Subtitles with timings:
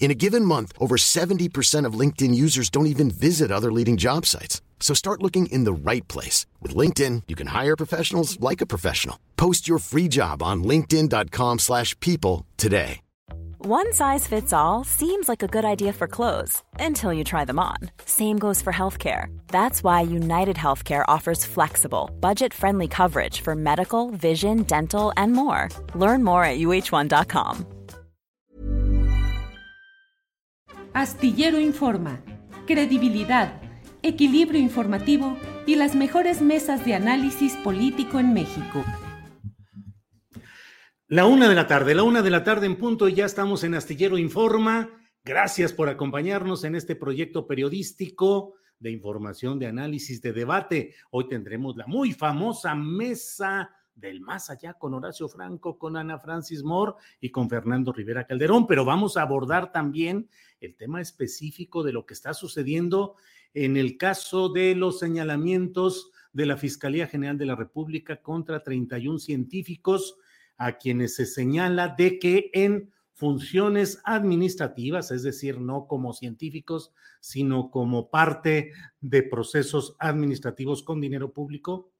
[0.00, 4.26] In a given month, over 70% of LinkedIn users don't even visit other leading job
[4.26, 4.60] sites.
[4.80, 6.46] So start looking in the right place.
[6.60, 9.20] With LinkedIn, you can hire professionals like a professional.
[9.36, 13.02] Post your free job on linkedin.com slash people today.
[13.62, 17.58] One size fits all seems like a good idea for clothes until you try them
[17.58, 17.76] on.
[18.06, 19.26] Same goes for healthcare.
[19.48, 25.68] That's why United Healthcare offers flexible, budget-friendly coverage for medical, vision, dental, and more.
[25.94, 27.79] Learn more at uh1.com.
[30.92, 32.20] Astillero Informa,
[32.66, 33.62] credibilidad,
[34.02, 38.84] equilibrio informativo y las mejores mesas de análisis político en México.
[41.06, 43.62] La una de la tarde, la una de la tarde en punto y ya estamos
[43.62, 44.90] en Astillero Informa.
[45.22, 50.94] Gracias por acompañarnos en este proyecto periodístico de información, de análisis, de debate.
[51.12, 56.62] Hoy tendremos la muy famosa mesa del más allá con Horacio Franco, con Ana Francis
[56.62, 60.28] Moore y con Fernando Rivera Calderón, pero vamos a abordar también
[60.60, 63.16] el tema específico de lo que está sucediendo
[63.54, 69.18] en el caso de los señalamientos de la Fiscalía General de la República contra 31
[69.18, 70.16] científicos
[70.56, 77.70] a quienes se señala de que en funciones administrativas, es decir, no como científicos, sino
[77.70, 81.92] como parte de procesos administrativos con dinero público,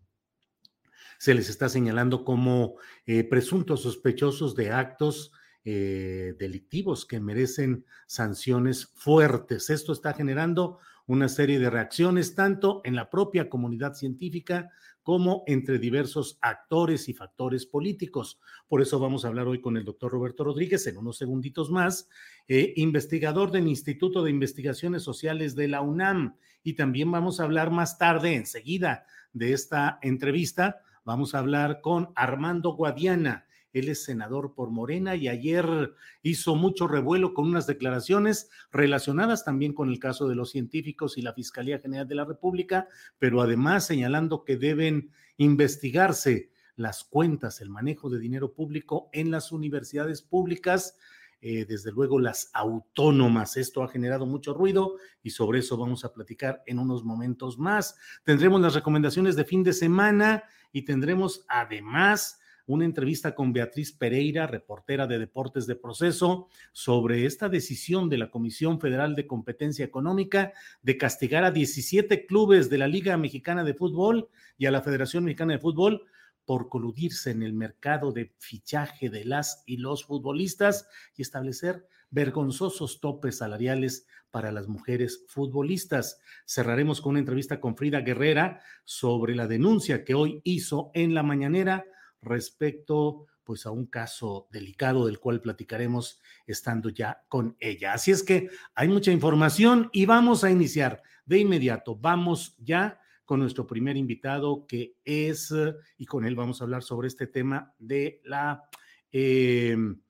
[1.19, 5.33] se les está señalando como eh, presuntos sospechosos de actos
[5.65, 9.71] eh, delictivos que merecen sanciones fuertes.
[9.71, 14.71] Esto está generando una serie de reacciones tanto en la propia comunidad científica
[15.03, 18.39] como entre diversos actores y factores políticos.
[18.69, 22.09] Por eso vamos a hablar hoy con el doctor Roberto Rodríguez en unos segunditos más,
[22.49, 26.37] eh, investigador del Instituto de Investigaciones Sociales de la UNAM.
[26.63, 32.11] Y también vamos a hablar más tarde, enseguida de esta entrevista, vamos a hablar con
[32.15, 33.47] Armando Guadiana.
[33.73, 39.73] Él es senador por Morena y ayer hizo mucho revuelo con unas declaraciones relacionadas también
[39.73, 42.89] con el caso de los científicos y la Fiscalía General de la República,
[43.19, 49.53] pero además señalando que deben investigarse las cuentas, el manejo de dinero público en las
[49.53, 50.97] universidades públicas.
[51.43, 53.57] Eh, desde luego las autónomas.
[53.57, 57.97] Esto ha generado mucho ruido y sobre eso vamos a platicar en unos momentos más.
[58.25, 62.40] Tendremos las recomendaciones de fin de semana y tendremos además
[62.73, 68.31] una entrevista con Beatriz Pereira, reportera de Deportes de Proceso, sobre esta decisión de la
[68.31, 73.75] Comisión Federal de Competencia Económica de castigar a 17 clubes de la Liga Mexicana de
[73.75, 76.07] Fútbol y a la Federación Mexicana de Fútbol
[76.45, 83.01] por coludirse en el mercado de fichaje de las y los futbolistas y establecer vergonzosos
[83.01, 86.21] topes salariales para las mujeres futbolistas.
[86.47, 91.25] Cerraremos con una entrevista con Frida Guerrera sobre la denuncia que hoy hizo en la
[91.25, 91.85] mañanera
[92.23, 97.95] respecto pues a un caso delicado del cual platicaremos estando ya con ella.
[97.95, 101.97] Así es que hay mucha información y vamos a iniciar de inmediato.
[101.97, 105.55] Vamos ya con nuestro primer invitado que es,
[105.99, 108.69] y con él vamos a hablar sobre este tema de la,
[109.11, 110.01] em,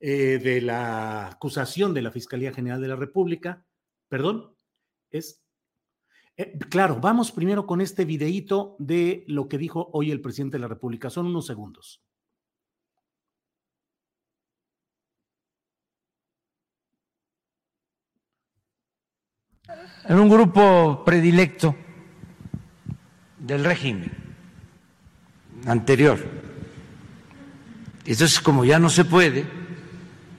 [0.00, 3.66] eh, de la acusación de la Fiscalía General de la República.
[4.08, 4.54] Perdón,
[5.10, 5.45] es
[6.36, 10.60] eh, claro, vamos primero con este videíto de lo que dijo hoy el presidente de
[10.60, 11.08] la República.
[11.08, 12.02] Son unos segundos.
[20.04, 21.74] En un grupo predilecto
[23.38, 24.12] del régimen
[25.66, 26.18] anterior.
[28.04, 29.46] Entonces, como ya no se puede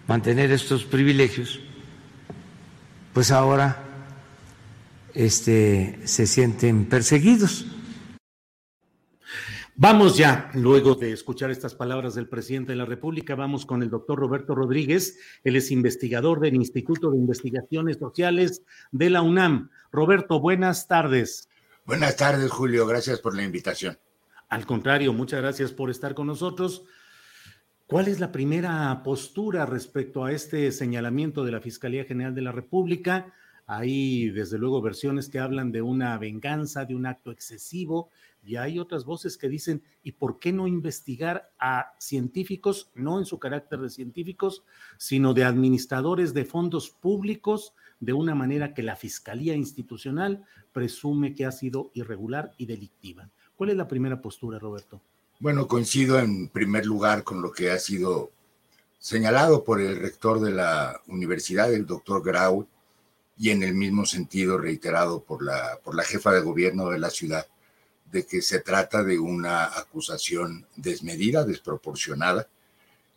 [0.07, 1.59] mantener estos privilegios,
[3.13, 3.86] pues ahora
[5.17, 7.65] este, se sienten perseguidos.
[9.75, 13.89] Vamos ya, luego de escuchar estas palabras del presidente de la República, vamos con el
[13.89, 15.19] doctor Roberto Rodríguez.
[15.43, 19.69] Él es investigador del Instituto de Investigaciones Sociales de la UNAM.
[19.91, 21.49] Roberto, buenas tardes.
[21.85, 22.85] Buenas tardes, Julio.
[22.85, 23.97] Gracias por la invitación.
[24.49, 26.83] Al contrario, muchas gracias por estar con nosotros.
[27.87, 32.51] ¿Cuál es la primera postura respecto a este señalamiento de la Fiscalía General de la
[32.51, 33.33] República?
[33.69, 38.09] Hay, desde luego, versiones que hablan de una venganza, de un acto excesivo,
[38.41, 43.25] y hay otras voces que dicen, ¿y por qué no investigar a científicos, no en
[43.25, 44.63] su carácter de científicos,
[44.97, 51.45] sino de administradores de fondos públicos de una manera que la Fiscalía Institucional presume que
[51.45, 53.29] ha sido irregular y delictiva.
[53.57, 55.01] ¿Cuál es la primera postura, Roberto?
[55.39, 58.31] Bueno, coincido en primer lugar con lo que ha sido
[58.97, 62.65] señalado por el rector de la universidad, el doctor Grau,
[63.37, 67.09] y en el mismo sentido reiterado por la, por la jefa de gobierno de la
[67.09, 67.47] ciudad,
[68.11, 72.47] de que se trata de una acusación desmedida, desproporcionada,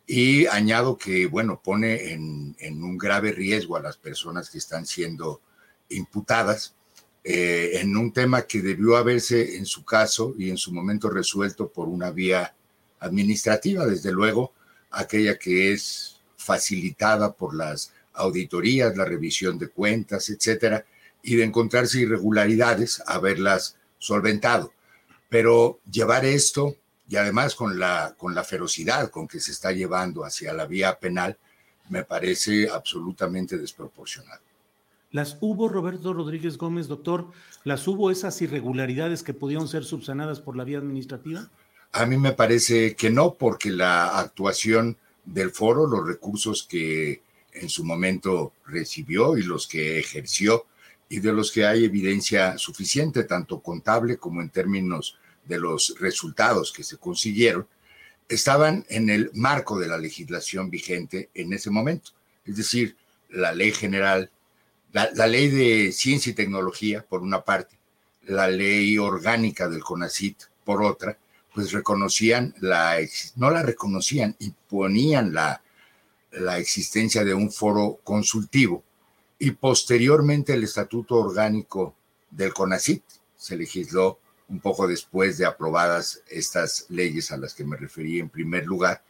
[0.05, 4.85] y añado que, bueno, pone en, en un grave riesgo a las personas que están
[4.85, 5.41] siendo
[5.89, 6.75] imputadas
[7.23, 11.67] eh, en un tema que debió haberse en su caso y en su momento resuelto
[11.69, 12.55] por una vía
[12.99, 14.53] administrativa, desde luego,
[14.89, 20.85] aquella que es facilitada por las auditorías, la revisión de cuentas, etcétera,
[21.23, 24.73] y de encontrarse irregularidades, haberlas solventado.
[25.29, 26.75] Pero llevar esto,
[27.07, 30.97] y además con la, con la ferocidad con que se está llevando hacia la vía
[30.99, 31.37] penal,
[31.89, 34.41] me parece absolutamente desproporcionado.
[35.11, 37.27] ¿Las hubo, Roberto Rodríguez Gómez, doctor?
[37.65, 41.49] ¿Las hubo esas irregularidades que pudieron ser subsanadas por la vía administrativa?
[41.91, 47.21] A mí me parece que no, porque la actuación del foro, los recursos que
[47.53, 50.65] en su momento recibió y los que ejerció
[51.09, 56.71] y de los que hay evidencia suficiente, tanto contable como en términos de los resultados
[56.71, 57.67] que se consiguieron,
[58.29, 62.11] estaban en el marco de la legislación vigente en ese momento.
[62.45, 62.95] Es decir,
[63.29, 64.31] la ley general,
[64.93, 67.77] la, ley de ciencia y tecnología, por una parte,
[68.23, 71.17] la ley orgánica del CONACIT, por otra,
[71.53, 72.97] pues reconocían la,
[73.35, 75.61] no la reconocían, imponían la,
[76.31, 78.83] la existencia de un foro consultivo
[79.37, 81.95] y posteriormente el estatuto orgánico
[82.29, 83.03] del CONACIT
[83.35, 88.29] se legisló un poco después de aprobadas estas leyes a las que me referí en
[88.29, 89.03] primer lugar,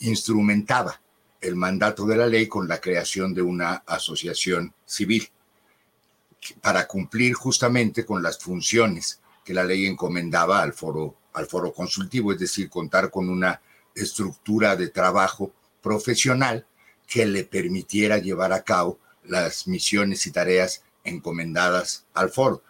[0.00, 1.00] instrumentaba
[1.40, 5.28] el mandato de la ley con la creación de una asociación civil
[6.60, 12.32] para cumplir justamente con las funciones que la ley encomendaba al foro, al foro consultivo,
[12.32, 13.60] es decir, contar con una
[13.94, 15.52] estructura de trabajo
[15.82, 16.66] profesional
[17.06, 22.62] que le permitiera llevar a cabo las misiones y tareas encomendadas al foro.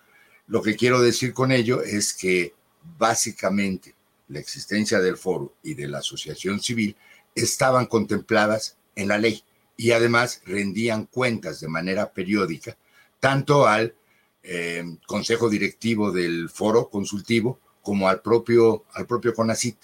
[0.46, 2.54] Lo que quiero decir con ello es que
[2.98, 3.94] básicamente
[4.28, 6.96] la existencia del foro y de la asociación civil
[7.34, 9.42] estaban contempladas en la ley
[9.76, 12.76] y además rendían cuentas de manera periódica
[13.20, 13.94] tanto al
[14.42, 19.76] eh, consejo directivo del foro consultivo como al propio, al propio CONACIT.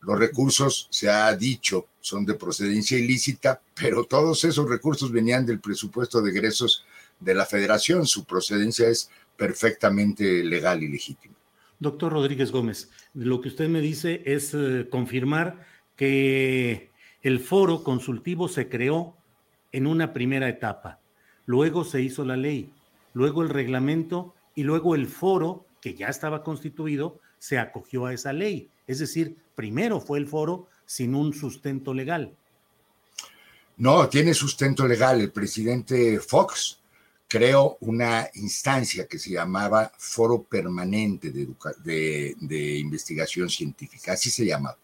[0.00, 5.60] Los recursos, se ha dicho, son de procedencia ilícita, pero todos esos recursos venían del
[5.60, 6.84] presupuesto de egresos
[7.18, 8.06] de la federación.
[8.06, 11.34] Su procedencia es perfectamente legal y legítima.
[11.80, 15.64] Doctor Rodríguez Gómez, lo que usted me dice es eh, confirmar
[15.96, 16.90] que
[17.22, 19.16] el foro consultivo se creó
[19.72, 21.00] en una primera etapa,
[21.46, 22.72] luego se hizo la ley,
[23.12, 28.32] luego el reglamento y luego el foro, que ya estaba constituido, se acogió a esa
[28.32, 28.70] ley.
[28.88, 32.34] Es decir, primero fue el foro sin un sustento legal.
[33.76, 35.20] No, tiene sustento legal.
[35.20, 36.80] El presidente Fox
[37.28, 44.78] creó una instancia que se llamaba Foro Permanente de, de, Investigación Científica, así se llamaba.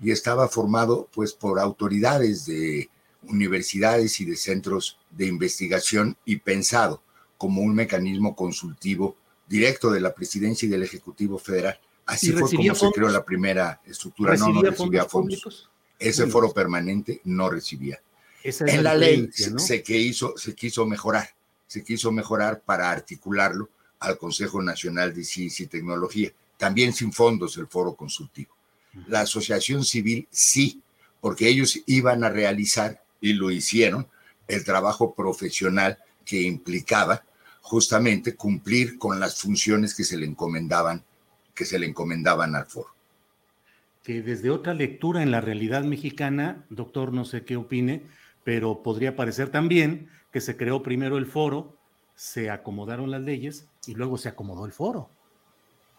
[0.00, 2.88] Y estaba formado pues por autoridades de
[3.24, 7.02] universidades y de centros de investigación y pensado
[7.36, 9.16] como un mecanismo consultivo
[9.48, 11.78] directo de la presidencia y del Ejecutivo Federal.
[12.06, 14.36] Así fue como se creó la primera estructura.
[14.36, 15.70] No, no recibía fondos.
[15.98, 18.00] Ese foro permanente no recibía.
[18.42, 21.28] en la ley se, que hizo, se quiso mejorar,
[21.66, 23.68] se quiso mejorar para articularlo
[24.00, 28.52] al Consejo Nacional de Ciencia y Tecnología, también sin fondos el foro consultivo.
[29.06, 30.82] La asociación civil sí,
[31.20, 34.08] porque ellos iban a realizar, y lo hicieron,
[34.48, 37.24] el trabajo profesional que implicaba
[37.60, 41.04] justamente cumplir con las funciones que se le encomendaban
[41.54, 42.90] que se le encomendaban al foro.
[44.02, 48.02] Que desde otra lectura en la realidad mexicana, doctor, no sé qué opine,
[48.44, 51.76] pero podría parecer también que se creó primero el foro,
[52.14, 55.08] se acomodaron las leyes y luego se acomodó el foro.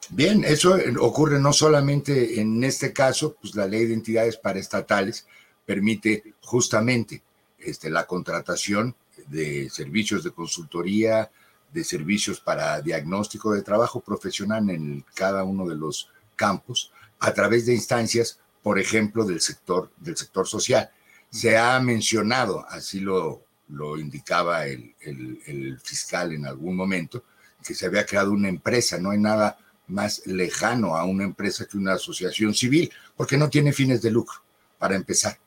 [0.10, 5.26] Bien, eso ocurre no solamente en este caso, pues la ley de entidades paraestatales
[5.66, 7.22] permite justamente
[7.58, 8.96] este, la contratación
[9.28, 11.32] de servicios de consultoría,
[11.74, 17.66] de servicios para diagnóstico de trabajo profesional en cada uno de los campos a través
[17.66, 20.90] de instancias, por ejemplo, del sector, del sector social.
[21.30, 27.24] Se ha mencionado, así lo, lo indicaba el, el, fiscal en algún momento,
[27.66, 31.78] que se había creado una empresa, no hay nada más lejano a una empresa que
[31.78, 34.42] una asociación civil, porque no tiene fines de lucro,
[34.78, 35.40] para empezar.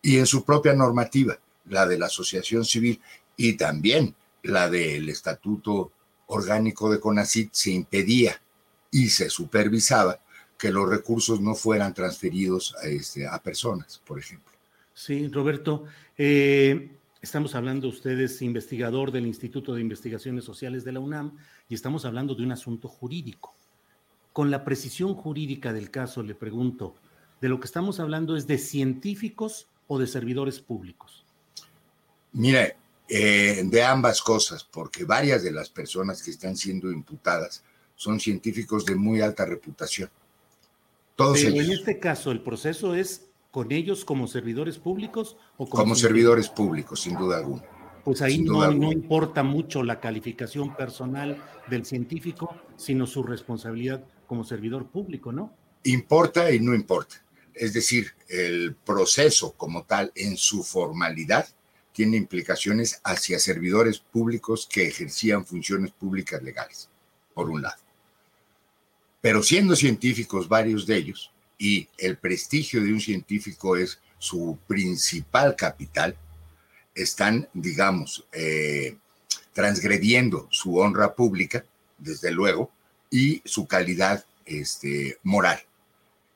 [0.00, 3.00] Y en su propia normativa, la de la asociación civil,
[3.36, 4.14] y también
[4.44, 5.92] la del estatuto
[6.26, 8.40] orgánico de CONACIT, se impedía
[8.90, 10.20] y se supervisaba
[10.56, 14.52] que los recursos no fueran transferidos a, este, a personas, por ejemplo.
[14.94, 15.84] Sí, Roberto,
[16.16, 21.36] eh, estamos hablando, ustedes investigador del Instituto de Investigaciones Sociales de la UNAM,
[21.68, 23.54] y estamos hablando de un asunto jurídico.
[24.32, 26.94] Con la precisión jurídica del caso, le pregunto,
[27.40, 31.24] ¿de lo que estamos hablando es de científicos o de servidores públicos?
[32.32, 32.76] Mire,
[33.08, 37.62] eh, de ambas cosas, porque varias de las personas que están siendo imputadas
[37.96, 40.10] son científicos de muy alta reputación.
[41.16, 45.84] Todos Pero en este caso, ¿el proceso es con ellos como servidores públicos o como,
[45.84, 47.62] como servidores públicos, sin duda alguna?
[48.04, 54.44] Pues ahí no, no importa mucho la calificación personal del científico, sino su responsabilidad como
[54.44, 55.52] servidor público, ¿no?
[55.84, 57.22] Importa y no importa.
[57.54, 61.46] Es decir, el proceso como tal en su formalidad
[61.94, 66.88] tiene implicaciones hacia servidores públicos que ejercían funciones públicas legales,
[67.32, 67.80] por un lado.
[69.20, 75.54] Pero siendo científicos varios de ellos, y el prestigio de un científico es su principal
[75.54, 76.16] capital,
[76.96, 78.96] están, digamos, eh,
[79.52, 81.64] transgrediendo su honra pública,
[81.96, 82.72] desde luego,
[83.08, 85.62] y su calidad este, moral.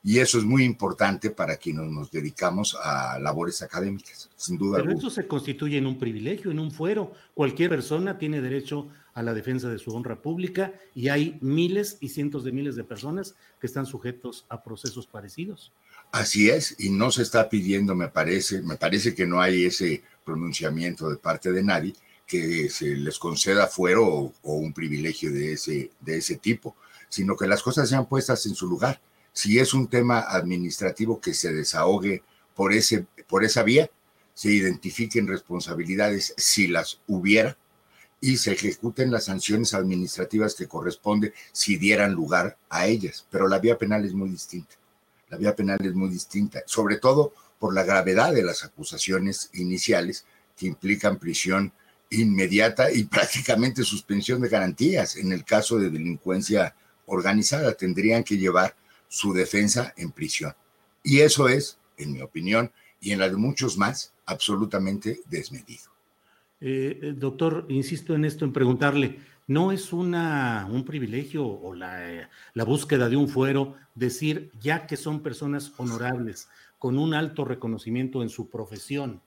[0.09, 4.79] Y eso es muy importante para quienes nos dedicamos a labores académicas, sin duda.
[4.79, 7.13] Pero eso se constituye en un privilegio, en un fuero.
[7.35, 12.09] Cualquier persona tiene derecho a la defensa de su honra pública y hay miles y
[12.09, 15.73] cientos de miles de personas que están sujetos a procesos parecidos.
[16.11, 20.03] Así es, y no se está pidiendo, me parece, me parece que no hay ese
[20.25, 21.93] pronunciamiento de parte de nadie
[22.27, 26.77] que se les conceda fuero o, o un privilegio de ese, de ese tipo,
[27.11, 28.99] sino que las cosas sean puestas en su lugar
[29.39, 32.25] si es un tema administrativo que se desahogue
[32.57, 33.89] por, ese, por esa vía,
[34.35, 37.57] se identifiquen responsabilidades si las hubiera
[38.21, 43.27] y se ejecuten las sanciones administrativas que corresponde si dieran lugar a ellas.
[43.31, 44.75] Pero la vía penal es muy distinta.
[45.29, 50.25] La vía penal es muy distinta, sobre todo por la gravedad de las acusaciones iniciales
[50.57, 51.73] que implican prisión
[52.11, 55.15] inmediata y prácticamente suspensión de garantías.
[55.15, 56.75] En el caso de delincuencia
[57.07, 58.75] organizada, tendrían que llevar
[59.09, 60.55] su defensa en prisión.
[61.03, 65.91] Y eso es, en mi opinión, y en la de muchos más, absolutamente desmedido.
[66.61, 72.29] Eh, eh, doctor, insisto en esto, en preguntarle, ¿no es una, un privilegio o la,
[72.53, 76.49] la búsqueda de un fuero decir, ya que son personas honorables,
[76.79, 79.21] con un alto reconocimiento en su profesión,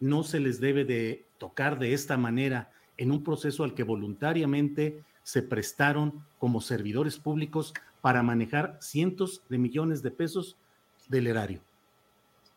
[0.00, 5.04] no se les debe de tocar de esta manera en un proceso al que voluntariamente
[5.22, 10.56] se prestaron como servidores públicos para manejar cientos de millones de pesos
[11.08, 11.62] del erario.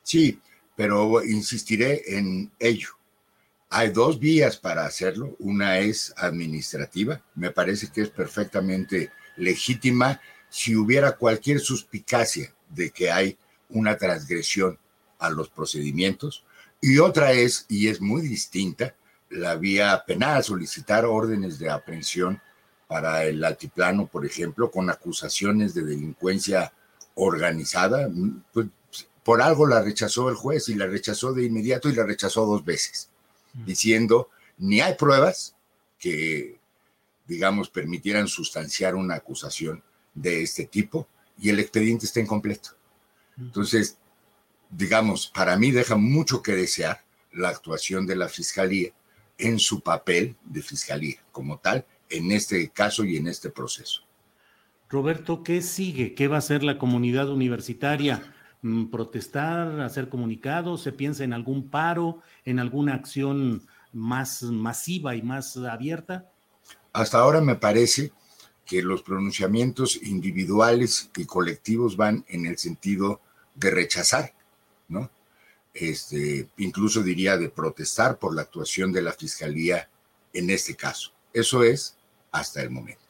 [0.03, 0.39] Sí,
[0.75, 2.89] pero insistiré en ello.
[3.69, 5.35] Hay dos vías para hacerlo.
[5.39, 7.21] Una es administrativa.
[7.35, 10.19] Me parece que es perfectamente legítima
[10.49, 13.37] si hubiera cualquier suspicacia de que hay
[13.69, 14.77] una transgresión
[15.19, 16.45] a los procedimientos.
[16.81, 18.95] Y otra es, y es muy distinta,
[19.29, 22.41] la vía penal, solicitar órdenes de aprehensión
[22.87, 26.71] para el altiplano, por ejemplo, con acusaciones de delincuencia
[27.15, 28.09] organizada,
[28.53, 28.67] pues,
[29.23, 32.63] por algo la rechazó el juez y la rechazó de inmediato y la rechazó dos
[32.63, 33.09] veces,
[33.53, 35.55] diciendo, ni hay pruebas
[35.97, 36.59] que,
[37.27, 39.81] digamos, permitieran sustanciar una acusación
[40.13, 41.07] de este tipo
[41.39, 42.71] y el expediente está incompleto.
[43.37, 43.97] Entonces,
[44.69, 48.91] digamos, para mí deja mucho que desear la actuación de la Fiscalía
[49.37, 54.01] en su papel de Fiscalía como tal en este caso y en este proceso.
[54.89, 56.13] Roberto, ¿qué sigue?
[56.13, 58.33] ¿Qué va a hacer la comunidad universitaria?
[58.61, 60.81] Mm, ¿Protestar, hacer comunicados?
[60.81, 66.29] ¿Se piensa en algún paro, en alguna acción más masiva y más abierta?
[66.93, 68.11] Hasta ahora me parece
[68.65, 73.21] que los pronunciamientos individuales y colectivos van en el sentido
[73.53, 74.33] de rechazar,
[74.87, 75.09] ¿no?
[75.73, 79.89] Este, incluso diría de protestar por la actuación de la Fiscalía
[80.33, 81.11] en este caso.
[81.33, 81.94] Eso es
[82.35, 83.01] hasta el momento.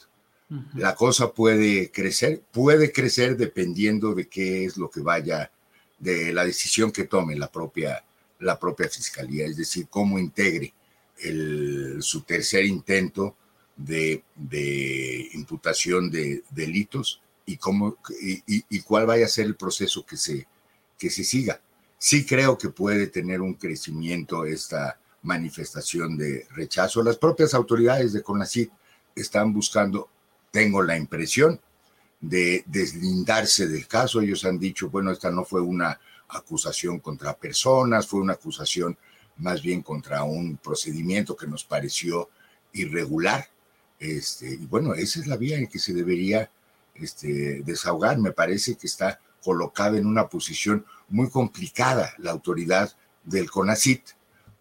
[0.76, 5.52] La cosa puede crecer, puede crecer dependiendo de qué es lo que vaya,
[5.98, 8.06] de la decisión que tome la propia,
[8.40, 10.74] la propia fiscalía, es decir, cómo integre
[11.18, 13.36] el, su tercer intento
[13.76, 14.24] de,
[15.34, 20.48] imputación de delitos y, cómo, y, cuál vaya a ser el proceso que se,
[20.98, 21.60] que se siga.
[21.98, 27.04] Sí creo que puede tener un crecimiento esta, manifestación de rechazo.
[27.04, 28.72] Las propias autoridades de CONACYT
[29.16, 30.10] están buscando,
[30.52, 31.60] tengo la impresión,
[32.20, 34.22] de deslindarse del caso.
[34.22, 38.98] Ellos han dicho, bueno, esta no fue una acusación contra personas, fue una acusación
[39.38, 42.30] más bien contra un procedimiento que nos pareció
[42.74, 43.50] irregular.
[44.00, 46.50] Este, y bueno, esa es la vía en que se debería
[46.96, 48.18] este, desahogar.
[48.18, 52.92] Me parece que está colocada en una posición muy complicada la autoridad
[53.24, 54.02] del CONACIT,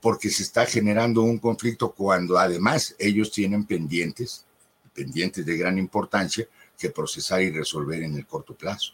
[0.05, 4.45] porque se está generando un conflicto cuando además ellos tienen pendientes,
[4.93, 6.47] pendientes de gran importancia,
[6.79, 8.93] que procesar y resolver en el corto plazo.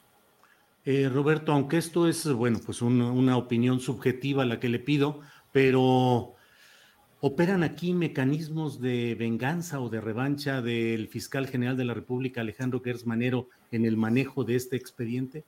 [0.85, 5.19] Eh, Roberto, aunque esto es, bueno, pues una opinión subjetiva la que le pido,
[5.50, 6.37] pero
[7.19, 12.81] ¿operan aquí mecanismos de venganza o de revancha del fiscal general de la República, Alejandro
[12.85, 15.43] Gers Manero, en el manejo de este expediente?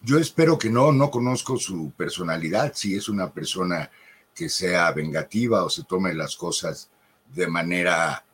[0.00, 3.90] Yo espero que no, no conozco su personalidad, si es una persona
[4.38, 6.88] que sea vengativa o se tome las cosas
[7.34, 8.24] de manera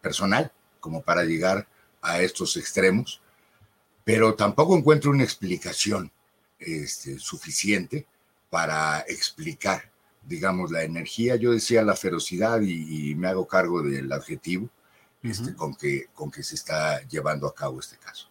[0.00, 1.66] personal, como para llegar
[2.00, 3.20] a estos extremos,
[4.04, 6.12] pero tampoco encuentro una explicación
[6.60, 8.06] este, suficiente
[8.48, 9.90] para explicar,
[10.22, 11.34] digamos, la energía.
[11.34, 14.70] Yo decía la ferocidad y, me hago cargo del adjetivo
[15.20, 18.28] este, con, que, con que se está llevando a cabo este caso.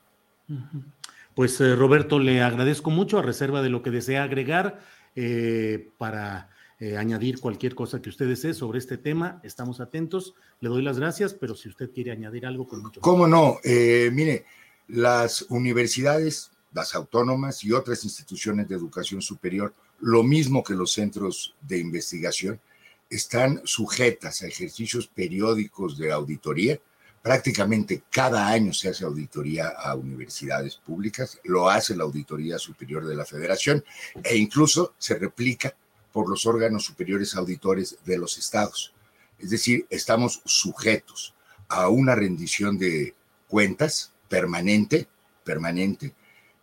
[1.36, 4.80] Pues eh, Roberto, le agradezco mucho a reserva de lo que desea agregar
[5.16, 6.50] eh, para
[6.80, 9.42] eh, añadir cualquier cosa que usted desee sobre este tema.
[9.44, 10.34] Estamos atentos.
[10.62, 13.58] Le doy las gracias, pero si usted quiere añadir algo, con mucho ¿Cómo no?
[13.66, 14.46] Eh, mire,
[14.88, 21.54] las universidades, las autónomas y otras instituciones de educación superior, lo mismo que los centros
[21.62, 22.62] de investigación,
[23.10, 26.80] están sujetas a ejercicios periódicos de auditoría.
[27.22, 33.16] Prácticamente cada año se hace auditoría a universidades públicas, lo hace la Auditoría Superior de
[33.16, 33.84] la Federación
[34.24, 35.76] e incluso se replica
[36.20, 38.94] por los órganos superiores auditores de los estados.
[39.38, 41.34] Es decir, estamos sujetos
[41.70, 43.16] a una rendición de
[43.48, 45.08] cuentas permanente,
[45.46, 46.14] permanente,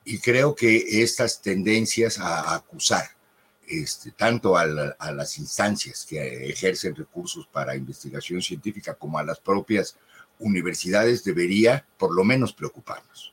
[0.04, 3.06] y creo que estas tendencias a acusar
[3.66, 4.64] este, tanto a,
[4.98, 9.96] a, las instancias que ejercen recursos para investigación científica como a las propias
[10.38, 13.32] universidades debería por lo menos preocuparnos.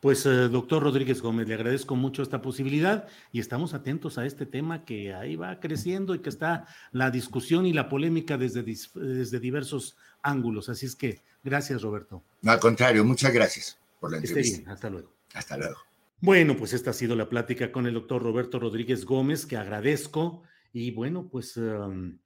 [0.00, 4.46] Pues, eh, doctor Rodríguez Gómez, le agradezco mucho esta posibilidad y estamos atentos a este
[4.46, 9.40] tema que ahí va creciendo y que está la discusión y la polémica desde, desde
[9.40, 10.68] diversos ángulos.
[10.68, 12.22] Así es que, gracias, Roberto.
[12.42, 14.58] No, al contrario, muchas gracias por la entrevista.
[14.58, 15.12] bien, hasta luego.
[15.34, 15.76] Hasta luego.
[16.20, 20.42] Bueno, pues esta ha sido la plática con el doctor Roberto Rodríguez Gómez, que agradezco.
[20.72, 22.18] Y bueno, pues um,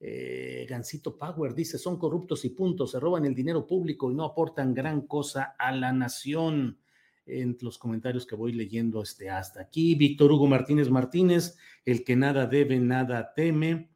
[0.00, 4.24] eh, Gancito Power dice, son corruptos y puntos, se roban el dinero público y no
[4.24, 6.78] aportan gran cosa a la nación
[7.26, 9.94] en los comentarios que voy leyendo este, hasta aquí.
[9.94, 13.90] Víctor Hugo Martínez Martínez, el que nada debe, nada teme.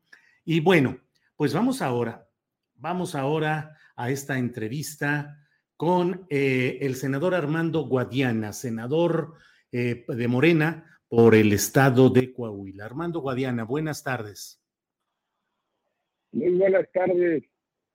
[0.44, 0.98] Y bueno,
[1.36, 2.28] pues vamos ahora,
[2.74, 9.34] vamos ahora a esta entrevista con eh, el senador Armando Guadiana, senador
[9.70, 12.84] eh, de Morena por el estado de Coahuila.
[12.84, 14.60] Armando Guadiana, buenas tardes.
[16.32, 17.44] Muy buenas tardes.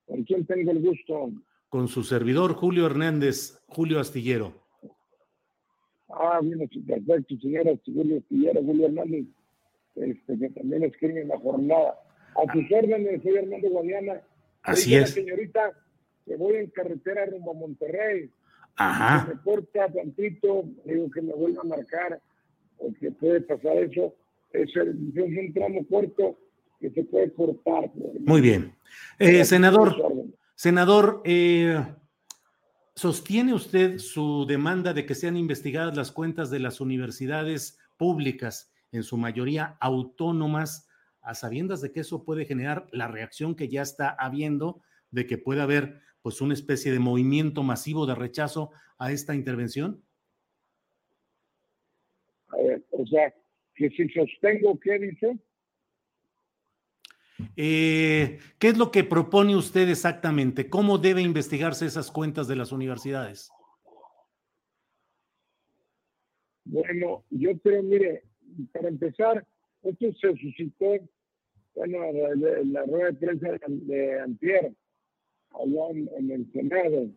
[0.06, 1.32] ¿Con quién tengo el gusto?
[1.68, 4.63] Con su servidor Julio Hernández, Julio Astillero.
[6.08, 9.26] Ah, bien, perfecto, señora Julio Estillera, Julio Hernández,
[9.96, 11.98] este, que también escribe en la jornada.
[12.36, 14.20] A tus órdenes, soy Armando Guadiana.
[14.62, 15.10] Así es.
[15.10, 15.72] señorita,
[16.26, 18.30] que voy en carretera rumbo a Monterrey.
[18.76, 19.28] Ajá.
[19.28, 22.20] me corta tantito, digo que me vuelva a marcar,
[22.76, 24.14] porque puede pasar eso.
[24.52, 26.38] Es, el, es un tramo corto
[26.80, 27.90] que se puede cortar.
[28.20, 28.74] Muy bien.
[29.18, 29.96] Eh, senador,
[30.54, 31.84] senador, eh,
[32.96, 39.02] ¿Sostiene usted su demanda de que sean investigadas las cuentas de las universidades públicas, en
[39.02, 40.88] su mayoría autónomas,
[41.20, 44.80] a sabiendas de que eso puede generar la reacción que ya está habiendo,
[45.10, 50.00] de que puede haber pues una especie de movimiento masivo de rechazo a esta intervención?
[52.90, 53.34] O sea,
[53.74, 55.36] que si sostengo, ¿qué dice?
[57.56, 60.68] Eh, ¿Qué es lo que propone usted exactamente?
[60.68, 63.50] ¿Cómo debe investigarse esas cuentas de las universidades?
[66.64, 68.22] Bueno, yo creo, mire,
[68.72, 69.46] para empezar,
[69.82, 70.98] esto se suscitó,
[71.74, 74.72] bueno, en la, rueda de prensa de, Antier,
[75.50, 77.10] allá en, el Senado,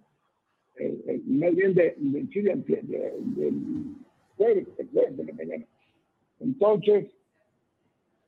[0.75, 3.95] eh, eh, más bien de, de Chile, del
[4.35, 5.65] jueves, de la mañana.
[6.39, 7.07] Entonces,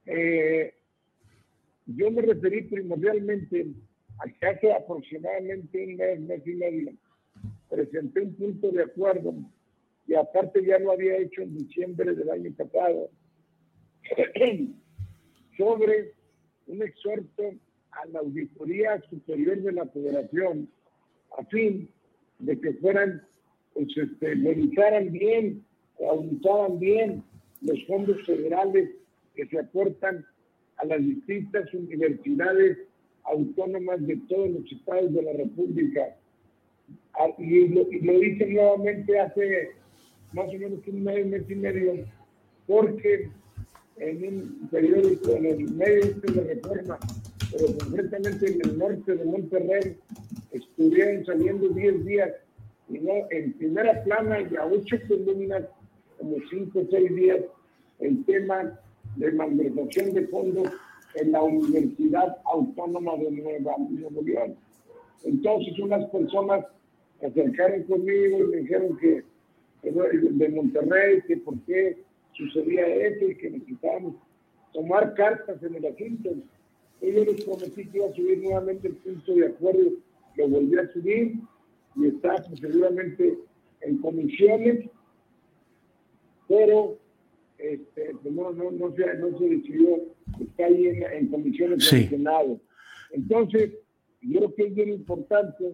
[0.05, 0.73] eh,
[1.95, 3.67] yo me referí primordialmente
[4.19, 6.91] a que hace aproximadamente un mes, mes y medio,
[7.69, 9.33] presenté un punto de acuerdo
[10.07, 13.09] y aparte ya lo había hecho en diciembre del año pasado
[15.57, 16.13] sobre
[16.67, 17.43] un exhorto
[17.91, 20.69] a la Auditoría Superior de la Federación
[21.37, 21.89] a fin
[22.39, 23.25] de que fueran,
[23.73, 25.65] pues, este, revisaran bien,
[26.09, 27.23] auditaran bien
[27.61, 28.89] los fondos federales
[29.35, 30.25] que se aportan
[30.79, 32.77] a las distintas universidades
[33.23, 36.15] autónomas de todos los estados de la República.
[37.13, 39.71] Ah, y lo, y lo hice nuevamente hace
[40.33, 42.05] más o menos un mes, mes y medio,
[42.67, 43.29] porque
[43.97, 46.97] en un periódico, en el medio de reforma,
[47.51, 49.97] pero concretamente en el norte de Monterrey,
[50.51, 52.31] estuvieron saliendo 10 días,
[52.89, 55.63] y no en primera plana y a ocho columnas,
[56.17, 57.39] como 5 o 6 días,
[57.99, 58.79] el tema
[59.15, 60.69] de malversación de fondos
[61.15, 64.55] en la Universidad Autónoma de Nueva, Nuevo León.
[65.23, 66.65] Entonces unas personas
[67.19, 69.23] se acercaron conmigo y me dijeron que
[69.81, 71.97] de Monterrey, que por qué
[72.33, 74.15] sucedía eso y que necesitábamos
[74.73, 76.31] tomar cartas en el asunto.
[77.01, 79.91] Y yo les prometí que iba a subir nuevamente el punto de acuerdo,
[80.35, 81.35] lo volví a subir
[81.95, 83.37] y está pues, seguramente
[83.81, 84.85] en comisiones,
[86.47, 86.97] pero
[87.59, 89.97] este, no, no, no, se, no se decidió,
[90.39, 92.59] está ahí en, en comisiones del Senado.
[93.11, 93.71] Entonces,
[94.21, 95.73] yo creo que es bien importante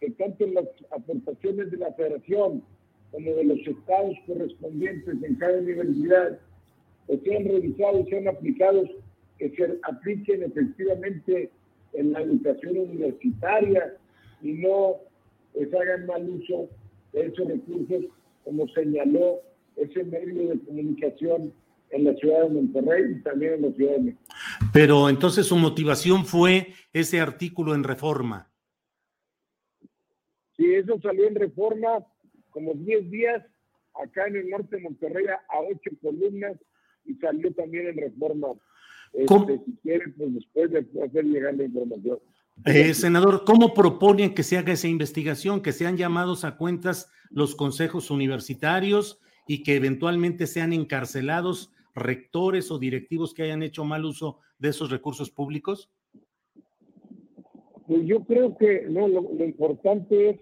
[0.00, 2.62] que tanto las aportaciones de la federación
[3.10, 6.38] como de los estados correspondientes en cada universidad
[7.06, 8.88] pues, sean revisados, sean aplicados,
[9.38, 11.50] que se apliquen efectivamente
[11.94, 13.96] en la educación universitaria
[14.42, 14.96] y no
[15.54, 16.68] pues, hagan mal uso
[17.12, 18.04] de esos recursos,
[18.44, 19.40] como señaló
[19.80, 21.52] ese medio de comunicación
[21.90, 24.22] en la ciudad de Monterrey y también en la ciudad de México.
[24.72, 28.50] Pero entonces su motivación fue ese artículo en reforma.
[30.56, 32.04] Sí, eso salió en reforma
[32.50, 33.44] como 10 días
[34.02, 36.56] acá en el norte de Monterrey a ocho columnas
[37.04, 38.48] y salió también en reforma.
[39.12, 42.18] Este, si quieren, pues después de hacer llegar la información.
[42.64, 45.62] Eh, senador, ¿cómo proponen que se haga esa investigación?
[45.62, 52.78] Que sean llamados a cuentas los consejos universitarios y que eventualmente sean encarcelados rectores o
[52.78, 55.90] directivos que hayan hecho mal uso de esos recursos públicos?
[57.86, 60.40] Pues yo creo que no, lo, importante es,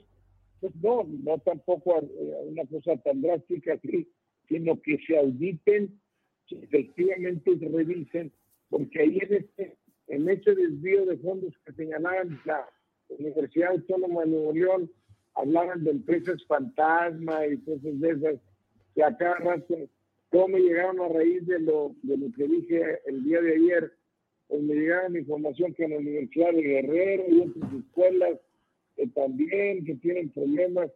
[0.61, 4.09] pues no, no tampoco eh, una cosa tan drástica así,
[4.49, 6.01] sino que se auditen,
[6.49, 8.33] que efectivamente se revisen,
[8.69, 9.77] porque ahí en este,
[10.09, 12.69] en este desvío de fondos que señalaban la
[13.09, 14.91] Universidad Autónoma de Nuevo León,
[15.35, 18.41] hablaban de empresas fantasma y cosas de esas,
[18.97, 19.77] que acá rato,
[20.31, 23.93] cómo llegaron a raíz de lo, de lo que dije el día de ayer,
[24.49, 28.41] pues me llegaron información que en la Universidad de Guerrero y otras escuelas
[28.97, 30.91] que también que tienen problemas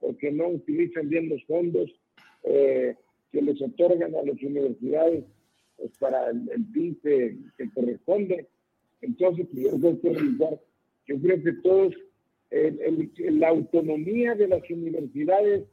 [0.00, 1.90] porque no utilizan bien los fondos
[2.44, 2.94] eh,
[3.32, 5.24] que les otorgan a las universidades
[5.78, 8.48] pues, para el, el que, corresponde.
[9.00, 10.58] Entonces, pues, yo creo que
[11.08, 11.94] yo creo que todos,
[12.50, 15.64] la autonomía de las universidades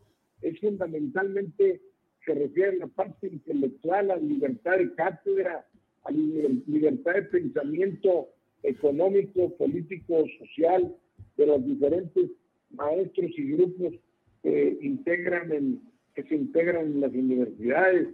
[0.43, 1.81] es fundamentalmente,
[2.25, 5.65] se refiere a la parte intelectual, a la libertad de cátedra,
[6.03, 8.29] a la libertad de pensamiento
[8.63, 10.95] económico, político, social
[11.37, 12.31] de los diferentes
[12.71, 13.93] maestros y grupos
[14.41, 15.81] que integran en,
[16.15, 18.09] que se integran en las universidades,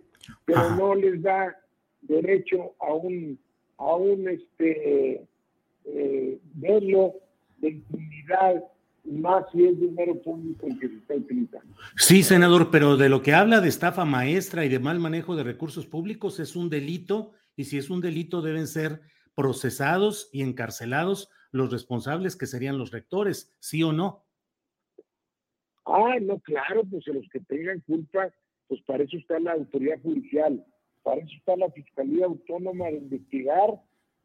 [0.46, 1.56] pero no les da
[2.02, 3.40] derecho a un
[3.78, 5.26] a un este
[5.86, 6.40] eh,
[7.62, 8.64] de impunidad
[9.04, 11.76] más si es dinero público el que se está utilizando.
[11.98, 15.44] Sí, senador, pero de lo que habla de estafa maestra y de mal manejo de
[15.44, 19.02] recursos públicos es un delito y si es un delito deben ser
[19.36, 24.26] procesados y encarcelados los responsables que serían los rectores, ¿sí o no?
[25.86, 28.32] Ah, no, claro, pues los que tengan culpa,
[28.68, 30.64] pues para eso está la autoridad judicial,
[31.04, 33.82] para eso está la Fiscalía Autónoma de investigar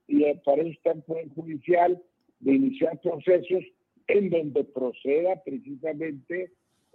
[0.06, 2.02] y para eso está el Poder Judicial
[2.40, 3.64] de iniciar procesos
[4.06, 6.52] en donde proceda precisamente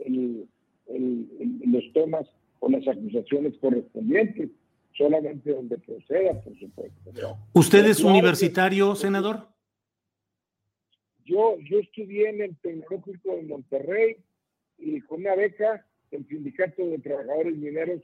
[0.08, 2.28] los temas
[2.60, 4.50] o las acusaciones correspondientes,
[4.98, 7.38] solamente donde proceda, por supuesto.
[7.54, 9.48] ¿Usted es universitario, senador?
[11.26, 14.18] Yo, yo estudié en el Tecnológico de Monterrey
[14.78, 18.02] y con una beca del Sindicato de Trabajadores Mineros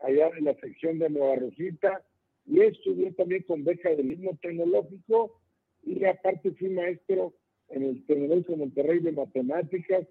[0.00, 2.02] allá en la sección de Nueva Rosita
[2.46, 5.40] y estudié también con beca del mismo tecnológico
[5.82, 7.32] y aparte fui maestro
[7.70, 10.06] en el Tecnológico de Monterrey de Matemáticas,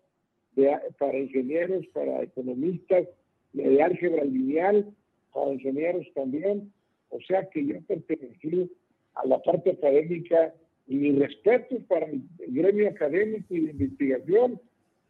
[0.98, 3.08] para ingenieros, para economistas,
[3.54, 4.94] de álgebra lineal,
[5.34, 6.72] para ingenieros también.
[7.10, 8.72] O sea que yo pertenecí
[9.16, 10.54] a la parte académica
[10.88, 14.60] y mi respeto para el gremio académico y de investigación.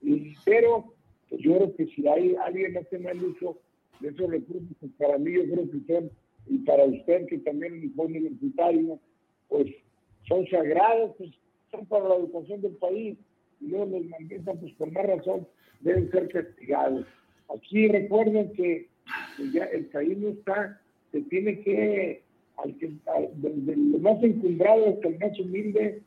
[0.02, 0.94] Y, pero
[1.30, 3.60] pues yo creo que si hay alguien hace mal uso
[4.00, 6.12] de esos recursos, pues para mí yo creo que son,
[6.48, 9.00] y para usted que también es universitario,
[9.48, 9.68] pues
[10.28, 11.32] son sagrados, pues
[11.72, 13.18] son para la educación del país
[13.62, 15.48] y luego los malditos, pues por más razón,
[15.82, 17.06] deben ser castigados.
[17.56, 18.88] Aquí recuerden que
[19.52, 20.80] ya el país no está,
[21.12, 22.22] se tiene que,
[22.58, 22.92] al que
[23.36, 26.02] desde el más encumbrado hasta el más humilde,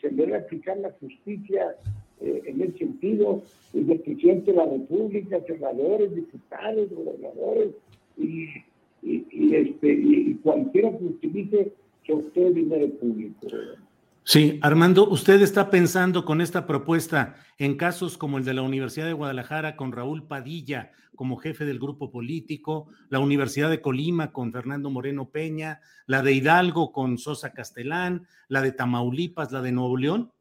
[0.00, 1.76] se debe aplicar la justicia
[2.20, 7.74] eh, en ese sentido, desde el presidente de la República, senadores, diputados, gobernadores
[8.16, 8.48] y,
[9.02, 11.72] y, este, y cualquiera que utilice
[12.06, 13.46] sobre dinero público.
[14.28, 19.06] Sí, Armando, usted está pensando con esta propuesta en casos como el de la Universidad
[19.06, 24.50] de Guadalajara con Raúl Padilla como jefe del grupo político, la Universidad de Colima con
[24.50, 29.96] Fernando Moreno Peña, la de Hidalgo con Sosa Castelán, la de Tamaulipas, la de Nuevo
[29.96, 30.32] León.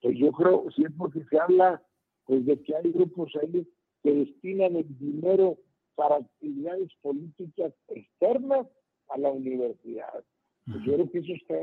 [0.00, 1.82] Pues yo creo, sí, porque se habla
[2.24, 3.68] pues, de que hay grupos ahí
[4.02, 5.58] que destinan el dinero
[5.96, 8.66] para actividades políticas externas
[9.10, 10.24] a la universidad.
[10.66, 11.54] Pues yo creo que eso está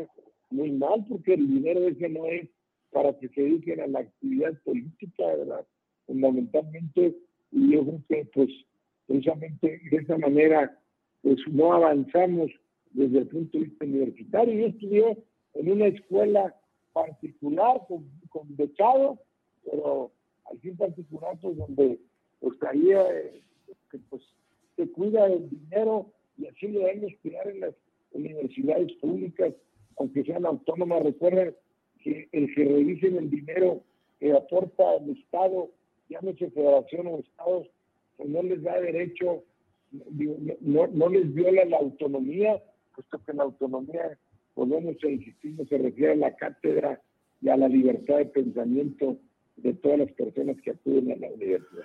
[0.49, 2.49] muy mal porque el dinero ese no es
[2.91, 5.65] para que se dediquen a la actividad política, ¿verdad?
[6.05, 7.15] Fundamentalmente,
[7.51, 8.49] y yo creo que pues
[9.07, 10.77] precisamente de esa manera
[11.21, 12.51] pues no avanzamos
[12.91, 14.59] desde el punto de vista universitario.
[14.59, 15.17] Yo estudié
[15.53, 16.55] en una escuela
[16.93, 19.19] particular con, con becado,
[19.63, 20.11] pero
[20.51, 21.99] así en particular pues donde
[22.39, 23.41] pues caía eh,
[23.91, 24.23] que pues
[24.75, 27.75] se cuida el dinero y así lo debemos cuidar en las
[28.11, 29.53] universidades públicas,
[29.97, 31.03] aunque sean autónomas.
[31.03, 31.55] Recuerden
[32.03, 33.83] que el que revisen el dinero
[34.19, 35.69] que aporta el Estado,
[36.09, 37.67] llámese federación o estados,
[38.17, 39.43] pues no les da derecho,
[40.61, 42.61] no, no les viola la autonomía,
[42.95, 44.17] puesto que la autonomía,
[44.53, 47.01] podemos insistir, se refiere a la cátedra
[47.41, 49.17] y a la libertad de pensamiento
[49.55, 51.83] de todas las personas que acuden a la universidad.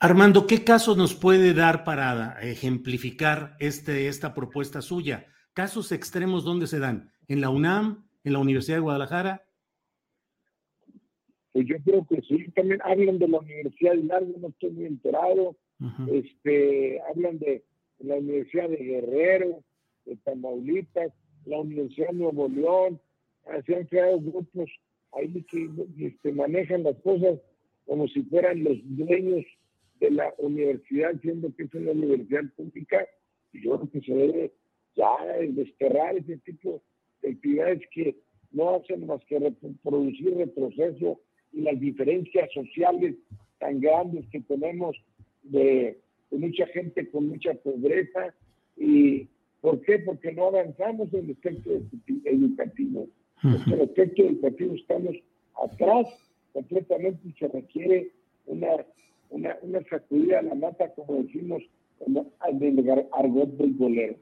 [0.00, 5.26] Armando, ¿qué casos nos puede dar para ejemplificar este, esta propuesta suya?
[5.54, 7.12] ¿Casos extremos dónde se dan?
[7.28, 8.08] ¿En la UNAM?
[8.24, 9.44] ¿En la Universidad de Guadalajara?
[11.52, 14.86] Pues yo creo que sí, también hablan de la Universidad de Hidalgo, no estoy muy
[14.86, 15.56] enterado.
[16.10, 17.64] este, hablan de
[17.98, 19.62] la Universidad de Guerrero,
[20.06, 21.12] de Tamaulipas,
[21.44, 23.00] la Universidad de Nuevo León.
[23.46, 24.70] Ah, se han creado grupos
[25.12, 27.38] ahí que este, manejan las cosas
[27.84, 29.44] como si fueran los dueños
[30.00, 33.06] de la universidad, siendo que es una universidad pública,
[33.52, 34.52] y yo creo que se debe
[34.96, 35.10] ya
[35.48, 36.82] desterrar ese tipo
[37.22, 38.16] de actividades que
[38.50, 39.40] no hacen más que
[39.82, 41.20] producir retroceso
[41.52, 43.16] y las diferencias sociales
[43.58, 44.96] tan grandes que tenemos
[45.42, 45.98] de,
[46.30, 48.34] mucha gente con mucha pobreza.
[48.76, 49.28] ¿Y
[49.60, 49.98] por qué?
[49.98, 51.70] Porque no avanzamos en el aspecto
[52.24, 53.08] educativo.
[53.44, 55.16] En el aspecto educativo estamos
[55.62, 56.06] atrás
[56.52, 58.10] completamente y se requiere
[58.46, 58.84] una
[59.32, 61.62] una, una sacudida a la mata, como decimos,
[62.06, 64.16] del argot del bolero.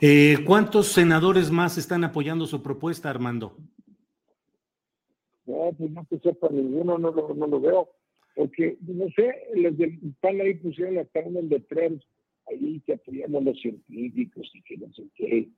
[0.00, 3.56] Eh, ¿Cuántos senadores más están apoyando su propuesta, Armando?
[5.46, 7.88] No, pues no que sepa ninguno, no lo, no lo veo.
[8.34, 11.92] Porque, no sé, los del PAN ahí pusieron hasta uno de tres
[12.48, 15.48] ahí que apoyamos a los científicos y que no sé qué.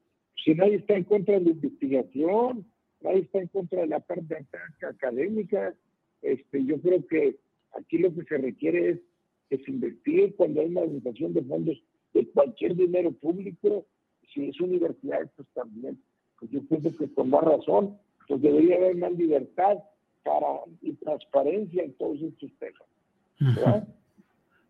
[0.44, 2.66] Si nadie está en contra de la investigación,
[3.00, 4.46] nadie está en contra de la parte
[4.82, 5.74] académica,
[6.22, 7.38] este, yo creo que
[7.78, 9.00] Aquí lo que se requiere es
[9.48, 11.82] que se investigue cuando hay una organización de fondos
[12.16, 13.86] de cualquier dinero público,
[14.32, 16.00] si es universidad, pues también.
[16.38, 19.76] Pues yo pienso que con más razón, pues debería haber más libertad
[20.24, 20.46] para,
[20.82, 23.84] y transparencia en todos estos temas.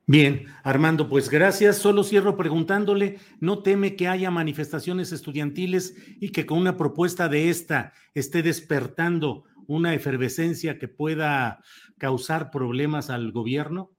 [0.09, 1.78] Bien, Armando, pues gracias.
[1.78, 7.48] Solo cierro preguntándole, ¿no teme que haya manifestaciones estudiantiles y que con una propuesta de
[7.48, 11.61] esta esté despertando una efervescencia que pueda
[11.98, 13.95] causar problemas al gobierno?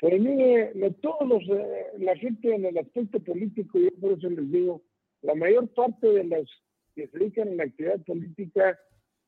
[0.00, 4.82] Mire, todos eh, la gente en el aspecto político, yo por eso les digo,
[5.22, 6.48] la mayor parte de los
[6.94, 8.78] que se dedican a la actividad política,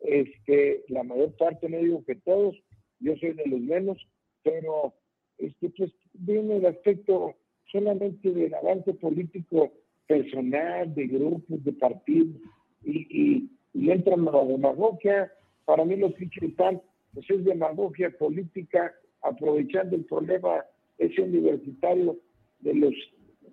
[0.00, 2.56] este, la mayor parte, no digo que todos,
[3.00, 3.98] yo soy de los menos,
[4.44, 4.94] pero
[5.38, 7.34] este, pues viene el aspecto
[7.72, 9.72] solamente del avance político
[10.06, 12.36] personal, de grupos, de partidos,
[12.84, 15.32] y, y, entran a la demagogia.
[15.64, 16.80] Para mí lo que tal
[17.12, 20.64] pues es demagogia política, aprovechando el problema
[20.98, 22.18] ese universitario
[22.60, 22.94] de los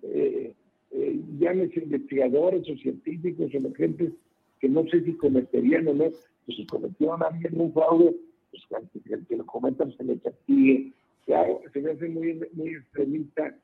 [0.02, 0.54] eh,
[0.90, 1.20] eh,
[1.76, 4.12] investigadores o científicos o gente
[4.60, 6.10] que no sé si cometerían o no,
[6.46, 8.14] pues si cometieron alguien un fraude,
[8.50, 8.62] pues
[9.04, 10.92] que, que lo comentan se le castigue.
[11.26, 13.56] Claro, se me hace muy, muy extremista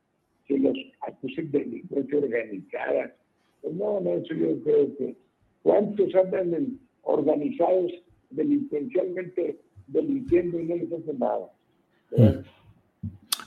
[0.46, 3.16] que los acusen de delincuencia organizada.
[3.62, 5.16] Pues no, no, eso yo creo que
[5.64, 7.90] ¿Cuántos andan organizados
[8.28, 11.50] delincuencialmente delinquiendo y no les hace nada?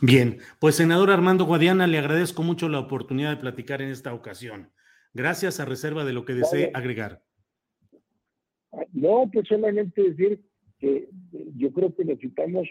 [0.02, 4.70] Bien, pues senador Armando Guadiana, le agradezco mucho la oportunidad de platicar en esta ocasión.
[5.14, 7.24] Gracias a reserva de lo que desee agregar.
[8.94, 10.42] No, pues solamente decir
[10.80, 11.10] que
[11.56, 12.68] yo creo que necesitamos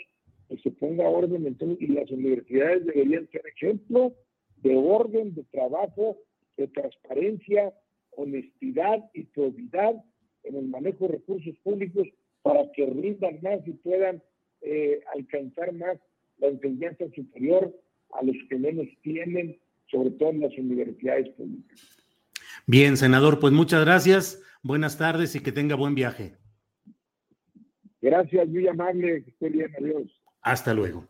[0.48, 4.14] que se ponga orden y las universidades deberían ser ejemplo
[4.58, 6.18] de orden, de trabajo
[6.56, 7.74] de transparencia,
[8.12, 9.94] honestidad y probidad
[10.44, 12.06] en el manejo de recursos públicos
[12.42, 14.22] para que rindan más y puedan
[14.68, 15.96] eh, alcanzar más
[16.38, 17.72] la enseñanza superior
[18.12, 21.80] a los que menos tienen, sobre todo en las universidades públicas.
[22.66, 26.36] Bien, senador, pues muchas gracias, buenas tardes y que tenga buen viaje.
[28.02, 30.20] Gracias, muy amable, que esté bien, adiós.
[30.42, 31.08] Hasta luego.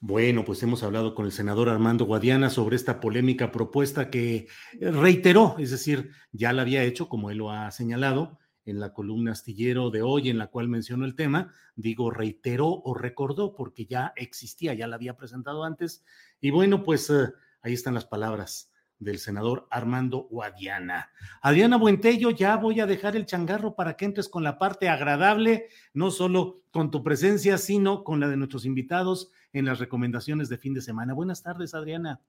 [0.00, 4.48] Bueno, pues hemos hablado con el senador Armando Guadiana sobre esta polémica propuesta que
[4.80, 9.32] reiteró, es decir, ya la había hecho, como él lo ha señalado, en la columna
[9.32, 14.12] astillero de hoy, en la cual mencionó el tema, digo, reiteró o recordó porque ya
[14.16, 16.04] existía, ya la había presentado antes.
[16.40, 18.70] Y bueno, pues eh, ahí están las palabras
[19.00, 21.10] del senador Armando Guadiana.
[21.42, 25.68] Adriana Buentello, ya voy a dejar el changarro para que entres con la parte agradable,
[25.94, 30.58] no solo con tu presencia, sino con la de nuestros invitados en las recomendaciones de
[30.58, 31.14] fin de semana.
[31.14, 32.20] Buenas tardes, Adriana.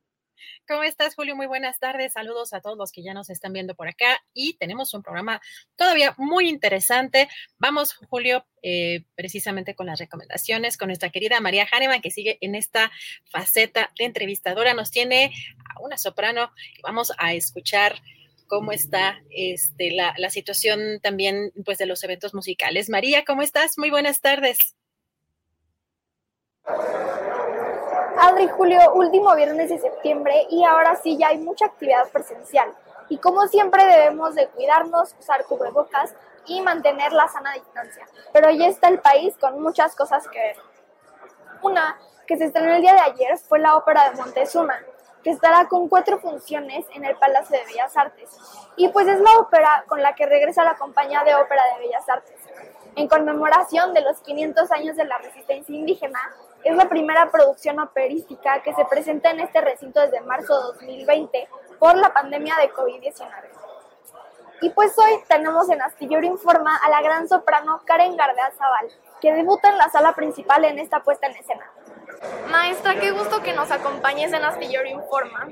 [0.67, 1.35] ¿Cómo estás, Julio?
[1.35, 2.13] Muy buenas tardes.
[2.13, 4.23] Saludos a todos los que ya nos están viendo por acá.
[4.33, 5.41] Y tenemos un programa
[5.75, 7.27] todavía muy interesante.
[7.57, 12.55] Vamos, Julio, eh, precisamente con las recomendaciones con nuestra querida María Hahnemann, que sigue en
[12.55, 12.91] esta
[13.25, 14.73] faceta de entrevistadora.
[14.73, 15.33] Nos tiene
[15.75, 16.51] a una soprano.
[16.83, 18.01] Vamos a escuchar
[18.47, 22.89] cómo está este, la, la situación también pues, de los eventos musicales.
[22.89, 23.77] María, ¿cómo estás?
[23.77, 24.75] Muy buenas tardes.
[28.23, 32.71] Adri Julio, último viernes de septiembre y ahora sí ya hay mucha actividad presencial.
[33.09, 36.13] Y como siempre debemos de cuidarnos, usar cubrebocas
[36.45, 38.05] y mantener la sana distancia.
[38.31, 40.57] Pero ya está el país con muchas cosas que ver.
[41.63, 44.77] Una que se estrenó el día de ayer fue la ópera de Montezuma,
[45.23, 48.29] que estará con cuatro funciones en el Palacio de Bellas Artes.
[48.75, 52.07] Y pues es la ópera con la que regresa la compañía de ópera de Bellas
[52.07, 52.37] Artes.
[52.95, 56.19] En conmemoración de los 500 años de la resistencia indígena,
[56.63, 61.49] es la primera producción operística que se presenta en este recinto desde marzo de 2020
[61.79, 63.61] por la pandemia de COVID-19.
[64.61, 69.33] Y pues hoy tenemos en Astillero Informa a la gran soprano Karen Gardea Zaval, que
[69.33, 71.71] debuta en la sala principal en esta puesta en escena.
[72.47, 75.47] Maestra, qué gusto que nos acompañes en Astillero Informa.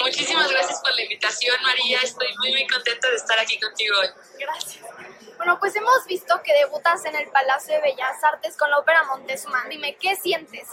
[0.00, 2.00] Muchísimas gracias por la invitación, María.
[2.02, 4.08] Estoy muy, muy contenta de estar aquí contigo hoy.
[4.38, 4.84] Gracias.
[5.38, 9.04] Bueno, pues hemos visto que debutas en el Palacio de Bellas Artes con la ópera
[9.04, 9.64] Montezuma.
[9.68, 10.68] Dime, ¿qué sientes?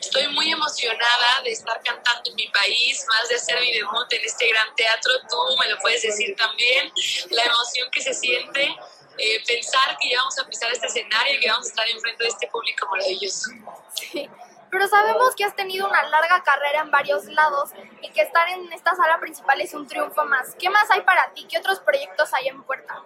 [0.00, 4.24] Estoy muy emocionada de estar cantando en mi país, más de hacer mi debut en
[4.24, 5.12] este gran teatro.
[5.28, 6.90] Tú me lo puedes decir también,
[7.28, 8.74] la emoción que se siente,
[9.18, 12.24] eh, pensar que ya vamos a pisar este escenario y que vamos a estar enfrente
[12.24, 13.50] de este público maravilloso.
[13.94, 14.30] Sí,
[14.70, 17.70] pero sabemos que has tenido una larga carrera en varios lados
[18.00, 20.54] y que estar en esta sala principal es un triunfo más.
[20.58, 21.46] ¿Qué más hay para ti?
[21.48, 23.02] ¿Qué otros proyectos hay en puerta?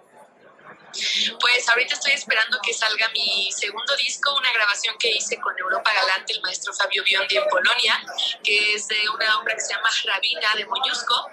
[1.39, 5.91] Pues ahorita estoy esperando que salga mi segundo disco, una grabación que hice con Europa
[5.93, 8.03] Galante, el maestro Fabio Biondi en Polonia,
[8.43, 11.29] que es de una obra que se llama Rabina de Moñusco.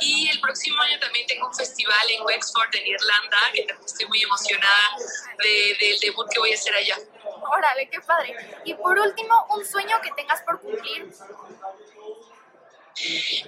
[0.00, 4.06] Y el próximo año también tengo un festival en Wexford, en Irlanda, que también estoy
[4.06, 4.96] muy emocionada
[5.38, 6.98] del debut que voy a hacer allá.
[7.24, 8.34] Órale, qué padre.
[8.64, 11.12] Y por último, un sueño que tengas por cumplir.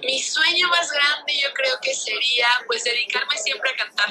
[0.01, 4.09] Mi sueño más grande yo creo que sería pues dedicarme siempre a cantar.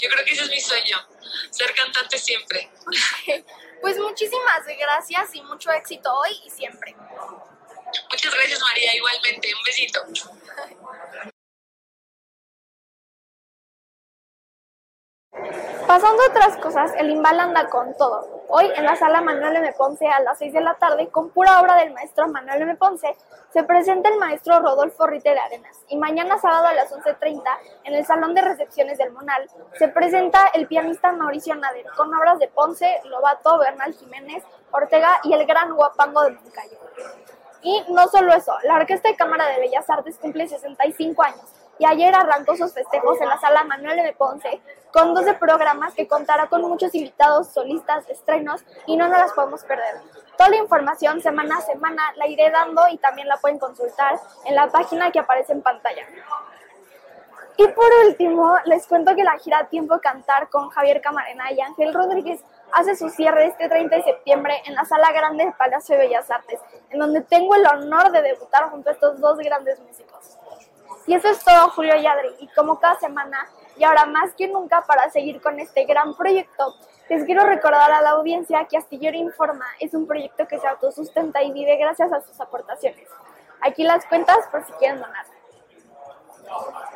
[0.00, 0.96] Yo creo que ese es mi sueño,
[1.50, 2.70] ser cantante siempre.
[3.80, 6.96] Pues muchísimas gracias y mucho éxito hoy y siempre.
[8.10, 9.54] Muchas gracias María, igualmente.
[9.54, 10.00] Un besito.
[15.86, 18.37] Pasando a otras cosas, el Imbal anda con todo.
[18.50, 19.74] Hoy en la sala Manuel M.
[19.74, 22.76] Ponce a las 6 de la tarde, con pura obra del maestro Manuel M.
[22.76, 23.14] Ponce,
[23.52, 25.76] se presenta el maestro Rodolfo Ritter Arenas.
[25.88, 27.42] Y mañana sábado a las 11.30,
[27.84, 32.38] en el Salón de Recepciones del Monal, se presenta el pianista Mauricio Nader, con obras
[32.38, 36.78] de Ponce, Lobato, Bernal Jiménez, Ortega y el gran Guapango de Moncayo.
[37.60, 41.84] Y no solo eso, la Orquesta de Cámara de Bellas Artes cumple 65 años y
[41.84, 44.60] ayer arrancó sus festejos en la sala Manuel de Ponce
[44.92, 49.62] con 12 programas que contará con muchos invitados, solistas, estrenos y no nos las podemos
[49.64, 49.96] perder.
[50.36, 54.54] Toda la información semana a semana la iré dando y también la pueden consultar en
[54.54, 56.06] la página que aparece en pantalla.
[57.60, 61.92] Y por último, les cuento que la gira Tiempo Cantar con Javier Camarena y Ángel
[61.92, 62.40] Rodríguez
[62.72, 66.30] hace su cierre este 30 de septiembre en la Sala Grande del Palacio de Bellas
[66.30, 66.60] Artes,
[66.90, 70.38] en donde tengo el honor de debutar junto a estos dos grandes músicos.
[71.08, 72.28] Y eso es todo, Julio y Adri.
[72.38, 73.48] Y como cada semana,
[73.78, 76.74] y ahora más que nunca para seguir con este gran proyecto,
[77.08, 81.42] les quiero recordar a la audiencia que Astillero Informa es un proyecto que se autosustenta
[81.42, 83.08] y vive gracias a sus aportaciones.
[83.60, 85.24] Aquí las cuentas por si quieren donar.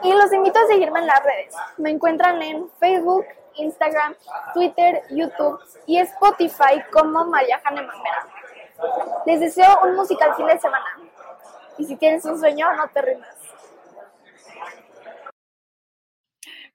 [0.02, 1.54] Y los invito a seguirme en las redes.
[1.76, 3.24] Me encuentran en Facebook,
[3.54, 4.14] Instagram,
[4.54, 8.26] Twitter, YouTube y Spotify como María Jane Mamera.
[9.26, 10.98] Les deseo un musical fin de semana.
[11.78, 13.31] y si tienes un sueño, no te rindas.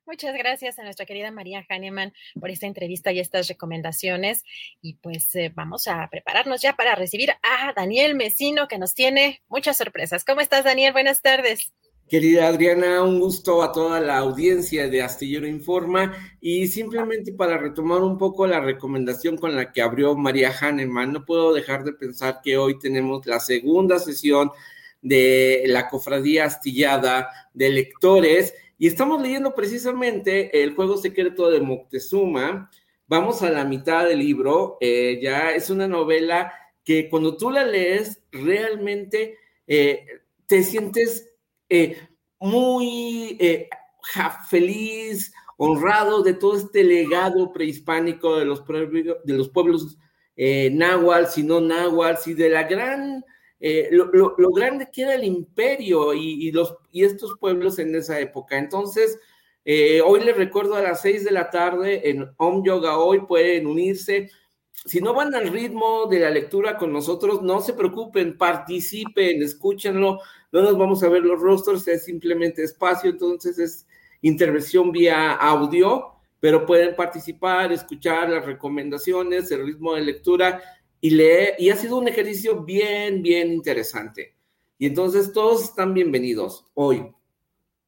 [0.08, 4.45] Muchas gracias a nuestra querida María Hahnemann por esta entrevista y estas recomendaciones.
[4.82, 9.41] Y pues eh, vamos a prepararnos ya para recibir a Daniel Mesino, que nos tiene
[9.49, 10.24] muchas sorpresas.
[10.24, 10.93] ¿Cómo estás, Daniel?
[10.93, 11.74] Buenas tardes.
[12.08, 18.01] Querida Adriana, un gusto a toda la audiencia de Astillero Informa y simplemente para retomar
[18.01, 22.39] un poco la recomendación con la que abrió María Hahnemann, no puedo dejar de pensar
[22.41, 24.51] que hoy tenemos la segunda sesión
[25.01, 32.69] de la Cofradía Astillada de Lectores y estamos leyendo precisamente El Juego Secreto de Moctezuma.
[33.07, 36.53] Vamos a la mitad del libro, eh, ya es una novela
[36.84, 40.05] que cuando tú la lees realmente eh,
[40.45, 41.34] te sientes
[41.69, 41.97] eh,
[42.39, 43.39] muy
[44.49, 49.97] feliz, honrado de todo este legado prehispánico de los, de los pueblos
[50.36, 53.25] náhuatl, si no náhuatl, y de la gran
[53.60, 56.53] eh, lo, grande que era el imperio y,
[56.93, 58.58] estos pueblos en esa época.
[58.58, 59.20] Entonces,
[59.66, 63.68] eh, hoy les recuerdo a las seis de la tarde en Om Yoga Hoy pueden
[63.68, 64.30] unirse.
[64.72, 70.20] Si no van al ritmo de la lectura con nosotros, no se preocupen, participen, escúchenlo.
[70.51, 73.88] No nos vamos a ver los rostros, es simplemente espacio, entonces es
[74.22, 80.62] intervención vía audio, pero pueden participar, escuchar las recomendaciones, el ritmo de lectura
[81.01, 84.35] y lee, y ha sido un ejercicio bien, bien interesante.
[84.79, 87.11] Y entonces todos están bienvenidos hoy.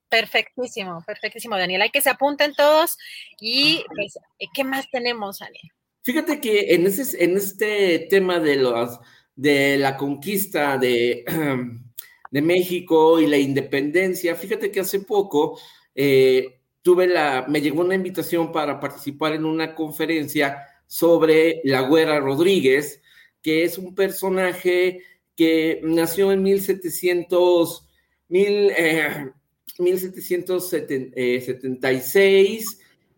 [0.10, 1.84] Perfectísimo, perfectísimo, Daniel.
[1.84, 2.98] Hay que se apunten todos.
[3.40, 4.18] Y pues,
[4.54, 5.72] ¿qué más tenemos, Daniel?
[6.02, 9.00] Fíjate que en, ese, en este tema de, los,
[9.36, 11.24] de la conquista de,
[12.32, 15.60] de México y la independencia, fíjate que hace poco
[15.94, 22.20] eh, tuve la, me llegó una invitación para participar en una conferencia sobre la Güera
[22.20, 23.02] Rodríguez,
[23.44, 25.04] que es un personaje
[25.36, 27.88] que nació en 1700,
[28.28, 32.64] 1776, eh,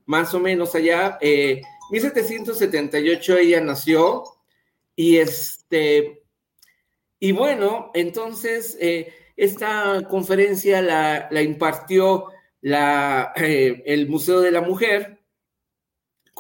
[0.06, 1.18] más o menos allá.
[1.92, 4.26] 1778 eh, ella nació
[4.94, 6.24] y este,
[7.22, 12.26] y bueno, entonces eh, esta conferencia la, la impartió
[12.60, 15.21] la, el Museo de la Mujer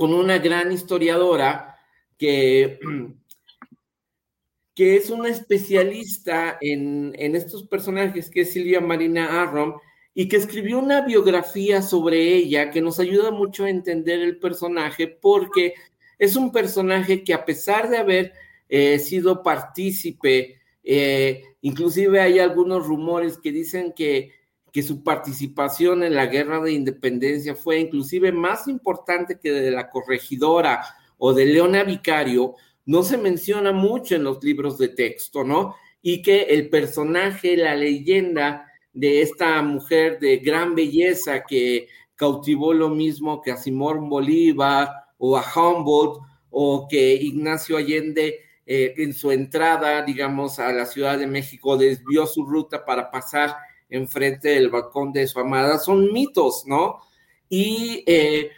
[0.01, 1.77] con una gran historiadora
[2.17, 2.79] que,
[4.75, 9.75] que es una especialista en, estos personajes, que es Silvia Marina Arrom,
[10.15, 15.07] y que escribió una biografía sobre ella que nos ayuda mucho a entender el personaje
[15.07, 15.75] porque
[16.17, 18.33] es un personaje que a pesar de haber
[18.69, 24.31] eh, sido partícipe, eh, inclusive hay algunos rumores que dicen que
[24.71, 29.89] que su participación en la guerra de independencia fue inclusive más importante que de la
[29.89, 30.81] corregidora
[31.17, 32.55] o de Leona Vicario,
[32.85, 35.75] no se menciona mucho en los libros de texto, ¿no?
[36.01, 42.89] Y que el personaje, la leyenda de esta mujer de gran belleza que cautivó lo
[42.89, 49.31] mismo que a Simón Bolívar o a Humboldt o que Ignacio Allende eh, en su
[49.31, 53.55] entrada, digamos, a la Ciudad de México desvió su ruta para pasar
[53.91, 57.01] enfrente del balcón de su amada, son mitos, ¿no?
[57.49, 58.49] Y eh,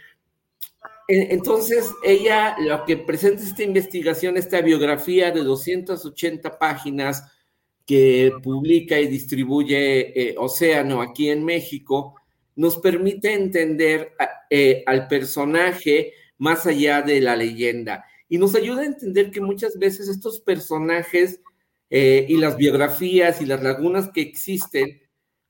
[1.08, 7.24] entonces ella, lo que presenta esta investigación, esta biografía de 280 páginas
[7.84, 12.14] que publica y distribuye eh, Océano aquí en México,
[12.54, 14.12] nos permite entender
[14.48, 19.76] eh, al personaje más allá de la leyenda y nos ayuda a entender que muchas
[19.76, 21.40] veces estos personajes
[21.90, 25.00] y las biografías y las lagunas que existen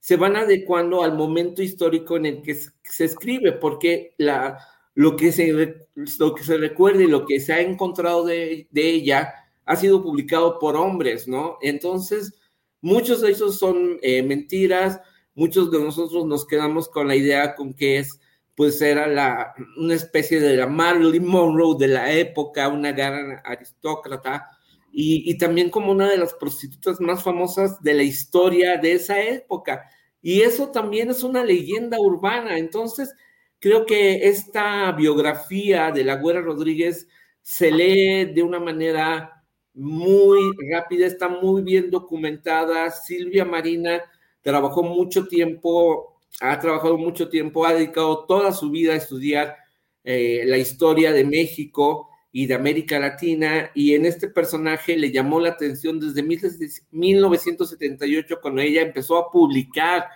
[0.05, 4.59] se van adecuando al momento histórico en el que se escribe, porque la,
[4.93, 5.87] lo, que se,
[6.19, 9.33] lo que se recuerda y lo que se ha encontrado de, ella
[9.65, 11.57] ha sido publicado por hombres, ¿no?
[11.63, 12.35] Entonces,
[12.83, 15.01] muchos de esos son eh, mentiras,
[15.35, 18.21] muchos de nosotros nos quedamos con la idea con que es,
[18.55, 24.51] pues era la, una especie de la Marilyn Monroe de la época, una gran aristócrata,
[24.97, 29.91] y, también como una de las prostitutas más famosas de la historia de esa época.
[30.23, 32.59] Y eso también es una leyenda urbana.
[32.59, 33.13] Entonces,
[33.59, 37.09] creo que esta biografía de la Güera Rodríguez
[37.43, 40.39] se lee de una manera muy
[40.71, 42.91] rápida, está muy bien documentada.
[42.93, 44.01] Silvia Marina
[44.43, 49.57] trabajó mucho tiempo, ha trabajado mucho tiempo, ha dedicado toda su vida a estudiar
[50.05, 55.39] eh, la historia de México y de América Latina, y en este personaje le llamó
[55.39, 60.09] la atención desde 1978 cuando ella empezó a publicar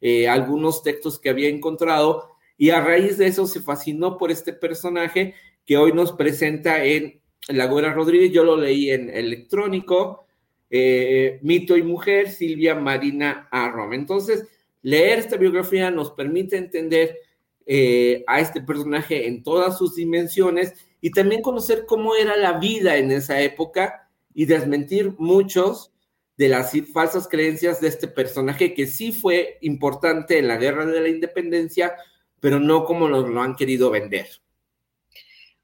[0.00, 4.52] eh, algunos textos que había encontrado, y a raíz de eso se fascinó por este
[4.52, 10.26] personaje que hoy nos presenta en La Güera Rodríguez, yo lo leí en electrónico,
[10.70, 13.92] eh, Mito y Mujer, Silvia Marina Arrom.
[13.92, 14.44] Entonces,
[14.82, 17.16] leer esta biografía nos permite entender
[17.64, 22.96] eh, a este personaje en todas sus dimensiones y también conocer cómo era la vida
[22.96, 25.92] en esa época y desmentir muchos
[26.36, 31.00] de las falsas creencias de este personaje que sí fue importante en la guerra de
[31.00, 31.94] la independencia,
[32.40, 34.28] pero no como nos lo han querido vender.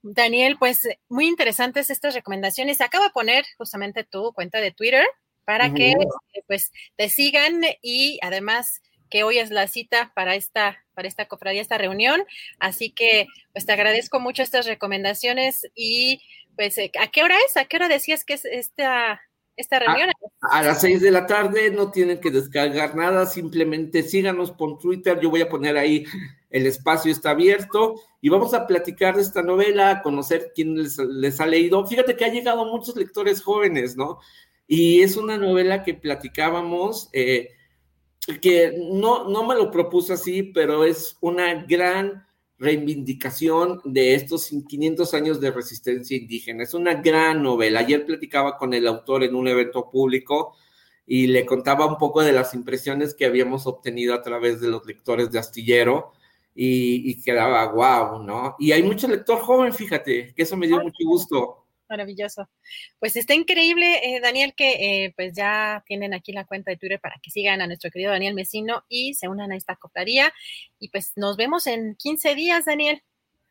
[0.03, 2.81] Daniel, pues muy interesantes estas recomendaciones.
[2.81, 5.05] Acaba de poner justamente tu cuenta de Twitter
[5.45, 5.95] para que
[6.47, 11.61] pues te sigan y además que hoy es la cita para esta para esta cofradía,
[11.61, 12.25] esta reunión.
[12.59, 16.23] Así que pues te agradezco mucho estas recomendaciones y
[16.57, 17.57] pues ¿a qué hora es?
[17.57, 19.21] ¿A qué hora decías que es esta
[19.57, 20.11] esta reunión?
[20.41, 25.19] A, las seis de la tarde no tienen que descargar nada, simplemente síganos por Twitter,
[25.21, 26.05] yo voy a poner ahí
[26.51, 31.47] el espacio está abierto y vamos a platicar de esta novela, conocer quién les, ha
[31.47, 31.87] leído.
[31.87, 34.21] Fíjate que ha llegado muchos lectores jóvenes, ¿no?
[34.67, 37.51] Y es una novela que platicábamos, eh,
[38.41, 42.27] que no, no me lo propuso así, pero es una gran
[42.59, 46.63] reivindicación de estos 500 años de resistencia indígena.
[46.63, 47.81] Es una gran novela.
[47.81, 50.55] Ayer platicaba con el autor en un evento público
[51.07, 54.85] y le contaba un poco de las impresiones que habíamos obtenido a través de los
[54.87, 56.13] lectores de Astillero
[56.55, 58.57] y, quedaba guau, ¿no?
[58.59, 61.66] Y hay mucho lector joven, fíjate, que eso me dio mucho gusto.
[61.89, 62.49] Maravilloso.
[62.99, 67.01] Pues está increíble, eh, Daniel, que eh, pues ya tienen aquí la cuenta de Twitter
[67.01, 70.33] para que sigan a nuestro querido Daniel Mesino y se unan a esta cofradía.
[70.79, 73.03] Y pues nos vemos en 15 días, Daniel.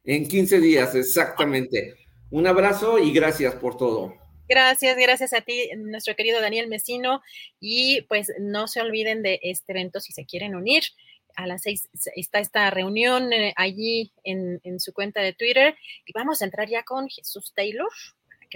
[0.03, 1.95] En 15 días, exactamente.
[2.29, 4.13] Un abrazo y gracias por todo.
[4.47, 7.21] Gracias, gracias a ti, nuestro querido Daniel Mesino.
[7.59, 10.83] Y pues no se olviden de este evento si se quieren unir.
[11.35, 15.75] A las seis está esta reunión eh, allí en, en su cuenta de Twitter.
[16.05, 17.89] Y vamos a entrar ya con Jesús Taylor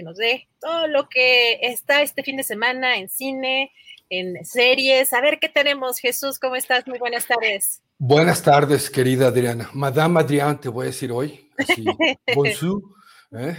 [0.00, 3.70] que nos dé todo lo que está este fin de semana en cine,
[4.08, 5.12] en series.
[5.12, 6.86] A ver qué tenemos, Jesús, ¿cómo estás?
[6.86, 7.82] Muy buenas tardes.
[7.98, 9.68] Buenas tardes, querida Adriana.
[9.74, 11.50] Madame Adrián, te voy a decir hoy.
[11.58, 11.84] Así,
[12.34, 12.82] bonjour.
[13.32, 13.54] ¿eh?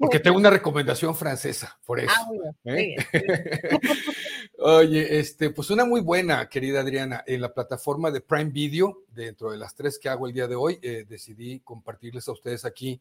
[0.00, 2.12] Porque tengo una recomendación francesa, por eso.
[2.12, 2.96] Ah, ¿eh?
[4.58, 9.52] Oye, este, pues una muy buena, querida Adriana, en la plataforma de Prime Video, dentro
[9.52, 13.00] de las tres que hago el día de hoy, eh, decidí compartirles a ustedes aquí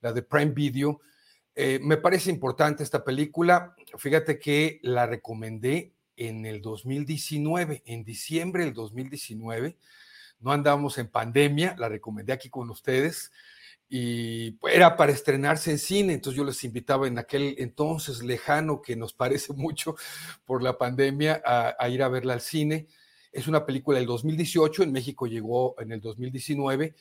[0.00, 1.00] la de Prime Video,
[1.54, 3.74] eh, me parece importante esta película.
[3.98, 9.76] Fíjate que la recomendé en el 2019, en diciembre del 2019.
[10.40, 13.30] No andábamos en pandemia, la recomendé aquí con ustedes
[13.88, 18.96] y era para estrenarse en cine, entonces yo les invitaba en aquel entonces lejano que
[18.96, 19.94] nos parece mucho
[20.46, 22.88] por la pandemia a ir a verla al cine.
[23.30, 26.94] Es una película del 2018, en México llegó en el 2019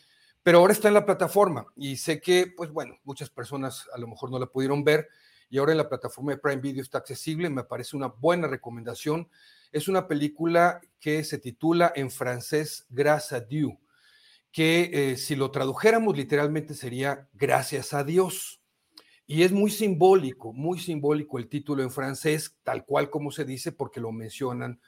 [0.44, 4.08] pero ahora está en la plataforma y sé que, pues bueno, muchas personas a lo
[4.08, 5.08] mejor no la pudieron ver
[5.52, 9.30] y ahora en la plataforma de Prime Video está accesible, me parece una buena recomendación.
[9.74, 13.78] Es una película que se titula en francés Grâce à Dieu,
[14.52, 18.62] que eh, si lo tradujéramos literalmente sería Gracias a Dios.
[19.28, 23.72] Y es muy simbólico, muy simbólico el título en francés, tal cual como se dice,
[23.72, 24.80] porque lo mencionan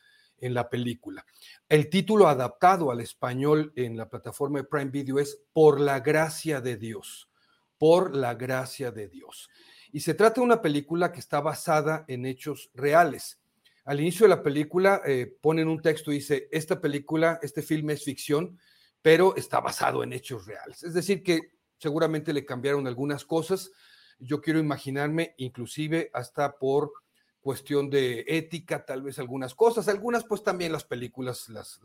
[0.44, 1.26] en la película.
[1.70, 6.60] El título adaptado al español en la plataforma de Prime Video es Por la gracia
[6.60, 7.30] de Dios,
[7.78, 9.50] por la gracia de Dios.
[9.92, 13.40] Y se trata de una película que está basada en hechos reales.
[13.86, 17.94] Al inicio de la película eh, ponen un texto y dice, esta película, este filme
[17.94, 18.60] es ficción,
[19.02, 20.84] pero está basado en hechos reales.
[20.84, 23.72] Es decir, que seguramente le cambiaron algunas cosas.
[24.20, 26.92] Yo quiero imaginarme, inclusive hasta por
[27.44, 31.80] cuestión de ética, tal vez algunas cosas, algunas pues también las películas las,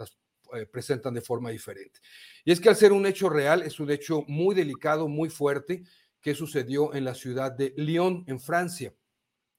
[0.55, 1.99] eh, presentan de forma diferente.
[2.45, 5.83] Y es que al ser un hecho real, es un hecho muy delicado, muy fuerte,
[6.21, 8.95] que sucedió en la ciudad de Lyon, en Francia.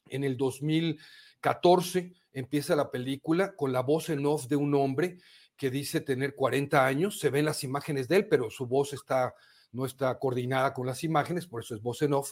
[0.08, 5.18] En el 2014 empieza la película con la voz en off de un hombre
[5.58, 9.36] que dice tener 40 años, se ven las imágenes de él, pero su voz está,
[9.74, 12.32] no está coordinada con las imágenes, por eso es voz en off,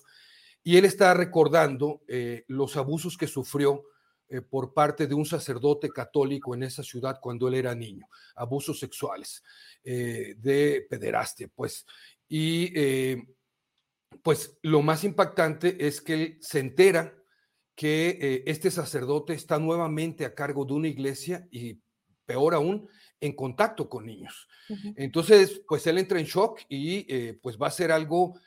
[0.68, 3.86] y él está recordando eh, los abusos que sufrió
[4.28, 8.06] eh, por parte de un sacerdote católico en esa ciudad cuando él era niño,
[8.36, 9.42] abusos sexuales,
[9.82, 11.86] eh, de pederastia, pues.
[12.28, 12.74] Y
[14.22, 17.16] pues lo más impactante es que él se entera
[17.74, 21.80] que este sacerdote está nuevamente a cargo de una iglesia y
[22.26, 22.90] peor aún,
[23.22, 24.50] en contacto con niños.
[24.98, 28.38] Entonces, pues él entra en shock y pues va a ser algo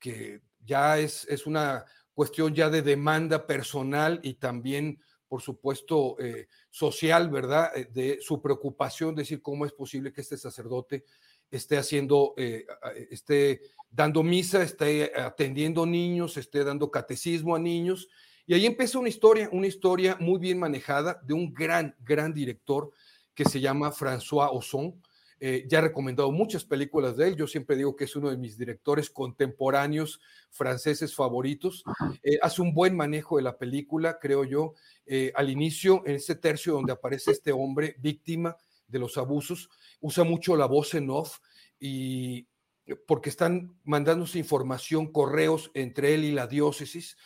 [0.00, 6.48] que ya es, es una cuestión ya de demanda personal y también, por supuesto, eh,
[6.68, 7.72] social, ¿verdad?
[7.74, 11.04] Eh, de su preocupación, decir cómo es posible que este sacerdote
[11.50, 12.66] esté haciendo, eh,
[13.10, 18.06] esté dando misa, esté atendiendo niños, esté dando catecismo a niños
[18.46, 22.90] Y ahí empieza una historia, una historia muy bien manejada de un gran, gran director
[23.34, 25.00] que se llama François Ozon.
[25.40, 27.36] Eh, ya he recomendado muchas películas de él.
[27.36, 30.20] Yo siempre digo que es uno de mis directores contemporáneos
[30.50, 31.84] franceses favoritos.
[32.22, 34.74] Eh, hace un buen manejo de la película, creo yo.
[35.06, 39.68] Eh, al inicio, en ese tercio donde aparece este hombre víctima de los abusos,
[40.00, 41.38] usa mucho la voz en off
[41.78, 42.48] y
[43.06, 47.16] porque están mandándose información, correos entre él y la diócesis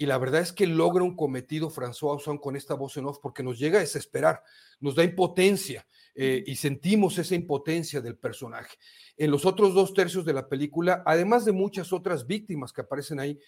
[0.00, 3.18] y la verdad es que logra un cometido François Ozon con esta voz en off
[3.20, 4.42] porque nos llega a desesperar,
[4.80, 8.76] nos da impotencia eh, y sentimos esa impotencia del personaje.
[9.16, 13.20] En los otros dos tercios de la película, además de muchas otras víctimas que aparecen
[13.20, 13.38] ahí,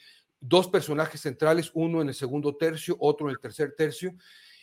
[0.40, 4.14] dos personajes centrales, uno en el segundo tercio, otro en el tercer tercio,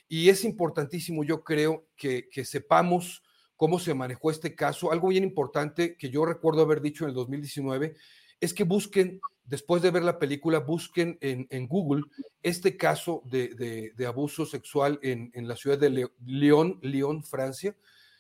[0.08, 3.22] y es importantísimo, yo creo, que, que sepamos
[3.56, 4.92] cómo se manejó este caso.
[4.92, 7.96] Algo bien importante que yo recuerdo haber dicho en el 2019
[8.40, 9.20] es que busquen
[9.50, 12.04] después de ver la película, busquen en, Google
[12.44, 17.76] este caso de, abuso sexual en, la ciudad de Lyon, Lyon, Francia.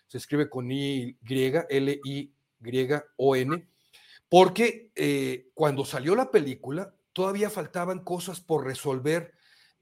[0.08, 1.16] Se escribe con Y,
[1.70, 2.34] L-I-Y-O-N,
[4.28, 9.34] porque eh, cuando salió la película, todavía faltaban cosas por resolver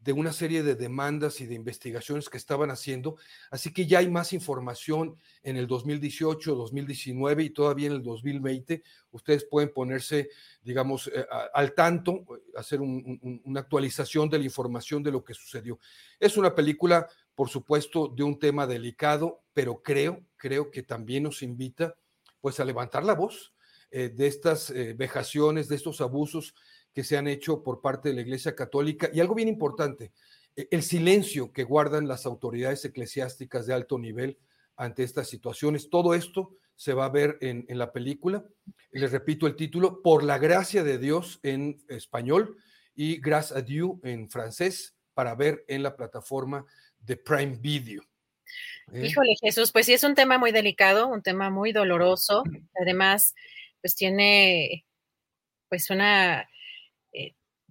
[0.08, 3.18] de una serie de demandas y de investigaciones que estaban haciendo.
[3.52, 8.84] Así que ya hay más información en el 2018, 2019 y todavía en el 2020.
[9.12, 10.30] Ustedes pueden ponerse,
[10.64, 12.24] digamos, eh, al tanto,
[12.56, 15.78] hacer una actualización de la información de lo que sucedió.
[16.18, 21.44] Es una película, por supuesto, de un tema delicado, pero creo, creo que también nos
[21.44, 21.98] invita
[22.40, 23.54] pues a levantar la voz
[23.92, 26.54] eh, de estas eh, vejaciones, de estos abusos
[26.94, 29.10] que se han hecho por parte de la Iglesia Católica.
[29.14, 30.12] Y algo bien importante,
[30.56, 34.38] e, el silencio que guardan las autoridades eclesiásticas de alto nivel
[34.76, 35.90] ante estas situaciones.
[35.90, 38.46] Todo esto se va a ver en, la película.
[38.92, 42.58] Les repito el título, Por la gracia de Dios en español
[42.96, 46.66] y Grâce à Dieu en francés, para ver en la plataforma
[47.00, 48.04] de Prime Video.
[48.92, 49.08] ¿Eh?
[49.08, 52.44] Híjole, Jesús, pues sí es un tema muy delicado, un tema muy doloroso.
[52.80, 53.34] Además,
[53.82, 54.86] pues tiene
[55.70, 56.48] pues una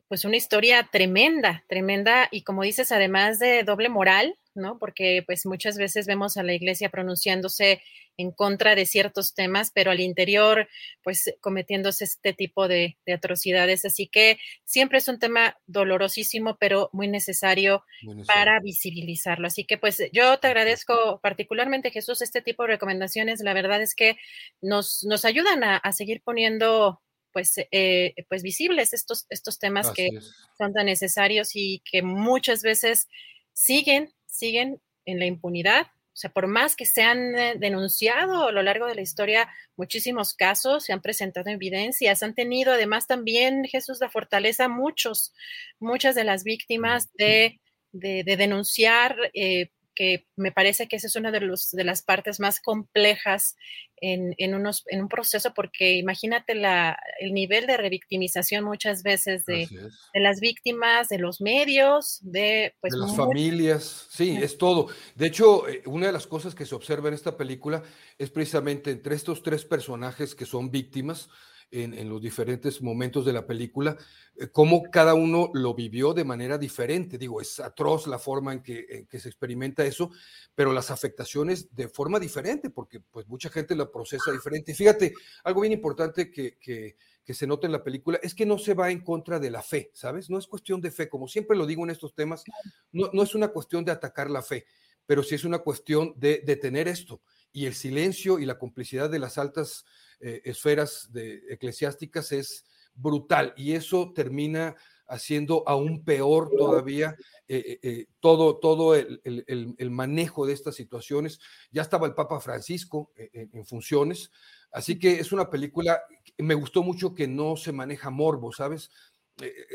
[0.08, 4.78] pues una historia tremenda, tremenda y como dices, además de doble moral, ¿no?
[4.78, 7.82] Porque pues muchas veces vemos a la iglesia pronunciándose
[8.18, 10.68] en contra de ciertos temas, pero al interior
[11.02, 13.84] pues cometiéndose este tipo de, atrocidades.
[13.84, 17.84] Así que siempre es un tema dolorosísimo, pero muy necesario,
[18.26, 19.46] para visibilizarlo.
[19.46, 23.40] Así que pues yo te agradezco particularmente, Jesús, este tipo de recomendaciones.
[23.40, 24.16] La verdad es que
[24.62, 27.02] nos, nos ayudan a, a seguir poniendo
[27.36, 30.08] pues, eh, pues visibles estos, estos temas que
[30.56, 33.08] son tan necesarios y que muchas veces
[33.52, 35.82] siguen, siguen en la impunidad.
[35.82, 39.50] O sea, por más que se han eh, denunciado a lo largo de la historia
[39.76, 45.34] muchísimos casos, se han presentado evidencias, han tenido además también Jesús la fortaleza muchos,
[45.78, 47.60] muchas de las víctimas de,
[47.92, 52.38] de, denunciar eh, que me parece que esa es una de, los, de las partes
[52.38, 53.56] más complejas
[54.00, 59.44] en, en, unos, en un proceso, porque imagínate la, el nivel de revictimización muchas veces
[59.46, 59.66] de,
[60.14, 64.88] de las víctimas, de los medios, de, pues, de las familias, sí, es todo.
[65.14, 67.82] De hecho, eh, una de las cosas que se observa en esta película
[68.18, 71.28] es precisamente entre estos tres personajes que son víctimas,
[71.70, 73.96] en, los diferentes momentos de la película,
[74.36, 77.18] eh, cómo cada uno lo vivió de manera diferente.
[77.18, 80.10] Digo, es atroz la forma en que, se experimenta eso,
[80.54, 84.74] pero las afectaciones de forma diferente, porque pues mucha gente la procesa diferente.
[84.74, 85.14] Fíjate,
[85.44, 86.94] algo bien importante que, que,
[87.34, 89.90] se nota en la película es que no se va en contra de la fe,
[89.94, 90.30] ¿sabes?
[90.30, 92.44] No es cuestión de fe, como siempre lo digo en estos temas,
[92.92, 94.64] no, no es una cuestión de atacar la fe,
[95.06, 97.20] pero sí es una cuestión de detener esto.
[97.52, 99.84] Y el silencio y la complicidad de las altas
[100.20, 102.64] eh, esferas de, eclesiásticas es
[102.94, 104.74] brutal y eso termina
[105.08, 107.14] haciendo aún peor todavía
[107.46, 111.38] eh, eh, todo, todo el, manejo de estas situaciones.
[111.70, 114.30] Ya estaba el Papa Francisco en, funciones,
[114.72, 116.00] así que es una película,
[116.38, 118.90] me gustó mucho que no se maneja morbo, ¿sabes?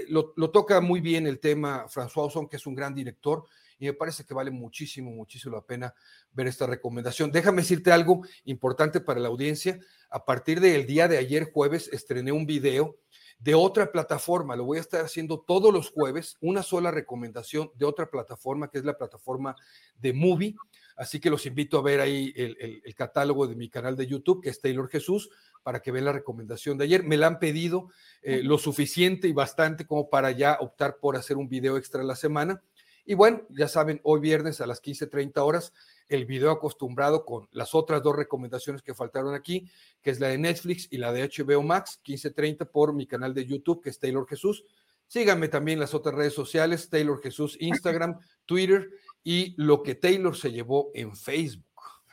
[0.09, 3.45] Lo, lo, toca muy bien el tema François Ozon, que es un gran director,
[3.81, 5.95] y me parece que vale muchísimo, muchísimo la pena
[6.33, 7.31] ver esta recomendación.
[7.31, 9.79] Déjame decirte algo importante para la audiencia.
[10.11, 12.99] A partir del día de ayer jueves estrené un video
[13.39, 14.55] de otra plataforma.
[14.55, 18.77] Lo voy a estar haciendo todos los jueves, una sola recomendación de otra plataforma, que
[18.77, 19.55] es la plataforma
[19.97, 20.55] de Movie.
[20.95, 24.49] Así que los invito a ver ahí el, catálogo de mi canal de YouTube, que
[24.49, 25.31] es Taylor Jesús,
[25.63, 27.03] para que vean la recomendación de ayer.
[27.03, 27.89] Me la han pedido
[28.21, 32.15] eh, lo suficiente y bastante como para ya optar por hacer un video extra la
[32.15, 32.61] semana.
[33.05, 35.73] Y bueno, ya saben, hoy viernes a las 15:30 horas,
[36.07, 39.69] el video acostumbrado con las otras dos recomendaciones que faltaron aquí,
[40.01, 43.45] que es la de Netflix y la de HBO Max, 15:30 por mi canal de
[43.45, 44.63] YouTube, que es Taylor Jesús.
[45.07, 48.89] Síganme también en las otras redes sociales, Taylor Jesús, Instagram, Twitter
[49.23, 51.65] y lo que Taylor se llevó en Facebook.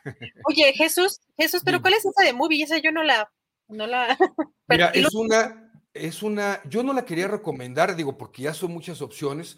[0.48, 2.62] Oye, Jesús, Jesús, pero ¿cuál es esa de movie?
[2.62, 3.30] Esa yo no la,
[3.68, 4.16] no la.
[4.68, 9.00] Mira, es una, es una, yo no la quería recomendar, digo, porque ya son muchas
[9.02, 9.56] opciones.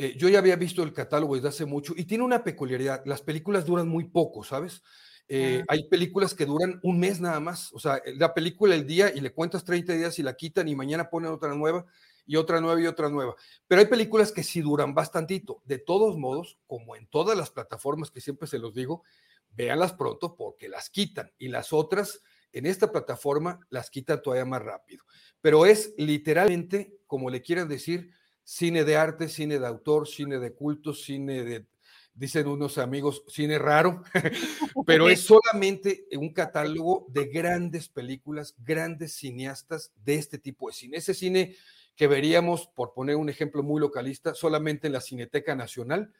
[0.00, 3.02] Eh, yo ya había visto el catálogo desde hace mucho y tiene una peculiaridad.
[3.04, 4.80] Las películas duran muy poco, ¿sabes?
[5.26, 7.72] Eh, hay películas que duran un mes nada más.
[7.72, 10.76] O sea, la película el día y le cuentas 30 días y la quitan y
[10.76, 11.84] mañana ponen otra nueva
[12.24, 13.34] y otra nueva y otra nueva.
[13.66, 15.62] Pero hay películas que sí duran bastantito.
[15.64, 19.02] De todos modos, como en todas las plataformas que siempre se los digo,
[19.50, 22.22] véanlas pronto porque las quitan y las otras
[22.52, 25.04] en esta plataforma las quitan todavía más rápido.
[25.40, 28.12] Pero es literalmente, como le quieran decir,
[28.48, 31.66] cine de arte, cine de autor, cine de culto, cine de,
[32.14, 34.02] dicen unos amigos, cine raro,
[34.86, 35.20] pero es
[35.52, 40.96] solamente un catálogo de grandes películas, grandes cineastas de este tipo de cine.
[40.96, 41.56] Ese cine
[41.94, 46.14] que veríamos, por poner un ejemplo muy localista, solamente en la Cineteca Nacional.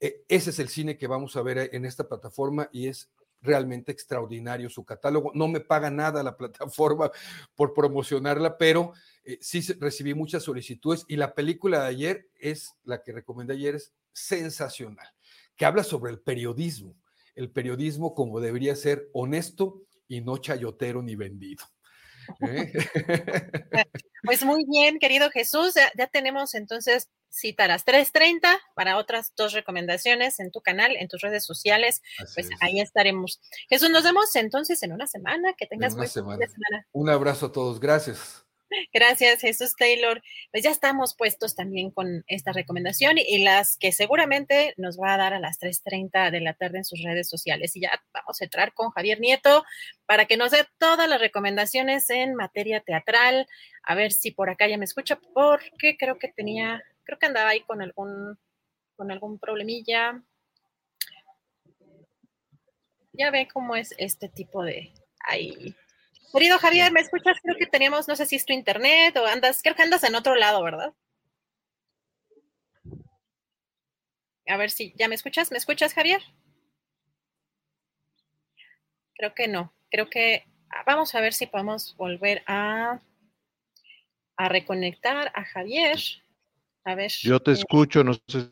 [0.00, 3.10] Eh, ese es el cine que vamos a ver en esta plataforma y es
[3.44, 5.30] realmente extraordinario su catálogo.
[5.34, 7.10] No me paga nada la plataforma
[7.54, 8.92] por promocionarla, pero
[9.22, 13.76] eh, sí recibí muchas solicitudes y la película de ayer es, la que recomendé ayer,
[13.76, 15.08] es sensacional,
[15.56, 16.96] que habla sobre el periodismo,
[17.34, 21.64] el periodismo como debería ser honesto y no chayotero ni vendido.
[22.40, 22.72] ¿eh?
[24.24, 29.52] Pues muy bien, querido Jesús, ya, tenemos entonces cita a las 3.30 para otras dos
[29.52, 32.02] recomendaciones en tu canal, en tus redes sociales.
[32.34, 33.40] pues ahí estaremos.
[33.68, 35.52] Jesús, nos vemos entonces en una semana.
[35.54, 36.46] Que tengas una semana.
[36.92, 37.80] Un abrazo a todos.
[37.80, 38.44] Gracias.
[38.92, 40.22] Gracias, Jesús Taylor.
[40.50, 45.18] Pues ya estamos puestos también con esta recomendación y las que seguramente nos va a
[45.18, 47.76] dar a las 3.30 de la tarde en sus redes sociales.
[47.76, 49.64] Y ya vamos a entrar con Javier Nieto
[50.06, 53.46] para que nos dé todas las recomendaciones en materia teatral.
[53.82, 57.50] A ver si por acá ya me escucha, porque creo que tenía, creo que andaba
[57.50, 58.38] ahí con algún,
[58.96, 60.22] con algún problemilla.
[63.12, 65.76] Ya ve cómo es este tipo de ahí
[66.34, 67.38] Querido Javier, ¿me escuchas?
[67.40, 70.16] Creo que teníamos, no sé si es tu internet o andas, creo que andas en
[70.16, 70.92] otro lado, ¿verdad?
[74.48, 75.52] A ver si, ¿ya me escuchas?
[75.52, 76.20] ¿Me escuchas, Javier?
[79.14, 79.72] Creo que no.
[79.92, 83.00] Creo que ah, vamos a ver si podemos volver a,
[84.36, 85.98] a reconectar a Javier.
[86.84, 87.10] A ver.
[87.22, 88.48] Yo te eh, escucho, no sé.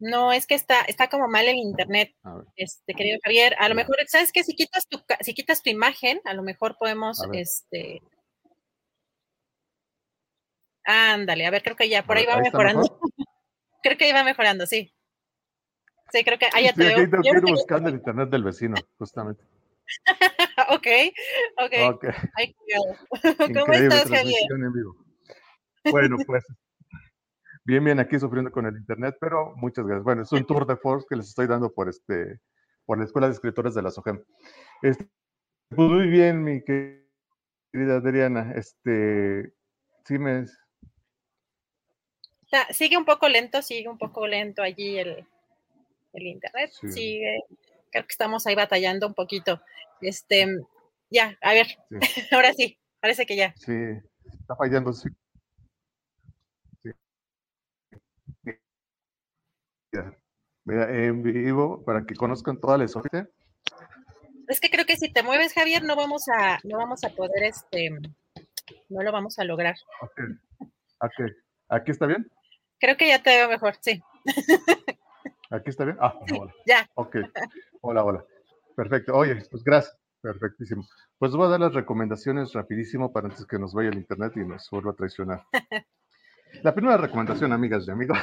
[0.00, 2.14] No, es que está, está como mal el internet,
[2.54, 3.56] este querido Javier.
[3.58, 4.44] A lo mejor, ¿sabes qué?
[4.44, 8.00] Si quitas tu, si quitas tu imagen, a lo mejor podemos, este.
[10.84, 12.82] Ándale, a ver, creo que ya por ahí va mejorando.
[13.82, 14.94] creo que ahí va mejorando, sí.
[16.12, 16.98] Sí, creo que ahí ya te veo.
[16.98, 19.44] Aquí que buscando el internet del vecino, justamente.
[20.70, 20.86] ok,
[21.58, 21.74] ok.
[21.94, 22.54] okay.
[23.54, 24.42] ¿Cómo estás, Javier?
[25.84, 26.44] Bueno, pues
[27.64, 30.04] bien, bien aquí sufriendo con el internet, pero muchas gracias.
[30.04, 32.40] Bueno, es un tour de force que les estoy dando por este,
[32.86, 34.22] por la Escuela de Escritores de la SOGEM.
[34.82, 35.08] Este,
[35.68, 38.52] pues muy bien, mi querida Adriana.
[38.56, 39.52] Este,
[40.04, 40.46] sí me.
[42.70, 45.26] Sigue un poco lento, sigue un poco lento allí el,
[46.14, 46.70] el internet.
[46.70, 47.40] Sigue,
[47.90, 49.60] creo que estamos ahí batallando un poquito.
[50.00, 50.46] Este,
[51.10, 51.66] ya, a ver,
[52.32, 53.54] ahora sí, parece que ya.
[53.56, 53.74] Sí,
[54.40, 55.10] está fallando, sí.
[60.66, 63.28] En vivo para que conozcan toda la historia.
[64.48, 67.44] Es que creo que si te mueves, Javier, no vamos a, no vamos a poder,
[67.44, 67.90] este,
[68.88, 69.76] no lo vamos a lograr.
[71.00, 71.26] Okay.
[71.68, 72.30] ¿Aquí está bien?
[72.80, 74.02] Creo que ya te veo mejor, sí.
[75.50, 75.96] ¿Aquí está bien?
[76.00, 76.54] Ah, hola.
[76.66, 76.88] Ya.
[76.94, 77.16] Ok.
[77.80, 78.24] Hola, hola.
[78.76, 79.14] Perfecto.
[79.14, 79.98] Oye, pues gracias.
[80.20, 80.84] Perfectísimo.
[81.18, 84.40] Pues voy a dar las recomendaciones rapidísimo para antes que nos vaya el internet y
[84.40, 85.44] nos vuelva a traicionar.
[86.62, 88.18] La primera recomendación, amigas y amigos,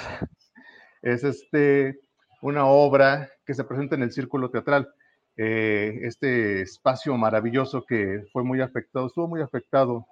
[1.05, 1.99] es este,
[2.41, 4.91] una obra que se presenta en el Círculo Teatral.
[5.37, 10.07] Eh, este espacio maravilloso que fue muy afectado, estuvo muy afectado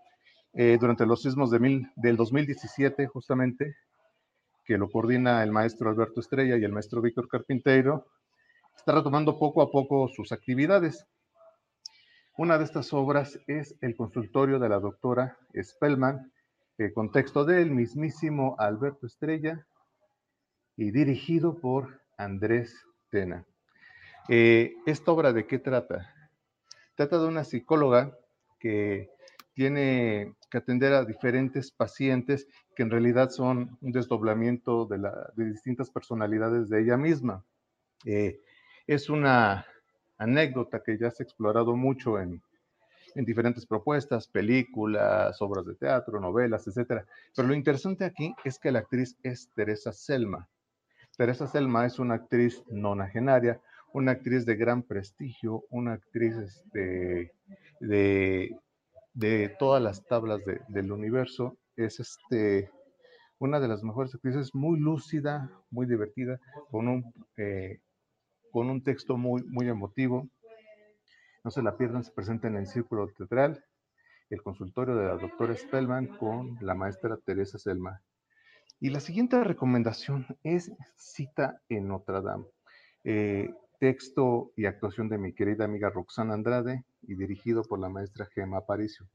[0.54, 3.76] eh, durante los sismos de mil, del 2017, justamente,
[4.66, 8.06] que lo coordina el maestro Alberto Estrella y el maestro Víctor Carpinteiro,
[8.78, 11.08] está retomando poco a poco sus actividades.
[12.38, 16.32] Una de estas obras es el consultorio de la doctora Spellman,
[16.78, 19.66] el eh, contexto del mismísimo Alberto Estrella,
[20.76, 22.76] y dirigido por Andrés
[23.10, 23.46] Tena.
[24.30, 26.14] Eh, ¿Esta obra de qué trata?
[26.96, 28.18] Trata de una psicóloga
[28.60, 29.10] que
[29.54, 35.00] tiene que atender a diferentes pacientes que en realidad son un desdoblamiento de,
[35.46, 37.44] distintas personalidades de ella misma.
[38.06, 38.40] Eh,
[38.88, 39.66] es una
[40.18, 42.42] anécdota que ya se ha explorado mucho en,
[43.16, 47.06] en diferentes propuestas, películas, obras de teatro, novelas, etcétera.
[47.36, 50.48] Pero lo interesante aquí es que la actriz es Teresa Selma.
[51.16, 53.62] Teresa Selma es una actriz nonagenaria,
[53.94, 57.34] una actriz de gran prestigio, una actriz este,
[57.80, 58.58] de,
[59.14, 61.58] de todas las tablas del universo.
[61.76, 62.72] Es este,
[63.38, 66.40] una de las mejores actrices, muy lúcida, muy divertida,
[66.72, 67.80] con un, eh,
[68.52, 70.28] con un texto muy, muy emotivo.
[71.44, 73.64] No se la pierdan, se presenta en el Círculo Teatral,
[74.32, 78.02] el consultorio de la doctora Spellman con la maestra Teresa Selma.
[78.84, 82.44] Y la siguiente recomendación es Cita en Notre Dame.
[83.06, 88.28] Eh, texto y actuación de mi querida amiga Roxana Andrade y dirigido por la maestra
[88.36, 89.08] Gemma Aparicio.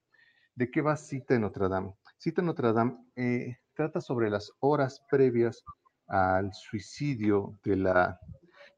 [0.55, 1.93] ¿De qué va Cita en Notre Dame?
[2.16, 5.62] Cita en Notre Dame eh, trata sobre las horas previas
[6.07, 8.19] al suicidio de la,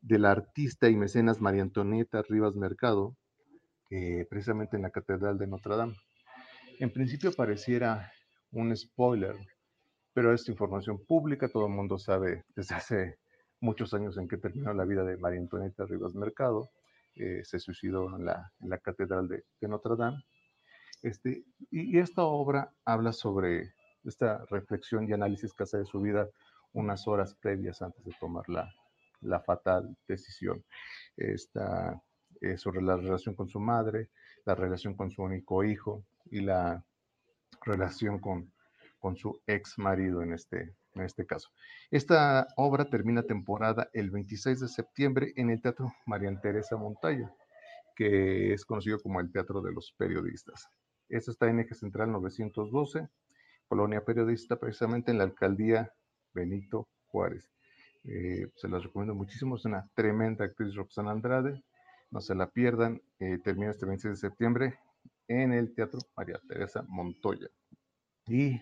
[0.00, 3.16] de la artista y mecenas María Antonieta Rivas Mercado,
[3.90, 5.94] eh, precisamente en la Catedral de Notre Dame.
[6.80, 8.10] En principio pareciera
[8.50, 9.36] un spoiler,
[10.12, 13.18] pero es información pública, todo el mundo sabe desde hace
[13.60, 16.70] muchos años en que terminó la vida de María Antonieta Rivas Mercado,
[17.14, 20.24] eh, se suicidó en la, Catedral de, Notre Dame.
[21.02, 26.28] Este, y, esta obra habla sobre esta reflexión y análisis que hace de su vida
[26.72, 28.72] unas horas previas antes de tomar la,
[29.20, 30.64] la fatal decisión.
[31.16, 32.00] Esta,
[32.40, 34.10] eh, sobre la relación con su madre,
[34.44, 36.82] la relación con su único hijo y la
[37.62, 38.52] relación con,
[39.00, 41.48] con su ex marido en este, en este caso.
[41.90, 47.34] Esta obra termina temporada el 26 de septiembre en el Teatro María Teresa Montaña,
[47.96, 50.68] que es conocido como el Teatro de los Periodistas.
[51.08, 53.08] Esta está en Eje Central 912,
[53.66, 55.92] Colonia Periodista, precisamente en la alcaldía
[56.32, 57.50] Benito Juárez.
[58.04, 61.62] Eh, se las recomiendo muchísimo, es una tremenda actriz Roxana Andrade,
[62.10, 63.02] no se la pierdan.
[63.18, 64.78] Eh, termina este 26 de septiembre
[65.28, 67.48] en el Teatro María Teresa Montoya.
[68.26, 68.60] Y,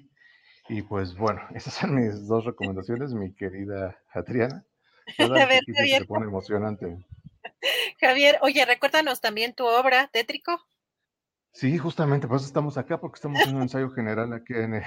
[0.68, 4.64] y pues bueno, esas son mis dos recomendaciones, mi querida Adriana.
[5.18, 6.02] A ver, Javier.
[6.02, 7.06] Se pone emocionante.
[8.00, 10.60] Javier, oye, recuérdanos también tu obra, Tétrico.
[11.52, 14.82] Sí, justamente, por eso estamos acá, porque estamos en un ensayo general aquí en el,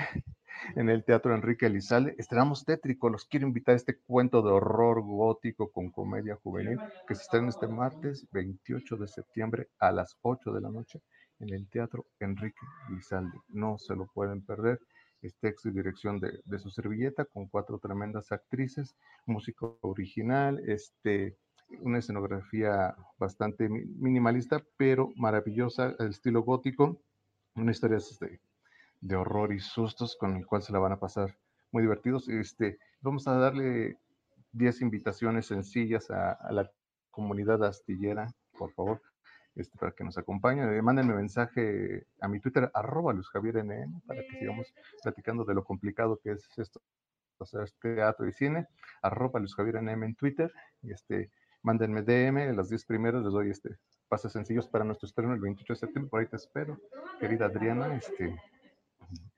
[0.75, 2.15] en el Teatro Enrique Elizalde.
[2.17, 7.15] Estrenamos Tétrico, los quiero invitar a este cuento de horror gótico con comedia juvenil que
[7.15, 11.01] se estrena este martes 28 de septiembre a las 8 de la noche
[11.39, 13.37] en el Teatro Enrique Elizalde.
[13.49, 14.79] No se lo pueden perder.
[15.21, 18.95] Es texto y dirección de, de su servilleta con cuatro tremendas actrices,
[19.25, 21.37] música original, este,
[21.79, 27.01] una escenografía bastante minimalista, pero maravillosa, estilo gótico,
[27.55, 28.41] una historia este,
[28.99, 31.37] de horror y sustos con el cual se la van a pasar
[31.71, 32.27] muy divertidos.
[32.29, 33.97] Este, vamos a darle
[34.53, 36.69] 10 invitaciones sencillas a, la
[37.09, 39.01] comunidad astillera, por favor,
[39.55, 40.73] este, para que nos acompañen.
[40.73, 44.73] Eh, mándenme mensaje a mi Twitter, arroba Luis Javier NN, para que sigamos
[45.03, 46.81] platicando de lo complicado que es esto,
[47.37, 48.67] o sea, teatro y cine,
[49.01, 51.31] arroba Luis Javier NM en Twitter, y este,
[51.63, 53.77] mándenme DM, las 10 primeros les doy este
[54.11, 56.77] pases sencillos para nuestro estreno el 28 de septiembre, por ahí te espero,
[57.17, 58.35] querida Adriana, este,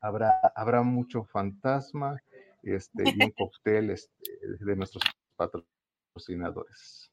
[0.02, 2.20] habrá, habrá mucho fantasma
[2.64, 4.12] este, y un cóctel este,
[4.42, 5.04] de nuestros
[5.36, 7.13] patrocinadores.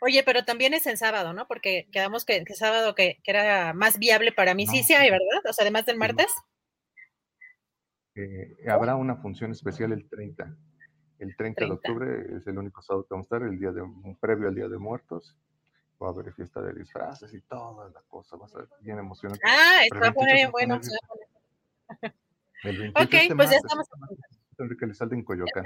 [0.00, 1.46] Oye, pero también es en sábado, ¿no?
[1.46, 4.66] Porque quedamos que, que sábado que, que, era más viable para mí.
[4.66, 5.42] Sí, sí hay, ¿verdad?
[5.48, 6.32] O sea, además del martes.
[8.14, 10.56] Eh, habrá una función especial el 30.
[11.18, 13.82] El 30, de octubre es el único sábado que vamos a estar, el día de,
[14.20, 15.36] previo al Día de Muertos.
[16.02, 18.36] Va a haber fiesta de disfraces y toda la cosa.
[18.36, 19.42] Va a ser bien emocionante.
[19.46, 20.76] Ah, está bien bueno.
[22.94, 23.86] ok, pues ya estamos.
[24.58, 25.64] Enrique Elizalde en Coyoacán.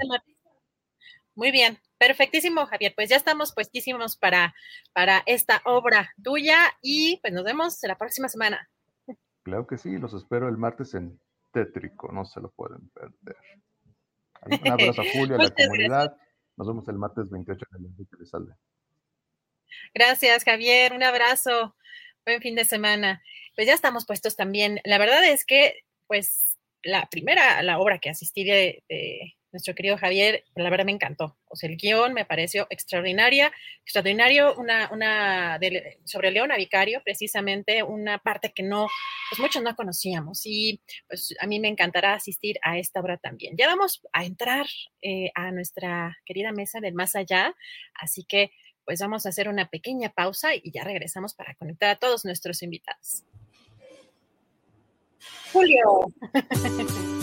[1.35, 2.93] Muy bien, perfectísimo, Javier.
[2.95, 4.55] Pues ya estamos puestísimos para,
[4.93, 8.69] para esta obra tuya y pues nos vemos la próxima semana.
[9.43, 11.19] Claro que sí, los espero el martes en
[11.51, 13.37] Tétrico, no se lo pueden perder.
[14.41, 16.17] Un abrazo a Julio, a la comunidad.
[16.57, 18.53] Nos vemos el martes 28 en el Enrique Elizalde.
[19.93, 20.93] Gracias, Javier.
[20.93, 21.75] Un abrazo.
[22.25, 23.21] Buen fin de semana.
[23.55, 24.79] Pues ya estamos puestos también.
[24.83, 28.83] La verdad es que, pues, la primera, la obra que asistí de,
[29.55, 31.37] nuestro querido Javier, la verdad me encantó.
[31.47, 33.53] O sea, el guion me pareció extraordinaria,
[33.83, 35.57] extraordinario, una, una
[36.03, 38.89] sobre Leona Vicario, precisamente una parte que no,
[39.29, 40.41] pues muchos no conocíamos.
[40.43, 43.55] Y pues a mí me encantará asistir a esta obra también.
[43.57, 44.65] Ya vamos a entrar
[45.01, 47.55] eh, a nuestra querida mesa del más allá,
[47.93, 48.51] así que
[48.83, 52.61] pues vamos a hacer una pequeña pausa y ya regresamos para conectar a todos nuestros
[52.61, 53.23] invitados.
[55.53, 56.11] Julio.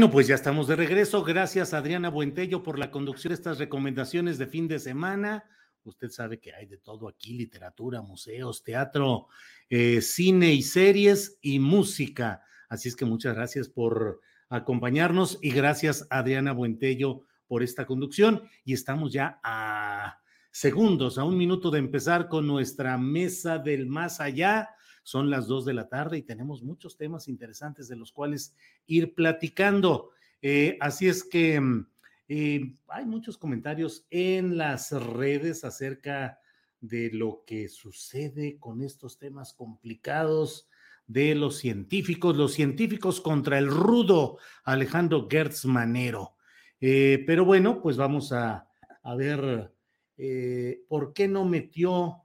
[0.00, 1.22] Bueno, pues ya estamos de regreso.
[1.22, 5.44] Gracias Adriana Buentello por la conducción de estas recomendaciones de fin de semana.
[5.84, 9.26] Usted sabe que hay de todo aquí, literatura, museos, teatro,
[9.68, 12.42] eh, cine y series y música.
[12.70, 18.44] Así es que muchas gracias por acompañarnos y gracias Adriana Buentello por esta conducción.
[18.64, 20.18] Y estamos ya a
[20.50, 24.70] segundos, a un minuto de empezar con nuestra mesa del más allá.
[25.02, 28.54] Son las dos de la tarde y tenemos muchos temas interesantes de los cuales
[28.86, 30.10] ir platicando.
[30.42, 31.86] Eh, así es que mm,
[32.28, 36.38] eh, hay muchos comentarios en las redes acerca
[36.80, 40.68] de lo que sucede con estos temas complicados
[41.06, 46.36] de los científicos, los científicos contra el rudo Alejandro Gertz Manero.
[46.80, 48.68] Eh, pero bueno, pues vamos a,
[49.16, 49.74] ver
[50.16, 52.22] eh, por qué no metió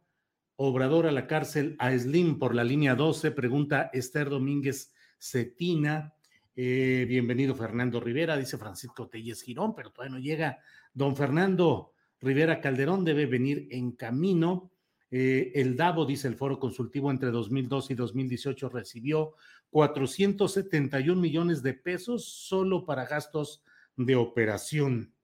[0.58, 6.14] Obrador a la cárcel a Slim por la línea 12, pregunta Esther Domínguez Cetina.
[6.56, 10.60] Eh, bienvenido Fernando Rivera, dice Francisco Telles Girón, pero todavía no llega.
[10.94, 11.92] Don Fernando
[12.22, 14.72] Rivera Calderón debe venir en camino.
[15.12, 19.34] Eh, el DAVO, dice el Foro Consultivo, entre 2002 y 2018 recibió
[19.72, 23.62] 471 millones de pesos solo para gastos
[23.98, 25.15] de operación.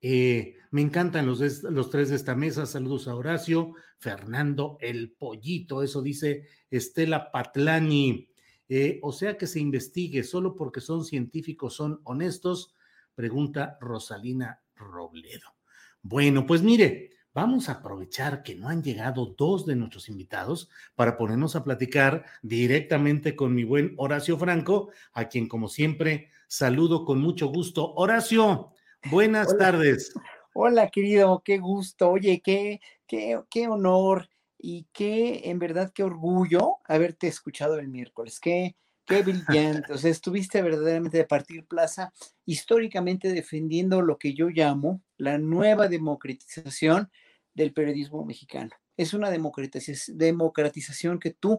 [0.00, 1.38] Eh, me encantan los,
[1.90, 2.66] tres de esta mesa.
[2.66, 8.28] Saludos a Horacio, Fernando, el pollito, eso dice Estela Patlani.
[8.68, 12.74] Eh, o sea que se investigue solo porque son científicos, son honestos,
[13.14, 15.54] pregunta Rosalina Robledo.
[16.02, 21.16] Bueno, pues mire, vamos a aprovechar que no han llegado dos de nuestros invitados para
[21.16, 27.20] ponernos a platicar directamente con mi buen Horacio Franco, a quien como siempre saludo con
[27.20, 27.94] mucho gusto.
[27.94, 28.72] Horacio,
[29.10, 30.12] buenas tardes.
[30.54, 32.10] Hola, querido, qué gusto.
[32.10, 34.28] Oye, qué, qué, qué honor
[34.58, 38.40] y qué, en verdad, qué orgullo haberte escuchado el miércoles.
[38.40, 38.76] Qué,
[39.06, 39.92] qué brillante.
[39.92, 42.12] O sea, estuviste verdaderamente de partir plaza,
[42.44, 47.10] históricamente defendiendo lo que yo llamo la nueva democratización
[47.54, 48.70] del periodismo mexicano.
[48.96, 51.58] Es una democratización que tú,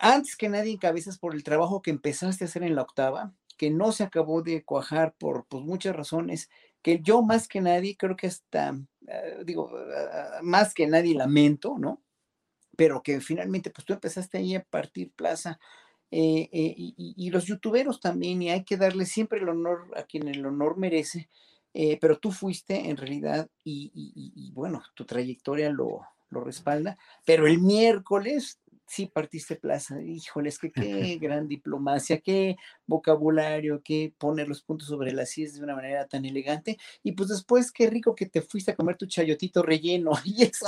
[0.00, 3.70] antes que nadie, encabezas por el trabajo que empezaste a hacer en la octava, que
[3.70, 6.50] no se acabó de cuajar por pues, muchas razones,
[6.82, 8.78] que yo más que nadie, creo que hasta,
[9.08, 12.02] eh, digo, ah, más que nadie lamento, ¿no?
[12.76, 15.58] Pero que finalmente, pues tú empezaste ahí a partir plaza.
[16.10, 20.28] Eh, eh, y, los youtuberos también, y hay que darle siempre el honor a quien
[20.28, 21.28] el honor merece,
[22.00, 29.06] pero tú fuiste en realidad, y, bueno, tu trayectoria lo respalda, pero el miércoles sí
[29.06, 30.00] partiste plaza.
[30.02, 32.56] Híjoles, que qué gran diplomacia, qué
[32.86, 36.78] vocabulario, qué poner los puntos sobre las IES de una manera tan elegante.
[37.02, 40.12] Y pues después, qué rico que te fuiste a comer tu chayotito relleno.
[40.26, 40.66] Y eso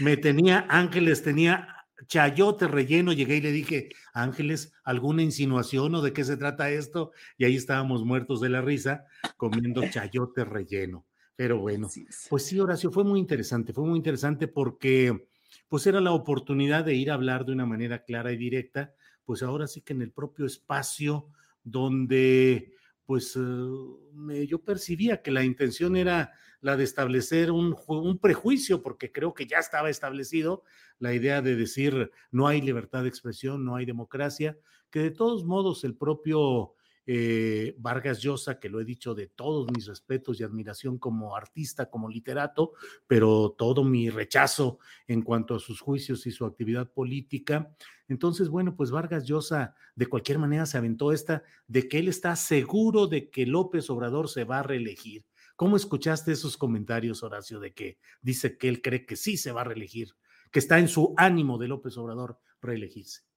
[0.00, 1.68] me tenía, Ángeles, tenía
[2.06, 3.12] chayote relleno.
[3.12, 7.12] Llegué y le dije, Ángeles, ¿alguna insinuación o de qué se trata esto?
[7.36, 9.04] Y ahí estábamos muertos de la risa
[9.36, 11.04] comiendo chayote relleno.
[11.36, 11.88] Pero bueno,
[12.30, 15.28] pues sí, Horacio, fue muy interesante, fue muy interesante porque
[15.68, 18.94] pues era la oportunidad de ir a hablar de una manera clara y directa,
[19.24, 21.28] pues ahora sí que en el propio espacio
[21.62, 28.82] donde pues eh, yo percibía que la intención era la de establecer un, un, prejuicio,
[28.82, 30.62] porque creo que ya estaba establecido
[30.98, 34.58] la idea de decir no hay libertad de expresión, no hay democracia,
[34.90, 36.74] que de todos modos el propio
[37.10, 41.88] eh, Vargas Llosa, que lo he dicho de todos mis respetos y admiración como artista,
[41.88, 42.74] como literato,
[43.06, 47.74] pero todo mi rechazo en cuanto a sus juicios y su actividad política.
[48.08, 52.36] Entonces, bueno, pues Vargas Llosa de cualquier manera se aventó esta de que él está
[52.36, 55.24] seguro de que López Obrador se va a reelegir.
[55.56, 59.62] ¿Cómo escuchaste esos comentarios, Horacio, de que dice que él cree que sí se va
[59.62, 60.10] a reelegir,
[60.52, 63.27] que está en su ánimo de López Obrador reelegirse?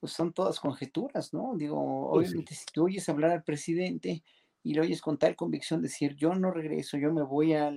[0.00, 1.54] Pues son todas conjeturas, ¿no?
[1.56, 4.22] Digo, pues obviamente si tú oyes hablar al presidente
[4.62, 7.72] y lo oyes con tal convicción decir, yo no regreso, yo me voy a,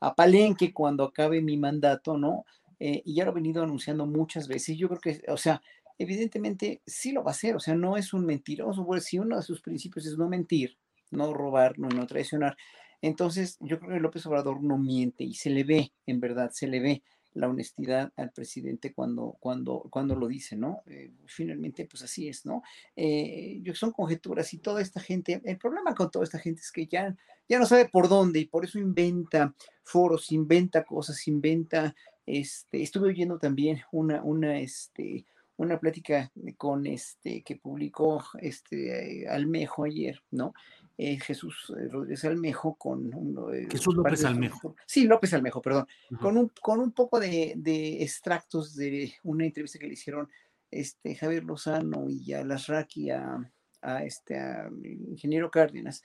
[0.00, 2.44] a Palenque cuando acabe mi mandato, ¿no?
[2.78, 4.76] Eh, y ya lo he venido anunciando muchas veces.
[4.76, 5.62] Yo creo que, o sea,
[5.98, 9.36] evidentemente sí lo va a hacer, o sea, no es un mentiroso, porque si uno
[9.36, 10.76] de sus principios es no mentir,
[11.10, 12.56] no robar, no, no traicionar,
[13.00, 16.66] entonces yo creo que López Obrador no miente y se le ve, en verdad, se
[16.66, 17.02] le ve
[17.36, 20.82] la honestidad al presidente cuando, cuando, cuando lo dice, ¿no?
[20.86, 22.62] Eh, finalmente, pues así es, ¿no?
[22.96, 26.86] Eh, son conjeturas y toda esta gente, el problema con toda esta gente es que
[26.86, 27.14] ya,
[27.48, 33.08] ya no sabe por dónde y por eso inventa foros, inventa cosas, inventa, este, estuve
[33.10, 35.26] oyendo también una, una, este,
[35.56, 40.52] una plática con este que publicó este Almejo ayer, ¿no?
[40.98, 44.76] Eh, Jesús eh, Rodríguez Almejo con uno Jesús López Almejo.
[44.86, 45.86] Sí, López Almejo, perdón.
[46.20, 50.28] con, un, con un poco de, extractos de una entrevista que le hicieron
[50.70, 53.38] este, Javier Lozano y a Lasraki, a,
[53.82, 54.70] a este a
[55.08, 56.02] ingeniero Cárdenas,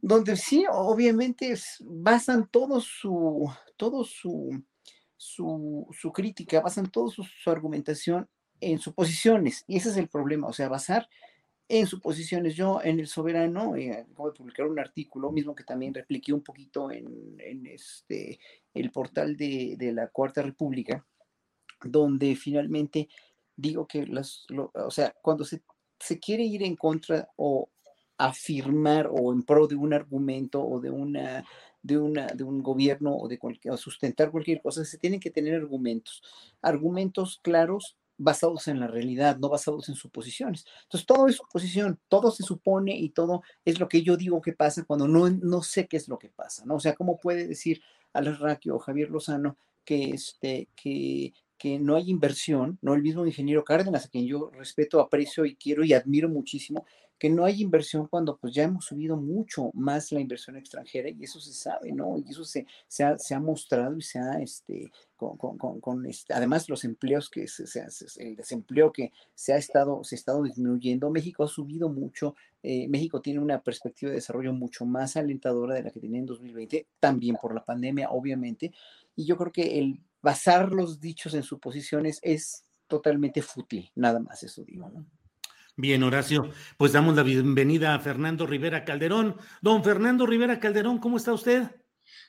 [0.00, 4.62] donde sí, obviamente basan todo su, todo su,
[5.16, 8.28] su, su crítica, basan toda su, argumentación
[8.60, 11.08] en suposiciones, y ese es el problema, o sea, basar
[11.68, 12.54] en suposiciones.
[12.54, 16.42] Yo en El Soberano eh, acabo de publicar un artículo, mismo que también repliqué un
[16.42, 18.38] poquito en, en este,
[18.74, 21.04] el portal de, de, la Cuarta República,
[21.84, 23.08] donde finalmente
[23.56, 25.62] digo que las, o sea, cuando se,
[25.98, 27.68] se quiere ir en contra o
[28.16, 31.44] afirmar o en pro de un argumento o de una
[31.82, 35.30] de, una, de un gobierno o de cualquier, o sustentar cualquier cosa, se tienen que
[35.30, 36.22] tener argumentos,
[36.60, 40.66] argumentos claros basados en la realidad, no basados en suposiciones.
[40.82, 44.52] Entonces, todo es suposición, todo se supone y todo es lo que yo digo que
[44.52, 46.74] pasa cuando no, no sé qué es lo que pasa, ¿no?
[46.74, 47.80] O sea, ¿cómo puede decir
[48.12, 52.94] Raquio o Javier Lozano que, este, que, que no hay inversión, ¿no?
[52.94, 56.84] El mismo ingeniero Cárdenas, a quien yo respeto, aprecio y quiero y admiro muchísimo,
[57.18, 61.24] que no hay inversión cuando pues ya hemos subido mucho más la inversión extranjera y
[61.24, 62.16] eso se sabe, ¿no?
[62.18, 66.06] Y eso se, se, ha, se ha mostrado y se ha, este, con, con, con,
[66.06, 67.64] este, además los empleos que se,
[68.18, 72.86] el desempleo que se ha estado, se ha estado disminuyendo, México ha subido mucho, eh,
[72.88, 76.86] México tiene una perspectiva de desarrollo mucho más alentadora de la que tenía en 2020,
[77.00, 78.72] también por la pandemia, obviamente,
[79.16, 84.42] y yo creo que el basar los dichos en suposiciones es totalmente fútil, nada más
[84.44, 85.04] eso digo, ¿no?
[85.80, 89.36] Bien, Horacio, pues damos la bienvenida a Fernando Rivera Calderón.
[89.62, 91.70] Don Fernando Rivera Calderón, ¿cómo está usted?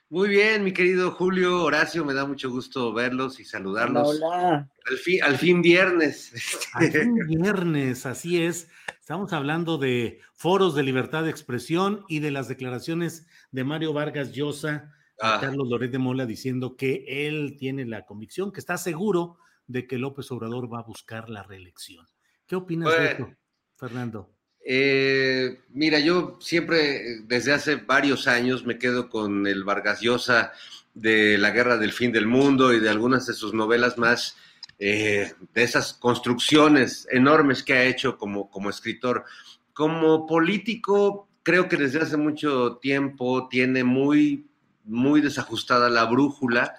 [0.08, 4.08] Muy bien, mi querido Julio, Horacio, me da mucho gusto verlos y saludarlos.
[4.08, 4.70] Hola.
[4.86, 6.32] Al fin, al fin viernes.
[6.76, 8.70] Al fin viernes, así es.
[9.00, 14.32] Estamos hablando de foros de libertad de expresión y de las declaraciones de Mario Vargas
[14.32, 15.40] Llosa a ah.
[15.42, 19.98] Carlos Loret de Mola diciendo que él tiene la convicción, que está seguro de que
[19.98, 22.06] López Obrador va a buscar la reelección.
[22.50, 23.30] ¿Qué opinas de esto,
[23.76, 24.28] Fernando?
[24.66, 30.52] Eh, mira, yo siempre, desde hace varios años, me quedo con el Vargas Llosa
[30.96, 34.36] de La Guerra del Fin del Mundo y de algunas de sus novelas más,
[34.80, 39.26] eh, de esas construcciones enormes que ha hecho como, como escritor.
[39.72, 44.48] Como político, creo que desde hace mucho tiempo tiene muy,
[44.86, 46.74] muy desajustada la brújula.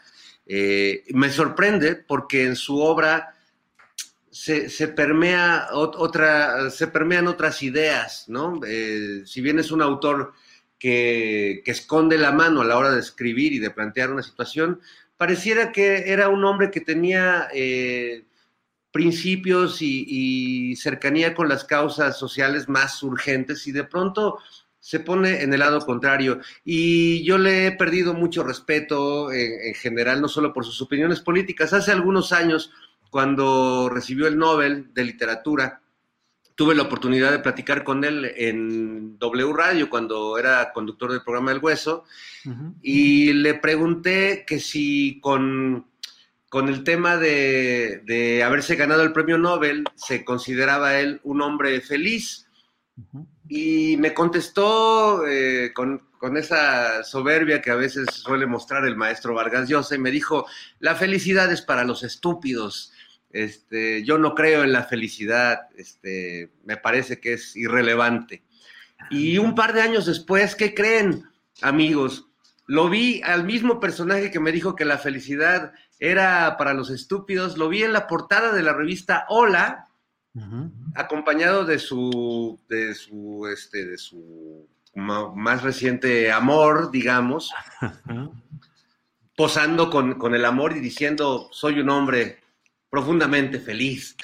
[0.46, 3.36] Eh, me sorprende porque en su obra
[4.30, 8.60] se, permea otra, se permean otras ideas, ¿no?
[8.66, 10.32] Eh, si bien es un autor
[10.78, 14.80] que, esconde la mano a la hora de escribir y de plantear una situación,
[15.16, 18.24] pareciera que era un hombre que tenía eh,
[18.92, 24.38] principios y, cercanía con las causas sociales más urgentes y de pronto
[24.78, 26.40] se pone en el lado contrario.
[26.64, 31.74] Y yo le he perdido mucho respeto en general, no solo por sus opiniones políticas.
[31.74, 32.72] Hace algunos años
[33.10, 35.80] cuando recibió el Nobel de Literatura,
[36.60, 41.52] tuve la oportunidad de platicar con él en W Radio cuando era conductor del programa
[41.52, 42.04] El Hueso
[42.82, 45.86] y le pregunté que si con,
[46.50, 52.46] con el tema de, haberse ganado el premio Nobel se consideraba él un hombre feliz.
[53.48, 59.32] Y me contestó eh, con, con, esa soberbia que a veces suele mostrar el maestro
[59.32, 60.46] Vargas Llosa y me dijo,
[60.78, 62.92] la felicidad es para los estúpidos.
[63.32, 68.42] Este, yo no creo en la felicidad, este, me parece que es irrelevante.
[69.10, 71.24] Y un par de años después, ¿qué creen,
[71.62, 72.26] amigos?
[72.66, 77.56] Lo vi al mismo personaje que me dijo que la felicidad era para los estúpidos,
[77.56, 79.88] lo vi en la portada de la revista Hola,
[80.94, 87.52] acompañado de su, de su, este, de su más reciente amor, digamos,
[89.36, 92.39] posando con, con el amor y diciendo, soy un hombre
[92.90, 94.16] profundamente feliz.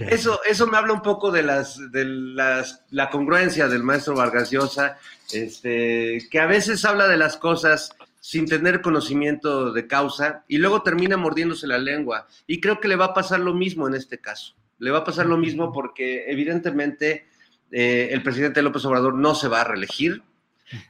[0.00, 4.50] Eso, eso me habla un poco de las, de las, la congruencia del maestro Vargas
[4.50, 4.98] Llosa,
[5.32, 10.82] este, que a veces habla de las cosas sin tener conocimiento de causa y luego
[10.82, 12.26] termina mordiéndose la lengua.
[12.46, 14.54] Y creo que le va a pasar lo mismo en este caso.
[14.78, 17.26] Le va a pasar lo mismo porque evidentemente
[17.70, 20.22] eh, el presidente López Obrador no se va a reelegir.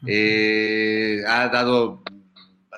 [0.06, 2.02] Eh, ha dado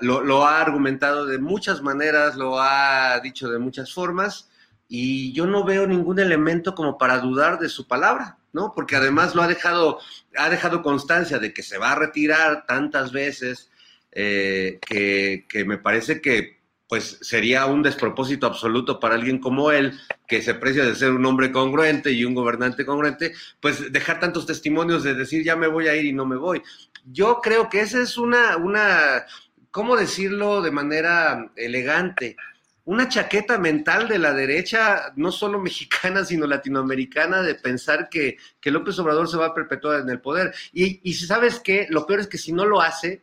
[0.03, 4.51] lo, ha argumentado de muchas maneras, lo ha dicho de muchas formas,
[4.89, 8.75] y yo no veo ningún elemento como para dudar de su palabra, ¿no?
[8.75, 10.01] Porque además lo ha dejado,
[10.37, 13.71] ha dejado constancia de que se va a retirar tantas veces,
[14.11, 19.99] eh, que, me parece que pues sería un despropósito absoluto para alguien como él,
[20.29, 24.45] que se precia de ser un hombre congruente y un gobernante congruente, pues dejar tantos
[24.45, 26.61] testimonios de decir ya me voy a ir y no me voy.
[27.07, 29.25] Yo creo que esa es una, una
[29.73, 32.37] ¿cómo decirlo de manera elegante?
[32.85, 38.71] una chaqueta mental de la derecha, no solo mexicana, sino latinoamericana, de pensar que, que
[38.71, 40.55] López Obrador se va a perpetuar en el poder.
[40.73, 43.23] Y, y sabes qué, lo peor es que si no lo hace,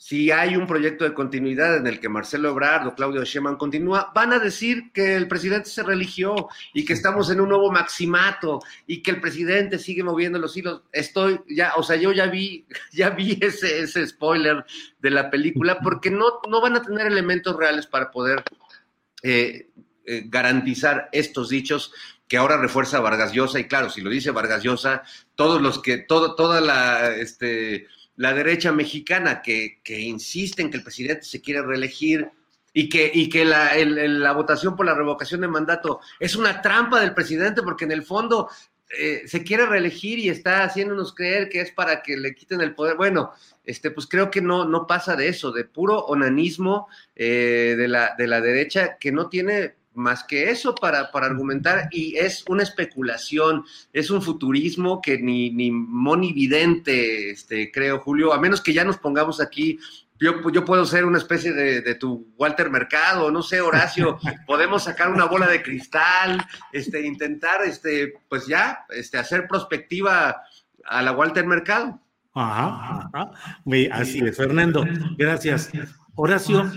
[0.00, 4.10] si hay un proyecto de continuidad en el que Marcelo Ebrard o Claudio Sheinbaum continúa,
[4.14, 8.60] van a decir que el presidente se religió y que estamos en un nuevo maximato
[8.86, 10.84] y que el presidente sigue moviendo los hilos.
[10.90, 14.64] Estoy ya, o sea, yo ya vi, ya vi ese, ese spoiler
[15.00, 18.42] de la película porque no, no van a tener elementos reales para poder
[19.22, 19.68] eh,
[20.06, 21.92] eh, garantizar estos dichos
[22.26, 23.60] que ahora refuerza Vargas Llosa.
[23.60, 25.02] Y claro, si lo dice Vargas Llosa,
[25.34, 27.86] todos los que, todo, toda la, este,
[28.20, 32.28] la derecha mexicana que, que insiste en que el presidente se quiere reelegir
[32.74, 37.00] y que, y que la, la, votación por la revocación de mandato es una trampa
[37.00, 38.50] del presidente porque en el fondo
[38.90, 42.74] eh, se quiere reelegir y está haciéndonos creer que es para que le quiten el
[42.74, 42.98] poder.
[42.98, 43.32] Bueno,
[43.64, 48.16] este, pues creo que no, no pasa de eso, de puro onanismo eh, de, la,
[48.18, 52.62] de la derecha que no tiene más que eso para, para, argumentar y es una
[52.62, 58.84] especulación, es un futurismo que ni, ni monividente, este, creo, Julio, a menos que ya
[58.84, 59.78] nos pongamos aquí.
[60.18, 64.84] Yo, yo puedo ser una especie de, de, tu Walter Mercado, no sé, Horacio, podemos
[64.84, 70.42] sacar una bola de cristal, este, intentar, este, pues ya, este, hacer prospectiva
[70.84, 72.00] a la Walter Mercado.
[72.34, 73.32] Ajá, ajá.
[73.92, 74.86] así es, Fernando,
[75.16, 75.70] gracias.
[76.14, 76.70] Horacio,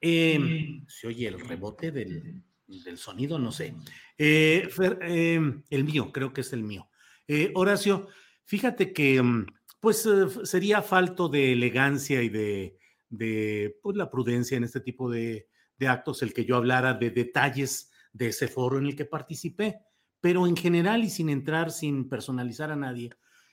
[0.00, 3.74] eh, se oye el rebote del, del sonido, no sé.
[4.18, 4.68] Eh,
[5.02, 5.40] eh,
[5.70, 6.88] el mío, creo que es el mío.
[7.28, 8.08] Eh, Horacio,
[8.44, 9.46] fíjate que mm,
[9.80, 10.08] pues
[10.44, 12.78] sería falto de elegancia y de,
[13.08, 15.48] de pues, la prudencia en este tipo de,
[15.78, 19.80] de actos el que yo hablara de detalles de ese foro en el que participé,
[20.20, 23.10] pero en general y sin entrar, sin personalizar a nadie,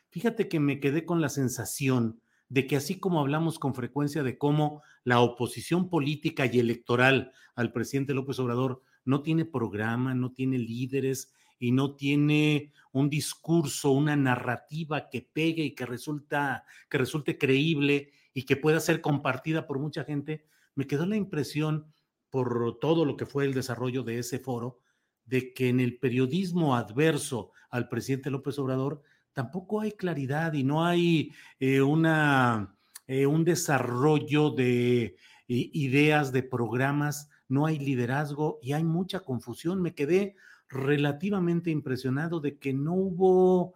[0.10, 4.38] fíjate que me quedé con la sensación de que así como hablamos con frecuencia de
[4.38, 10.58] cómo la oposición política y electoral al presidente López Obrador no tiene programa, no tiene
[10.58, 17.38] líderes y no tiene un discurso, una narrativa que pegue y que resulta que resulte
[17.38, 21.94] creíble y que pueda ser compartida por mucha gente, me quedó la impresión
[22.30, 24.80] por todo lo que fue el desarrollo de ese foro
[25.26, 29.02] de que en el periodismo adverso al presidente López Obrador
[29.34, 32.76] tampoco hay claridad y no hay eh, una,
[33.08, 35.16] eh, un desarrollo de eh,
[35.48, 39.80] ideas, de programas no hay liderazgo y hay mucha confusión.
[39.80, 40.36] Me quedé
[40.68, 43.76] relativamente impresionado de que no hubo,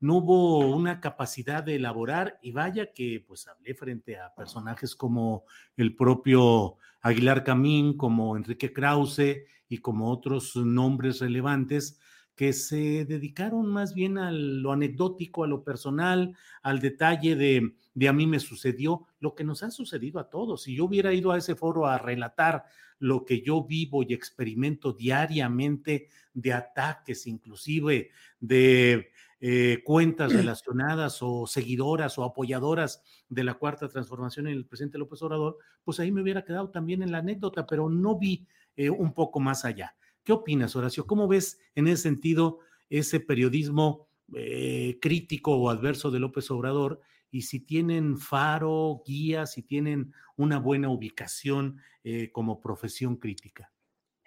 [0.00, 5.44] no hubo una capacidad de elaborar y vaya que pues hablé frente a personajes como
[5.76, 12.00] el propio Aguilar Camín, como Enrique Krause y como otros nombres relevantes
[12.34, 18.08] que se dedicaron más bien a lo anecdótico, a lo personal, al detalle de, de
[18.08, 20.64] a mí me sucedió, lo que nos ha sucedido a todos.
[20.64, 22.64] Si yo hubiera ido a ese foro a relatar
[22.98, 28.10] lo que yo vivo y experimento diariamente de ataques, inclusive
[28.40, 29.10] de
[29.40, 35.20] eh, cuentas relacionadas o seguidoras o apoyadoras de la cuarta transformación en el presidente López
[35.22, 38.46] Obrador, pues ahí me hubiera quedado también en la anécdota, pero no vi
[38.76, 39.94] eh, un poco más allá.
[40.22, 41.06] ¿Qué opinas, Horacio?
[41.06, 47.00] ¿Cómo ves en ese sentido ese periodismo eh, crítico o adverso de López Obrador?
[47.34, 53.72] Y si tienen faro, guía, si tienen una buena ubicación eh, como profesión crítica.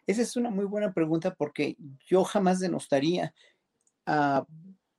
[0.05, 3.33] Esa es una muy buena pregunta porque yo jamás denostaría
[4.05, 4.45] a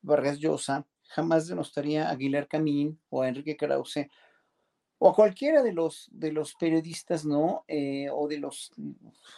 [0.00, 4.08] Vargas Llosa, jamás denostaría a Aguilar Camín o a Enrique Krause
[4.96, 7.66] o a cualquiera de los, de los periodistas, ¿no?
[7.68, 8.72] Eh, o de los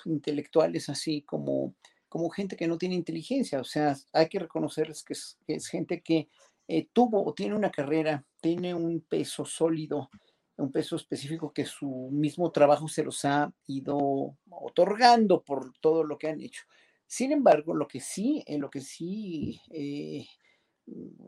[0.05, 1.75] intelectuales así como,
[2.09, 3.61] como gente que no tiene inteligencia.
[3.61, 6.29] O sea, hay que reconocerles que es, que es gente que
[6.71, 10.11] eh, tuvo o tiene una carrera, tiene un peso sólido,
[10.57, 16.19] un peso específico que su mismo trabajo se los ha ido otorgando por todo lo
[16.19, 16.65] que han hecho.
[17.07, 19.61] Sin embargo, lo que sí, lo que sí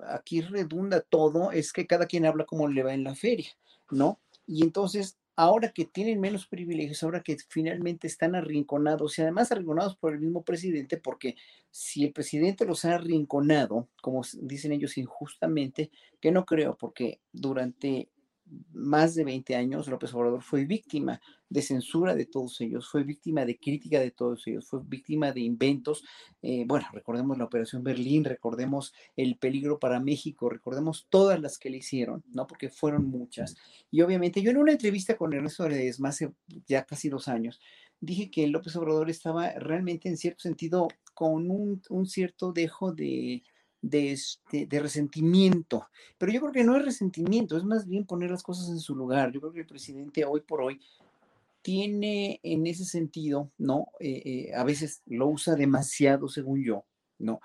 [0.08, 3.50] aquí redunda todo es que cada quien habla como le va en la feria,
[3.90, 4.20] ¿no?
[4.46, 9.96] Y entonces, ahora que tienen menos privilegios, ahora que finalmente están arrinconados y además arrinconados
[9.96, 11.36] por el mismo presidente, porque
[11.70, 15.90] si el presidente los ha arrinconado, como dicen ellos injustamente,
[16.20, 18.10] que no creo, porque durante
[18.72, 23.44] más de 20 años, López Obrador fue víctima de censura de todos ellos, fue víctima
[23.44, 26.04] de crítica de todos ellos, fue víctima de inventos.
[26.40, 31.70] Eh, bueno, recordemos la Operación Berlín, recordemos el peligro para México, recordemos todas las que
[31.70, 32.46] le hicieron, ¿no?
[32.46, 33.56] Porque fueron muchas.
[33.90, 36.32] Y obviamente yo en una entrevista con Ernesto Ledesma hace
[36.66, 37.60] ya casi dos años,
[38.00, 43.42] dije que López Obrador estaba realmente en cierto sentido con un, un cierto dejo de
[43.82, 45.88] de, este, de resentimiento.
[46.16, 48.94] Pero yo creo que no es resentimiento, es más bien poner las cosas en su
[48.94, 49.32] lugar.
[49.32, 50.80] Yo creo que el presidente hoy por hoy
[51.60, 53.88] tiene en ese sentido, ¿no?
[54.00, 56.84] Eh, eh, a veces lo usa demasiado, según yo,
[57.18, 57.40] ¿no?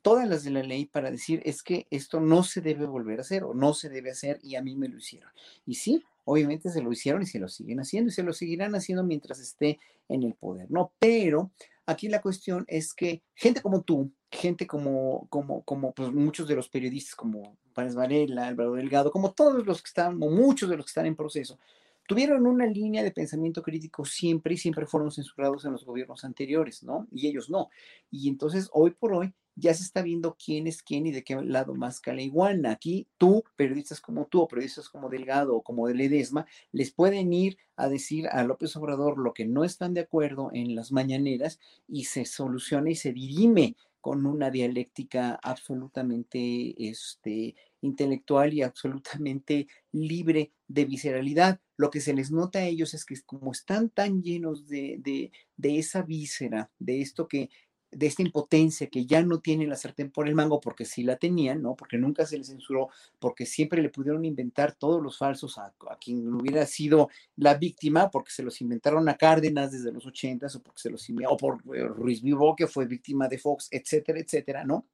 [0.00, 3.22] Todas las de la ley para decir es que esto no se debe volver a
[3.22, 5.30] hacer o no se debe hacer y a mí me lo hicieron.
[5.66, 8.74] Y sí, obviamente se lo hicieron y se lo siguen haciendo y se lo seguirán
[8.74, 10.92] haciendo mientras esté en el poder, ¿no?
[10.98, 11.50] Pero
[11.86, 16.56] aquí la cuestión es que gente como tú, gente como, como, como pues, muchos de
[16.56, 20.76] los periodistas, como Párez Varela, Álvaro Delgado, como todos los que están, o muchos de
[20.76, 21.58] los que están en proceso,
[22.06, 26.82] tuvieron una línea de pensamiento crítico siempre y siempre fueron censurados en los gobiernos anteriores,
[26.82, 27.06] ¿no?
[27.10, 27.70] Y ellos no.
[28.10, 31.34] Y entonces, hoy por hoy, ya se está viendo quién es quién y de qué
[31.42, 32.70] lado más cala iguana.
[32.72, 37.32] Aquí tú, periodistas como tú, o periodistas como Delgado o como de Ledesma, les pueden
[37.32, 41.58] ir a decir a López Obrador lo que no están de acuerdo en las mañaneras
[41.88, 50.52] y se soluciona y se dirime con una dialéctica absolutamente este, intelectual y absolutamente libre
[50.66, 51.60] de visceralidad.
[51.76, 55.30] Lo que se les nota a ellos es que como están tan llenos de, de,
[55.56, 57.48] de esa víscera, de esto que
[57.92, 61.16] de esta impotencia que ya no tienen la sartén por el mango porque sí la
[61.16, 61.76] tenían, ¿no?
[61.76, 62.88] Porque nunca se les censuró,
[63.18, 68.32] porque siempre le pudieron inventar todos los falsos a, quien hubiera sido la víctima, porque
[68.32, 71.84] se los inventaron a Cárdenas desde los ochentas, o porque se los o por eh,
[71.84, 74.86] Ruiz Vivo, que fue víctima de Fox, etcétera, etcétera, ¿no?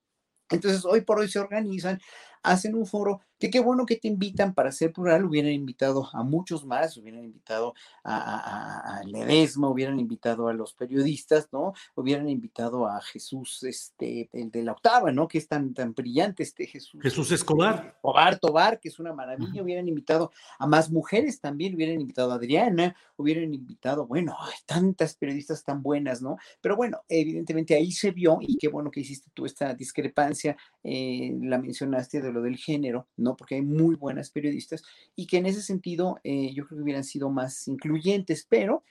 [0.51, 2.01] Entonces, hoy por hoy se organizan,
[2.43, 6.23] hacen un foro, que qué bueno que te invitan para ser plural, hubieran invitado a
[6.25, 11.73] muchos más, hubieran invitado a, a, Ledesma, hubieran invitado a los periodistas, ¿no?
[11.95, 15.29] Hubieran invitado a Jesús, este, el de la octava, ¿no?
[15.29, 17.01] Que es tan, tan brillante este Jesús.
[17.01, 17.95] Jesús Escobar.
[17.95, 22.37] Escobar, Tobar, que es una maravilla, hubieran invitado a más mujeres también, hubieran invitado a
[22.37, 26.37] Adriana, hubieran invitado, bueno, hay tantas periodistas tan buenas, ¿no?
[26.61, 31.37] Pero bueno, evidentemente ahí se vio, y qué bueno que hiciste tú esta discrepancia, eh,
[31.43, 33.37] la mencionaste de lo del género, ¿no?
[33.37, 34.83] Porque hay muy buenas periodistas
[35.17, 38.83] y que en ese sentido eh, yo creo que hubieran sido más incluyentes, pero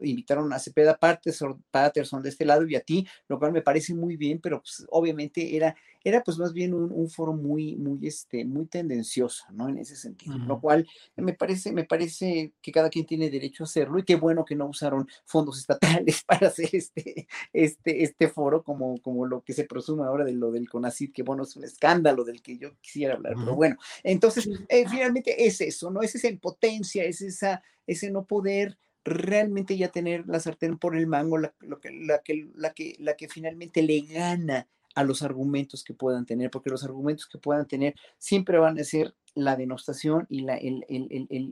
[0.00, 4.16] invitaron a Cepeda Patterson de este lado y a ti, lo cual me parece muy
[4.16, 5.74] bien, pero pues, obviamente era,
[6.04, 9.68] era pues más bien un, foro muy, muy, este, muy tendencioso, ¿no?
[9.68, 10.86] En ese sentido, lo cual
[11.16, 14.56] me parece, me parece que cada quien tiene derecho a hacerlo y qué bueno que
[14.56, 19.64] no usaron fondos estatales para hacer este, este, este foro como, como lo que se
[19.64, 23.14] presume ahora de lo del CONACID, que bueno, es un escándalo del que yo quisiera
[23.14, 26.02] hablar, pero bueno, entonces eh, finalmente es eso, ¿no?
[26.02, 31.06] Es esa impotencia, es esa, ese no poder realmente ya tener la sartén por el
[31.06, 35.84] mango, la, que, la, que, la, que, la que finalmente le gana a los argumentos
[35.84, 40.26] que puedan tener, porque los argumentos que puedan tener siempre van a ser la denostación
[40.28, 40.84] y la, el,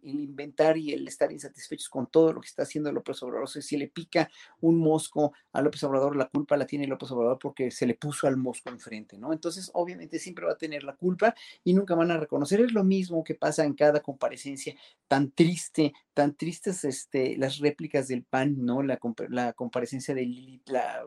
[0.02, 3.44] inventar y el estar insatisfechos con todo lo que está haciendo López Obrador.
[3.44, 4.30] O sea, si le pica
[4.60, 8.26] un mosco a López Obrador, la culpa la tiene López Obrador porque se le puso
[8.26, 9.32] al mosco enfrente, ¿no?
[9.32, 11.34] Entonces, obviamente siempre va a tener la culpa
[11.64, 12.60] y nunca van a reconocer.
[12.60, 14.74] Es lo mismo que pasa en cada comparecencia
[15.08, 18.82] tan triste, tan tristes este, las réplicas del PAN, ¿no?
[18.82, 18.98] La,
[19.28, 21.06] la comparecencia de Lili, la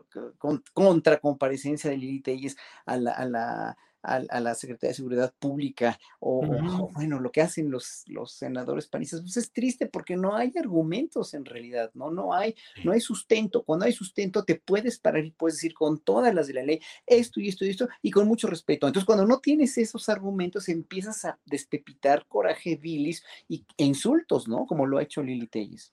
[0.74, 2.56] contra comparecencia de Lili Telles
[2.86, 6.42] a la, a la a, la Secretaría de Seguridad Pública o,
[6.92, 11.34] bueno, lo que hacen los, los senadores panistas, pues es triste porque no hay argumentos
[11.34, 12.10] en realidad, ¿no?
[12.10, 12.54] No hay,
[12.84, 13.62] no hay sustento.
[13.64, 16.80] Cuando hay sustento te puedes parar y puedes decir con todas las de la ley
[17.06, 18.86] esto y esto y esto y con mucho respeto.
[18.86, 24.66] Entonces cuando no tienes esos argumentos empiezas a despepitar coraje, bilis y, e insultos, ¿no?
[24.66, 25.92] Como lo ha hecho Lili Telles.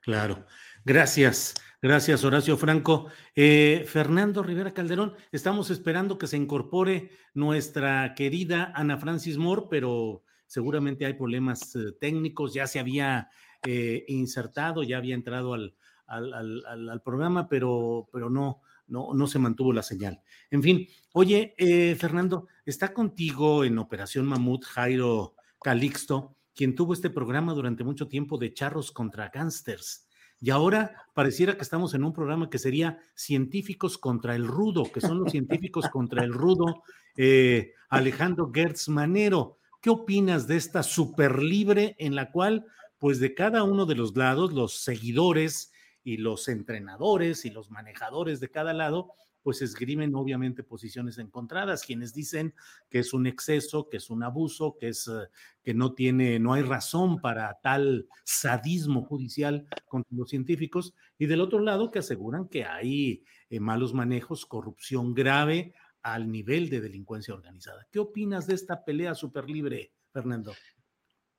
[0.00, 0.46] Claro.
[0.84, 3.08] Gracias, gracias Horacio Franco.
[3.34, 10.22] Eh, Fernando Rivera Calderón, estamos esperando que se incorpore nuestra querida Ana Francis Moore, pero
[10.46, 13.30] seguramente hay problemas eh, técnicos, ya se había
[13.66, 15.74] eh, insertado, ya había entrado al,
[16.06, 20.22] al, programa, pero, pero no, no, no se mantuvo la señal.
[20.50, 21.54] En fin, oye,
[21.98, 28.38] Fernando, está contigo en Operación Mamut Jairo Calixto, quien tuvo este programa durante mucho tiempo
[28.38, 30.07] de charros contra gángsters.
[30.40, 35.00] Y ahora pareciera que estamos en un programa que sería científicos contra el rudo, que
[35.00, 36.82] son los científicos contra el rudo,
[37.16, 39.58] eh, Alejandro Gertz Manero.
[39.80, 42.66] ¿Qué opinas de esta super libre en la cual,
[42.98, 45.72] pues de cada uno de los lados, los seguidores
[46.04, 49.12] y los entrenadores y los manejadores de cada lado,
[49.48, 52.52] pues esgrimen obviamente posiciones encontradas, quienes dicen
[52.90, 55.26] que es un exceso, que es un abuso, que es eh,
[55.62, 61.40] que no tiene, no hay razón para tal sadismo judicial contra los científicos, y del
[61.40, 65.72] otro lado que aseguran que hay eh, malos manejos, corrupción grave
[66.02, 67.86] al nivel de delincuencia organizada.
[67.90, 70.52] ¿Qué opinas de esta pelea super libre, Fernando?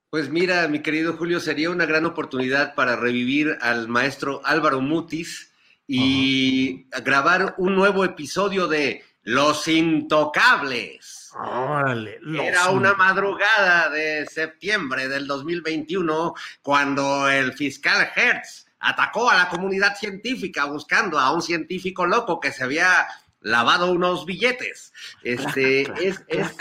[0.09, 5.48] Pues mira, mi querido Julio, sería una gran oportunidad para revivir al maestro Álvaro Mutis,
[5.91, 11.31] y grabar un nuevo episodio de Los Intocables.
[11.35, 19.35] Órale, los Era una madrugada de septiembre del 2021 cuando el fiscal Hertz atacó a
[19.37, 23.07] la comunidad científica buscando a un científico loco que se había
[23.41, 24.93] lavado unos billetes.
[25.23, 26.55] Este, es, es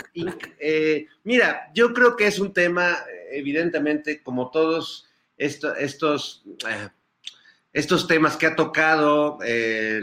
[0.59, 2.97] eh, mira, yo creo que es un tema,
[3.31, 5.07] evidentemente, como todos
[5.37, 6.89] esto- estos, eh,
[7.73, 10.01] estos temas que ha tocado eh,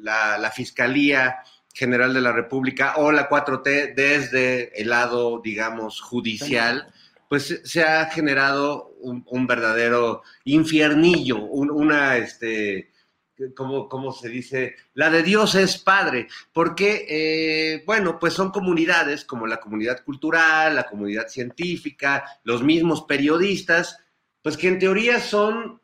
[0.00, 1.36] la, Fiscalía
[1.72, 6.92] General de la República o la 4T desde el lado, digamos, judicial,
[7.28, 12.90] pues se- ha generado un, verdadero infiernillo, un- una, este,
[13.56, 19.24] como, como se dice, la de Dios es padre, porque, eh, bueno, pues son comunidades
[19.24, 23.98] como la comunidad cultural, la comunidad científica, los mismos periodistas,
[24.42, 25.80] pues que en teoría son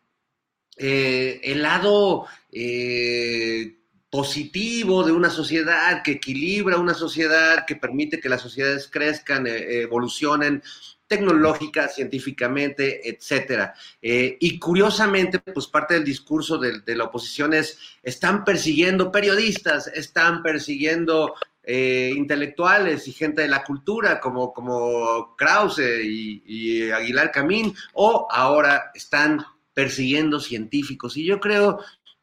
[0.83, 3.77] eh, el lado eh,
[4.09, 9.83] positivo de una sociedad, que equilibra una sociedad, que permite que las sociedades crezcan, eh,
[9.83, 10.63] evolucionen
[11.07, 13.75] tecnológica, científicamente, etcétera.
[14.01, 21.35] Y curiosamente, pues parte del discurso de, la oposición es, están persiguiendo periodistas, están persiguiendo
[21.67, 28.93] intelectuales y gente de la cultura como, como Krause y, y Aguilar Camín, o ahora
[28.95, 29.45] están
[29.81, 31.17] persiguiendo científicos.
[31.17, 31.79] Y yo creo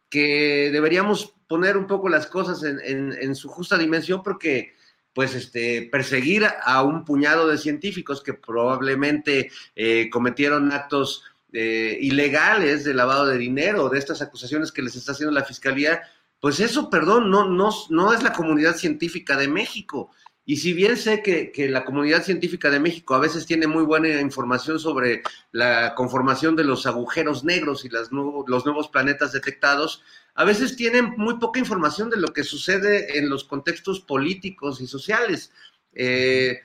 [0.09, 4.73] que deberíamos poner un poco las cosas en, en- en su justa dimensión porque
[5.13, 12.83] pues este, perseguir a un puñado de científicos que probablemente eh, cometieron actos eh, ilegales
[12.83, 16.01] de lavado de dinero, de estas acusaciones que les está haciendo la fiscalía,
[16.39, 20.11] pues eso, perdón, no, no, no es la comunidad científica de México.
[20.49, 23.83] Y si bien sé que, que la comunidad científica de México a veces tiene muy
[23.83, 25.21] buena información sobre
[25.51, 30.03] la conformación de los agujeros negros y las nuevo- los nuevos planetas detectados,
[30.35, 34.87] a veces tienen muy poca información de lo que sucede en los contextos políticos y
[34.87, 35.51] sociales.
[35.91, 36.61] Eh,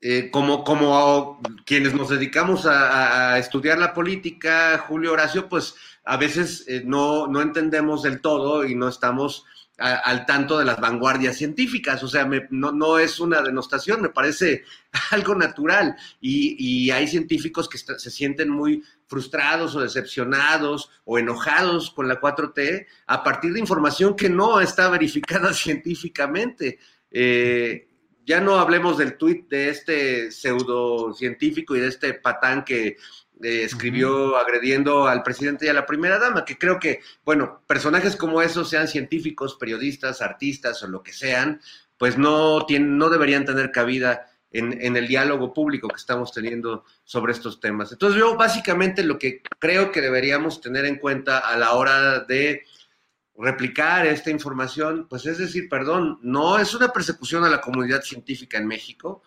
[0.00, 5.74] eh, como, como quienes nos dedicamos a, estudiar la política, Julio Horacio, pues
[6.04, 9.44] a veces eh, no, no entendemos del todo y no estamos
[9.78, 12.02] al tanto de las vanguardias científicas.
[12.02, 14.64] O sea, no, no es una denostación, me parece
[15.10, 15.96] algo natural.
[16.20, 22.20] Y, y hay científicos que se sienten muy frustrados o decepcionados o enojados con la
[22.20, 26.78] 4T a partir de información que no está verificada científicamente.
[27.10, 27.88] Eh,
[28.24, 32.96] ya no hablemos del tuit de este pseudocientífico y de este patán que
[33.42, 38.16] eh, escribió agrediendo al presidente y a la primera dama, que creo que, bueno, personajes
[38.16, 41.60] como esos, sean científicos, periodistas, artistas o lo que sean,
[41.98, 46.84] pues no, tienen, no deberían tener cabida en, en el diálogo público que estamos teniendo
[47.04, 47.92] sobre estos temas.
[47.92, 52.64] Entonces yo básicamente lo que creo que deberíamos tener en cuenta a la hora de
[53.36, 58.58] replicar esta información, pues es decir, perdón, no es una persecución a la comunidad científica
[58.58, 59.22] en México,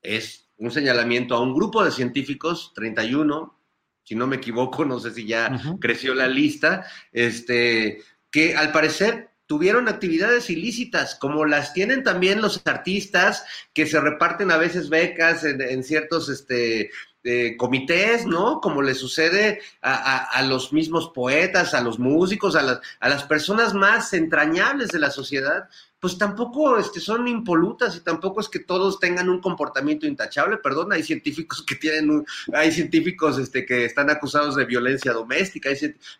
[0.00, 3.58] es un señalamiento a un grupo de científicos, 31,
[4.02, 5.48] si no me equivoco, no sé si ya
[5.80, 12.62] creció la lista, este, que al parecer tuvieron actividades ilícitas, como las tienen también los
[12.66, 16.90] artistas que se reparten a veces becas en, en ciertos este,
[17.24, 18.60] eh, comités, ¿no?
[18.60, 23.08] Como le sucede a, a- a los mismos poetas, a los músicos, a las, a
[23.08, 25.68] las personas más entrañables de la sociedad,
[26.04, 30.92] pues tampoco este, son impolutas y tampoco es que todos tengan un comportamiento intachable, perdón,
[30.92, 35.70] hay científicos que tienen un, hay científicos este, que están acusados de violencia doméstica,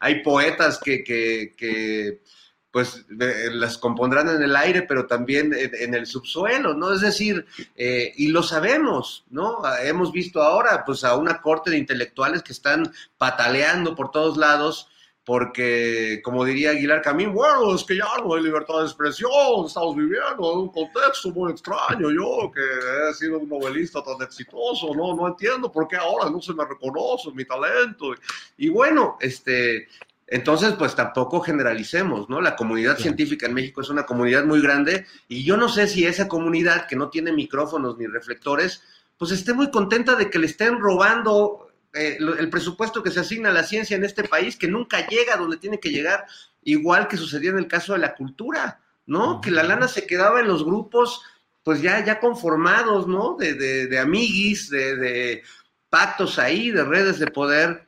[0.00, 2.22] hay, poetas que, que, que
[2.70, 6.94] pues eh, las compondrán en el aire, pero también en, el subsuelo, ¿no?
[6.94, 7.44] Es decir,
[7.76, 9.58] eh, y lo sabemos, ¿no?
[9.82, 14.88] Hemos visto ahora, pues, a una corte de intelectuales que están pataleando por todos lados,
[15.24, 19.96] porque, como diría Aguilar Camín, bueno, es que ya no hay libertad de expresión, estamos
[19.96, 25.16] viviendo en un contexto muy extraño, yo que he sido un novelista tan exitoso, no,
[25.16, 28.14] no entiendo por qué ahora no se me reconoce mi talento.
[28.58, 29.88] Y bueno, este,
[30.26, 32.42] entonces, pues tampoco generalicemos, ¿no?
[32.42, 36.04] La comunidad científica en México es una comunidad muy grande y yo no sé si
[36.04, 38.82] esa comunidad que no tiene micrófonos ni reflectores,
[39.16, 41.63] pues esté muy contenta de que le estén robando
[41.94, 45.36] eh, el presupuesto que se asigna a la ciencia en este país, que nunca llega
[45.36, 46.26] donde tiene que llegar,
[46.62, 49.40] igual que sucedía en el caso de la cultura, ¿no?
[49.40, 51.22] Que la lana se quedaba en los grupos,
[51.62, 53.36] pues ya, ya conformados, ¿no?
[53.38, 55.42] De, de, de amiguis, de, de
[55.88, 57.86] pactos ahí, de redes de poder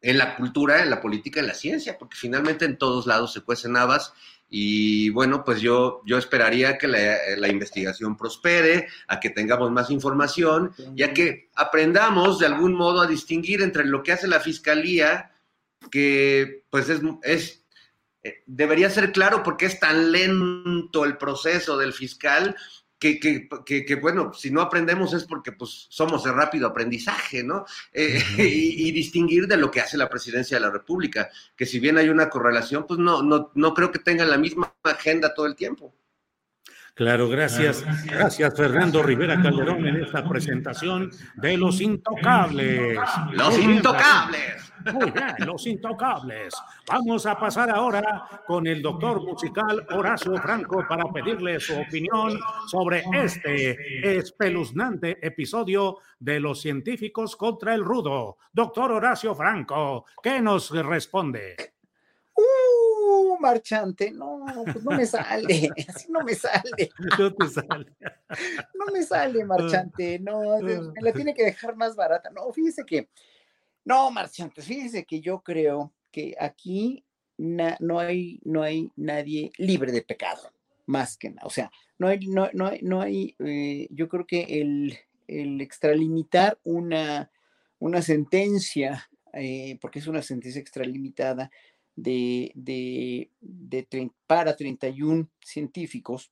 [0.00, 3.40] en la cultura, en la política, en la ciencia, porque finalmente en todos lados se
[3.40, 4.12] cuecen habas
[4.56, 10.72] y bueno, pues yo, yo esperaría que la, investigación prospere, a que tengamos más información
[10.94, 15.32] y a que aprendamos de algún modo a distinguir entre lo que hace la fiscalía,
[15.90, 17.64] que pues es, es
[18.22, 22.54] eh, debería ser claro porque es tan lento el proceso del fiscal
[23.04, 27.64] que, que, bueno, si no aprendemos es porque pues somos de rápido aprendizaje, ¿no?
[27.92, 31.98] Eh, y, distinguir de lo que hace la presidencia de la República, que si bien
[31.98, 35.56] hay una correlación, pues no, no, no creo que tengan la misma agenda todo el
[35.56, 35.94] tiempo.
[36.94, 37.84] Claro, gracias.
[38.06, 42.96] Gracias, Fernando Rivera Calderón, en esta presentación de Los Intocables.
[43.32, 44.72] Los Intocables.
[44.92, 46.54] Muy bien, Los Intocables.
[46.86, 52.38] Vamos a pasar ahora con el doctor musical Horacio Franco para pedirle su opinión
[52.68, 58.36] sobre este espeluznante episodio de Los Científicos contra el Rudo.
[58.52, 61.56] Doctor Horacio Franco, ¿qué nos responde?
[62.36, 62.73] ¡Uh,
[63.40, 64.10] marchante!
[64.10, 66.90] No, pues no me sale, así no me sale.
[67.18, 67.86] No te sale.
[68.74, 72.30] No me sale, marchante, no, me la tiene que dejar más barata.
[72.30, 73.08] No, fíjese que,
[73.84, 77.04] no, marchante, fíjese que yo creo que aquí
[77.36, 80.52] no, hay, no hay nadie libre de pecado,
[80.86, 81.46] más que nada.
[81.46, 84.98] O sea, no hay, no, no hay, no hay eh, yo creo que el,
[85.28, 87.30] el extralimitar una,
[87.78, 91.50] una sentencia, eh, porque es una sentencia extralimitada,
[91.96, 96.30] de, de, de, para 31 científicos.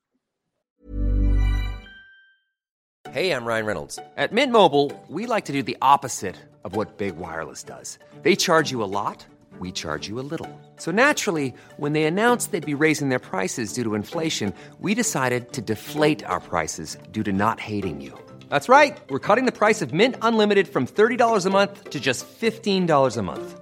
[3.11, 3.99] Hey, I'm Ryan Reynolds.
[4.17, 7.99] At Mint Mobile, we like to do the opposite of what Big Wireless does.
[8.23, 9.27] They charge you a lot,
[9.59, 10.49] we charge you a little.
[10.77, 15.53] So naturally, when they announced they'd be raising their prices due to inflation, we decided
[15.53, 18.19] to deflate our prices due to not hating you.
[18.49, 18.99] That's right.
[19.11, 23.23] We're cutting the price of Mint Unlimited from $30 a month to just $15 a
[23.23, 23.62] month.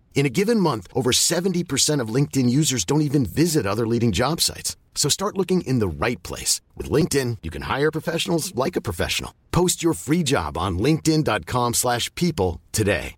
[0.13, 4.39] In a given month, over 70% of LinkedIn users don't even visit other leading job
[4.39, 4.77] sites.
[4.93, 6.61] So start looking in the right place.
[6.77, 9.33] With LinkedIn, you can hire professionals like a professional.
[9.51, 13.15] Post your free job on linkedin.com slash people today.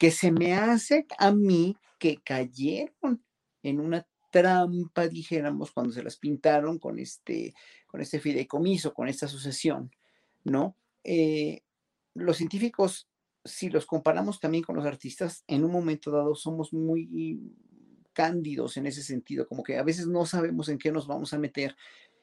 [0.00, 3.20] Que se me hace a mí que cayeron
[3.62, 7.52] en una trampa, dijéramos, cuando se las pintaron con este,
[7.86, 9.90] con este fideicomiso, con esta asociación,
[10.44, 10.74] ¿no?
[11.04, 11.60] Eh,
[12.14, 13.10] los científicos
[13.44, 17.40] si los comparamos también con los artistas, en un momento dado somos muy
[18.12, 21.38] cándidos en ese sentido, como que a veces no sabemos en qué nos vamos a
[21.38, 21.76] meter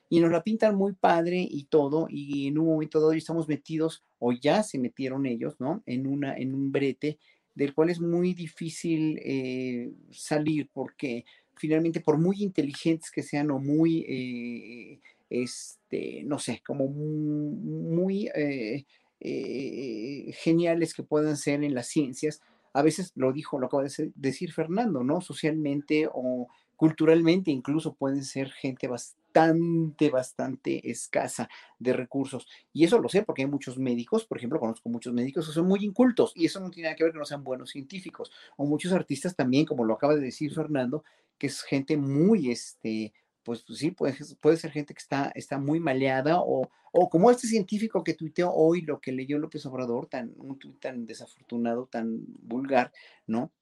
[0.10, 4.03] y nos la pintan muy padre y todo, y en un momento dado estamos metidos,
[4.19, 5.84] o ya se metieron ellos, ¿no?
[5.85, 7.19] En, una, en un brete
[7.56, 11.26] del cual es muy difícil eh, salir porque
[11.56, 14.99] finalmente por muy inteligentes que sean o muy, eh,
[15.30, 18.30] este, no sé, como muy...
[18.34, 18.85] Eh,
[19.19, 22.41] eh, geniales que puedan ser en las ciencias,
[22.73, 25.22] a veces lo dijo, lo acaba de decir Fernando, ¿no?
[25.22, 31.49] Socialmente o culturalmente incluso pueden ser gente bastante, bastante escasa
[31.80, 32.48] de recursos.
[32.72, 35.68] Y eso lo sé porque hay muchos médicos, por ejemplo, conozco muchos médicos que son
[35.68, 38.31] muy incultos y eso no tiene nada que ver que no sean buenos científicos.
[38.57, 41.03] O muchos artistas también, como lo acaba de decir Fernando,
[41.39, 43.11] que es gente muy, este,
[43.48, 47.32] pues, pues, sí, puede, puede ser gente que está, está muy maleada o, o como
[47.32, 51.86] este científico que tuiteó hoy lo que leyó López Obrador, tan, un tuit tan desafortunado,
[51.86, 52.91] tan vulgar,
[53.26, 53.53] ¿no?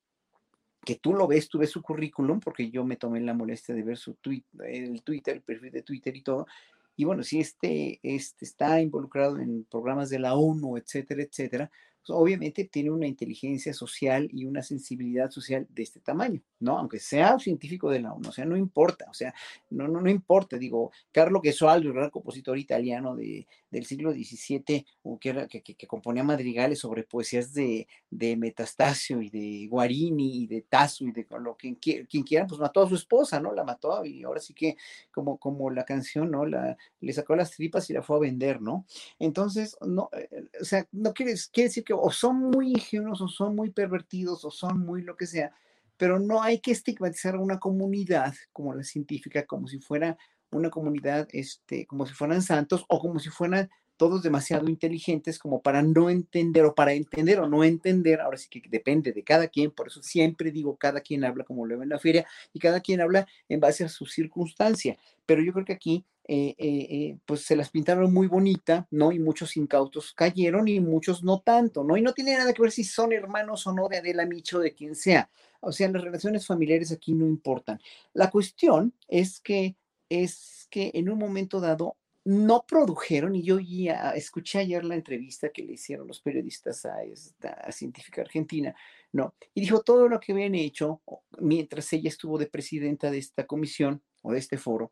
[0.84, 3.84] Que tú lo ves, tú ves su currículum, porque yo me tomé la molestia de
[3.84, 6.48] ver su tweet, el Twitter, el perfil de Twitter y todo.
[6.96, 11.70] Y bueno, si este, este está involucrado en programas de la ONU, etcétera, etcétera,
[12.08, 16.78] obviamente tiene una inteligencia social y una sensibilidad social de este tamaño, ¿no?
[16.78, 19.34] Aunque sea científico de la ONU, o sea, no importa, o sea,
[19.70, 24.86] no, no, no importa, digo, Carlo Gesualdo, el gran compositor italiano de, del siglo XVII,
[25.20, 30.62] que, era, que, componía madrigales sobre poesías de, de, Metastasio y de Guarini y de
[30.62, 33.54] Tasso y de lo que quien, quiera, pues mató a su esposa, ¿no?
[33.54, 34.78] La mató y ahora sí que,
[35.12, 36.46] como, como la canción, ¿no?
[36.46, 38.86] La, le sacó las tripas y la fue a vender, ¿no?
[39.20, 43.28] Entonces, no, eh, o sea, no quiere, quiere decir que o son muy ingenuos o
[43.28, 45.54] son muy pervertidos o son muy lo que sea,
[45.98, 50.18] pero no hay que estigmatizar a una comunidad como la científica como si fuera
[50.52, 55.62] una comunidad, este, como si fueran santos o como si fueran todos demasiado inteligentes como
[55.62, 59.48] para no entender o para entender o no entender, ahora sí que depende de cada
[59.48, 62.60] quien, por eso siempre digo, cada quien habla como lo ve en la feria y
[62.60, 66.88] cada quien habla en base a su circunstancia, pero yo creo que aquí eh, eh,
[66.90, 69.12] eh, pues se las pintaron muy bonita, ¿no?
[69.12, 71.98] Y muchos incautos cayeron y muchos no tanto, ¿no?
[71.98, 74.74] Y no tiene nada que ver si son hermanos o no de Adela Micho, de
[74.74, 75.30] quien sea.
[75.60, 77.80] O sea, las relaciones familiares aquí no importan.
[78.14, 79.76] La cuestión es que,
[80.10, 85.50] es que en un momento dado no produjeron, y yo ya escuché ayer la entrevista
[85.50, 88.76] que le hicieron los periodistas a esta científica argentina,
[89.12, 89.36] ¿no?
[89.54, 91.02] Y dijo todo lo que habían hecho
[91.40, 94.92] mientras ella estuvo de presidenta de esta comisión o de este foro,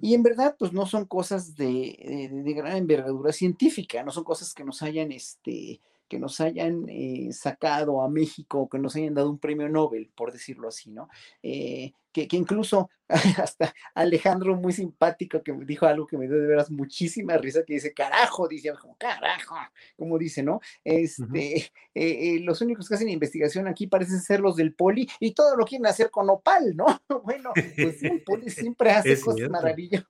[0.00, 4.54] y en verdad, pues no son cosas de, de, gran envergadura científica, no son cosas
[4.54, 9.30] que nos hayan, este, que nos hayan eh, sacado a México, que nos hayan dado
[9.30, 11.08] un premio Nobel, por decirlo así, ¿no?
[11.42, 12.90] Eh, que, que, incluso
[13.42, 17.64] hasta Alejandro, muy simpático, que me dijo algo que me dio de veras muchísima risa,
[17.66, 19.56] que dice, carajo, dice, como carajo,
[19.96, 20.60] como dice, ¿no?
[20.84, 21.56] Este,
[21.94, 25.56] eh, eh, los únicos que hacen investigación aquí parecen ser los del poli y todo
[25.56, 26.86] lo quieren hacer con opal, ¿no?
[27.24, 30.06] bueno, pues el poli siempre hace cosas maravillosas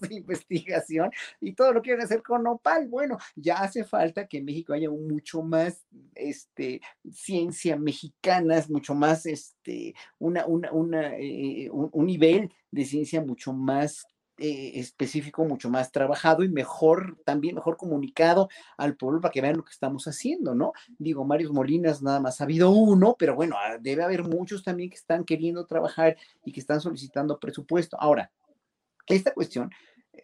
[0.00, 1.10] de investigación
[1.40, 2.88] y todo lo quieren hacer con opal.
[2.88, 6.80] Bueno, ya hace falta que en México haya mucho más, este,
[7.12, 11.37] ciencia mexicana, mucho más, este, una, una, una eh,
[11.70, 14.06] un, nivel de ciencia mucho más
[14.38, 19.56] eh, específico, mucho más trabajado y mejor, también mejor comunicado al pueblo para que vean
[19.56, 20.72] lo que estamos haciendo, ¿no?
[20.98, 24.90] Digo, Mario Molinas nada más ha habido uno, pero bueno, ah, debe haber muchos también
[24.90, 27.96] que están queriendo trabajar y que están solicitando presupuesto.
[28.00, 28.30] Ahora,
[29.06, 29.70] esta cuestión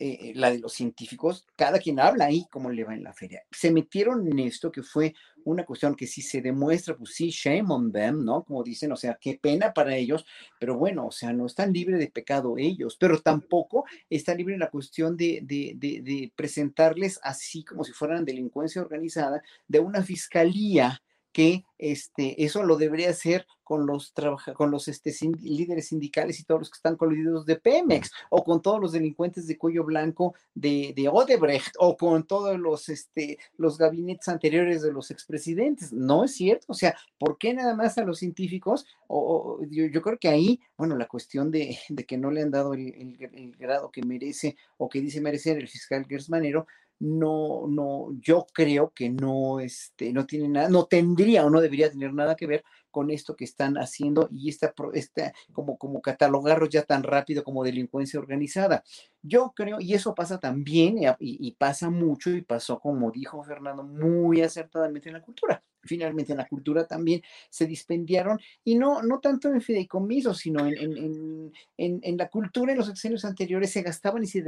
[0.01, 3.43] eh, la de los científicos, cada quien habla ahí cómo le va en la feria.
[3.51, 5.15] Se metieron en esto que fue
[5.45, 8.45] una cuestión que si se demuestra, pues sí, shame on them, ¿no?
[8.45, 10.25] Como dicen, o sea, qué pena para ellos,
[10.59, 14.71] pero bueno, o sea, no están libres de pecado ellos, pero tampoco está libre la
[14.71, 21.03] cuestión de, de, de presentarles así como si fueran delincuencia organizada de una fiscalía
[21.35, 24.13] que este, eso lo debería hacer con los,
[24.55, 25.13] con los este,
[25.43, 29.47] líderes sindicales y todos los que están coludidos de Pemex, o con todos los delincuentes
[29.47, 34.93] de cuello blanco de, de Odebrecht, o con todos los, este, los gabinetes anteriores de
[34.93, 35.93] los expresidentes.
[35.93, 36.67] No es cierto.
[36.69, 38.87] O sea, ¿por qué nada más a los científicos?
[39.09, 42.75] O, yo, creo que ahí, bueno, la cuestión de, de que no le han dado
[42.75, 46.67] el, el, grado que merece o que dice merecer el fiscal Gersmanero,
[47.05, 51.91] no, no, yo creo que no, este, no tiene nada, no tendría o no debería
[51.91, 56.71] tener nada que ver con esto que están haciendo y esta, esta como, como catalogarlos
[56.71, 58.85] ya tan rápido como delincuencia organizada.
[59.23, 63.83] Yo creo, y eso pasa también, y, y pasa mucho, y pasó, como dijo Fernando,
[63.83, 69.21] muy acertadamente en la cultura finalmente en la cultura también se dispendiaron, y no, no
[69.21, 73.83] tanto en fideicomisos, sino en, en, en, en la cultura en los sexenios anteriores se
[73.83, 74.45] gastaban y se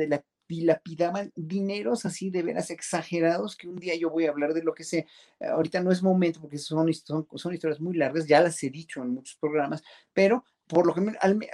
[0.48, 4.74] dilapidaban dineros así de veras exagerados, que un día yo voy a hablar de lo
[4.74, 5.06] que sé,
[5.40, 9.36] ahorita no es momento porque son, historias muy largas, ya las he dicho en muchos
[9.36, 9.82] programas,
[10.12, 11.12] pero por lo, que me,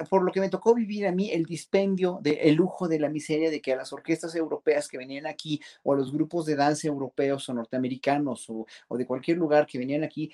[0.08, 3.08] por lo que me tocó vivir a mí el dispendio del el lujo de la
[3.08, 6.56] miseria de que a las orquestas europeas que venían aquí o a los grupos de
[6.56, 10.32] danza europeos o norteamericanos o, o de cualquier lugar que venían aquí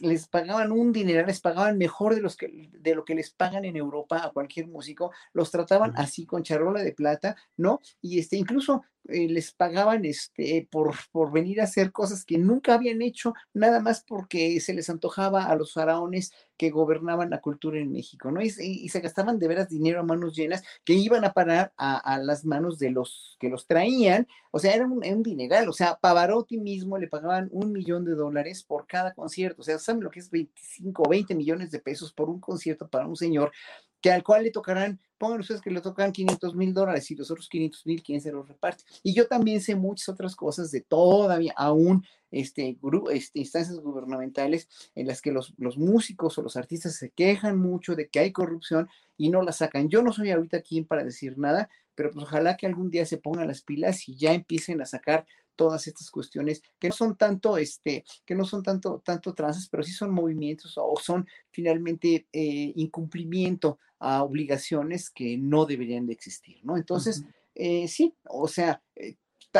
[0.00, 3.64] les pagaban un dinero, les pagaban mejor de, los que, de lo que les pagan
[3.64, 7.80] en Europa a cualquier músico, los trataban así con charola de plata, ¿no?
[8.00, 12.74] Y este, incluso eh, les pagaban este, por, por venir a hacer cosas que nunca
[12.74, 17.78] habían hecho, nada más porque se les antojaba a los faraones que gobernaban la cultura
[17.78, 18.42] en México, ¿no?
[18.42, 22.44] Y, se gastaban de veras dinero a manos llenas que iban a parar a, las
[22.44, 26.58] manos de los que los traían, o sea, era un, un, dineral, o sea, Pavarotti
[26.58, 30.20] mismo le pagaban un millón de dólares por cada concierto, o sea, ¿saben lo que
[30.20, 33.52] es 25 o 20 millones de pesos por un concierto para un señor
[34.00, 37.30] que al cual le tocarán, pongan ustedes que le tocan 500 mil dólares y los
[37.30, 38.84] otros 500 mil, ¿quién se los reparte?
[39.02, 42.78] Y yo también sé muchas otras cosas de todavía, aún este,
[43.10, 47.94] este, instancias gubernamentales en las que los, los músicos o los artistas se quejan mucho
[47.94, 49.88] de que hay corrupción y no la sacan.
[49.88, 53.18] Yo no soy ahorita quien para decir nada, pero pues ojalá que algún día se
[53.18, 55.26] pongan las pilas y ya empiecen a sacar
[55.58, 59.82] todas estas cuestiones que no son tanto, este, que no son tanto, tanto trances, pero
[59.82, 66.60] sí son movimientos o son finalmente eh, incumplimiento a obligaciones que no deberían de existir,
[66.62, 66.76] ¿no?
[66.76, 67.24] Entonces,
[67.56, 69.16] eh, sí, o sea, eh,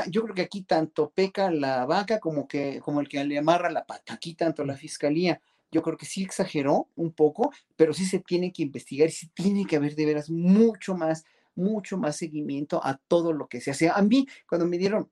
[0.09, 3.69] yo creo que aquí tanto peca la vaca como que como el que le amarra
[3.69, 8.05] la pata, aquí tanto la fiscalía yo creo que sí exageró un poco, pero sí
[8.07, 12.17] se tiene que investigar y sí tiene que haber de veras mucho más, mucho más
[12.17, 13.91] seguimiento a todo lo que se hace.
[13.91, 15.11] A mí, cuando me dieron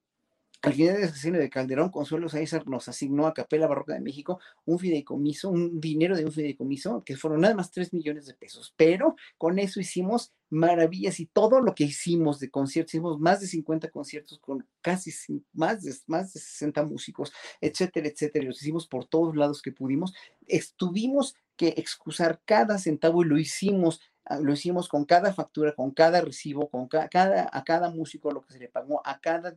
[0.67, 4.41] al final del sexenio de Calderón, Consuelo Sáizar nos asignó a Capela Barroca de México
[4.65, 8.75] un fideicomiso, un dinero de un fideicomiso, que fueron nada más 3 millones de pesos.
[8.77, 13.47] Pero con eso hicimos maravillas y todo lo que hicimos de conciertos, hicimos más de
[13.47, 15.13] 50 conciertos con casi
[15.53, 18.43] más de, más de 60 músicos, etcétera, etcétera.
[18.43, 20.15] Y los hicimos por todos lados que pudimos.
[20.49, 24.01] Estuvimos que excusar cada centavo y lo hicimos
[24.41, 28.53] lo hicimos con cada factura, con cada recibo, con cada, a cada músico lo que
[28.53, 29.57] se le pagó, a cada,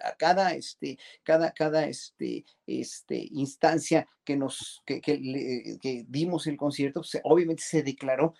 [0.00, 7.00] a cada, este, cada, cada, este, este, instancia que nos, que, que, dimos el concierto,
[7.00, 8.34] pues, obviamente se declaró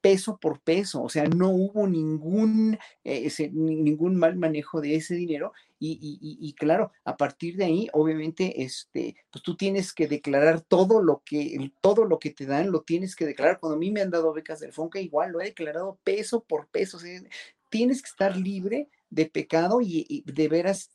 [0.00, 2.74] peso por peso, o sea, no hubo ningún,
[3.04, 5.52] eh, ese, ningún mal manejo de ese dinero
[5.82, 11.22] y, claro, a partir de ahí, obviamente, este, pues tú tienes que declarar todo lo
[11.24, 13.60] que, todo lo que te dan, lo tienes que declarar.
[13.60, 16.68] Cuando a mí me han dado becas del FONCA, igual lo he declarado peso por
[16.68, 17.22] peso, o sea,
[17.70, 20.90] tienes que estar libre de pecado y, de veras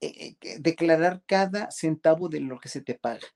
[0.00, 3.26] eh, eh, declarar cada centavo de lo que se te paga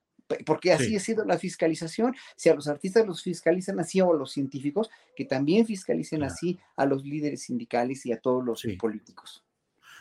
[0.44, 2.15] porque así ha sido la fiscalización.
[2.36, 6.59] Si a los artistas los fiscalizan así o a los científicos, que también fiscalicen así
[6.77, 9.44] a los líderes sindicales y a todos los políticos.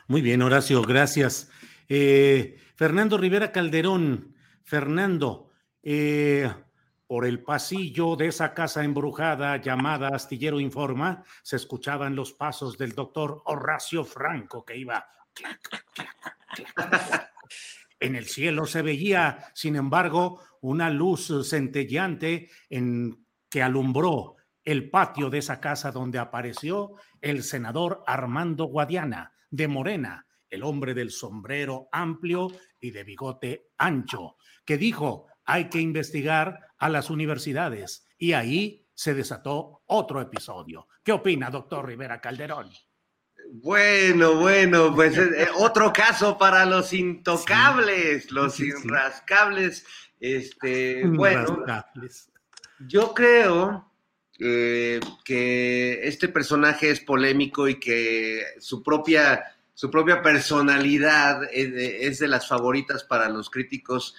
[0.08, 1.50] Muy bien, Horacio, gracias.
[1.88, 6.52] Eh, Fernando Rivera Calderón, Fernando, eh,
[7.08, 12.94] por el pasillo de esa casa embrujada llamada Astillero Informa, se escuchaban los pasos del
[12.94, 15.08] doctor Horacio Franco que iba
[18.06, 25.30] en el cielo se veía, sin embargo, una luz centelleante en que alumbró el patio
[25.30, 31.88] de esa casa donde apareció el senador Armando Guadiana, de Morena, el hombre del sombrero
[31.92, 38.08] amplio y de bigote ancho, que dijo, hay que investigar a las universidades.
[38.18, 40.88] Y ahí se desató otro episodio.
[41.04, 42.70] ¿Qué opina, doctor Rivera Calderón?
[43.52, 49.86] Bueno, bueno, pues eh, eh, otro caso para los intocables, los irrascables.
[50.20, 51.66] Este, bueno,
[52.80, 53.92] yo creo
[54.40, 59.44] eh, que este personaje es polémico y que su propia,
[59.74, 64.16] su propia personalidad es de, las favoritas para los críticos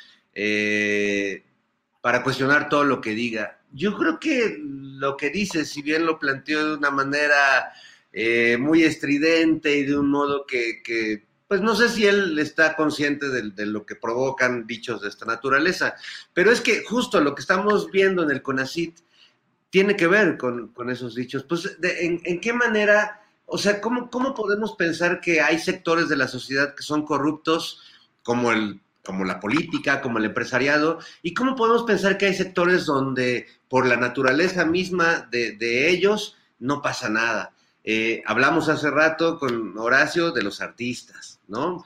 [2.01, 3.59] para cuestionar todo lo que diga.
[3.73, 7.73] Yo creo que lo que dice, si bien lo planteó de una manera
[8.19, 13.29] eh, muy estridente y de un modo que, pues no sé si él está consciente
[13.29, 15.97] de, lo que provocan dichos de esta naturaleza,
[16.33, 19.01] pero es que justo lo que estamos viendo en el CONACIT
[19.69, 21.43] tiene que ver con, esos dichos.
[21.43, 26.27] Pues, en, qué manera, o sea, ¿cómo, ¿cómo podemos pensar que hay sectores de la
[26.27, 27.83] sociedad que son corruptos
[28.23, 32.87] como el como la política, como el empresariado, y cómo podemos pensar que hay sectores
[32.87, 37.53] donde por la naturaleza misma de, de ellos no pasa nada.
[37.89, 41.85] Eh, hablamos hace rato con Horacio de los artistas, ¿no?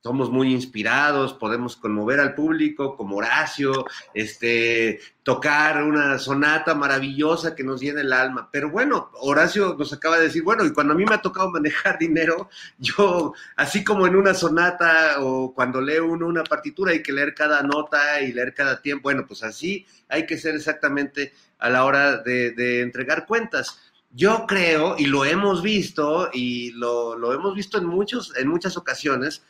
[0.00, 7.64] Somos muy inspirados, podemos conmover al público como Horacio, este, tocar una sonata maravillosa que
[7.64, 8.48] nos llena el alma.
[8.52, 11.50] Pero bueno, Horacio nos acaba de decir, bueno, y cuando a mí me ha tocado
[11.50, 12.48] manejar dinero,
[12.78, 17.34] yo, así como en una sonata o cuando leo uno una partitura, hay que leer
[17.34, 19.04] cada nota y leer cada tiempo.
[19.04, 23.80] Bueno, pues así hay que ser exactamente a la hora de, de entregar cuentas.
[24.16, 29.42] Yo creo, y lo hemos visto, y lo, hemos visto en, muchos, en muchas ocasiones,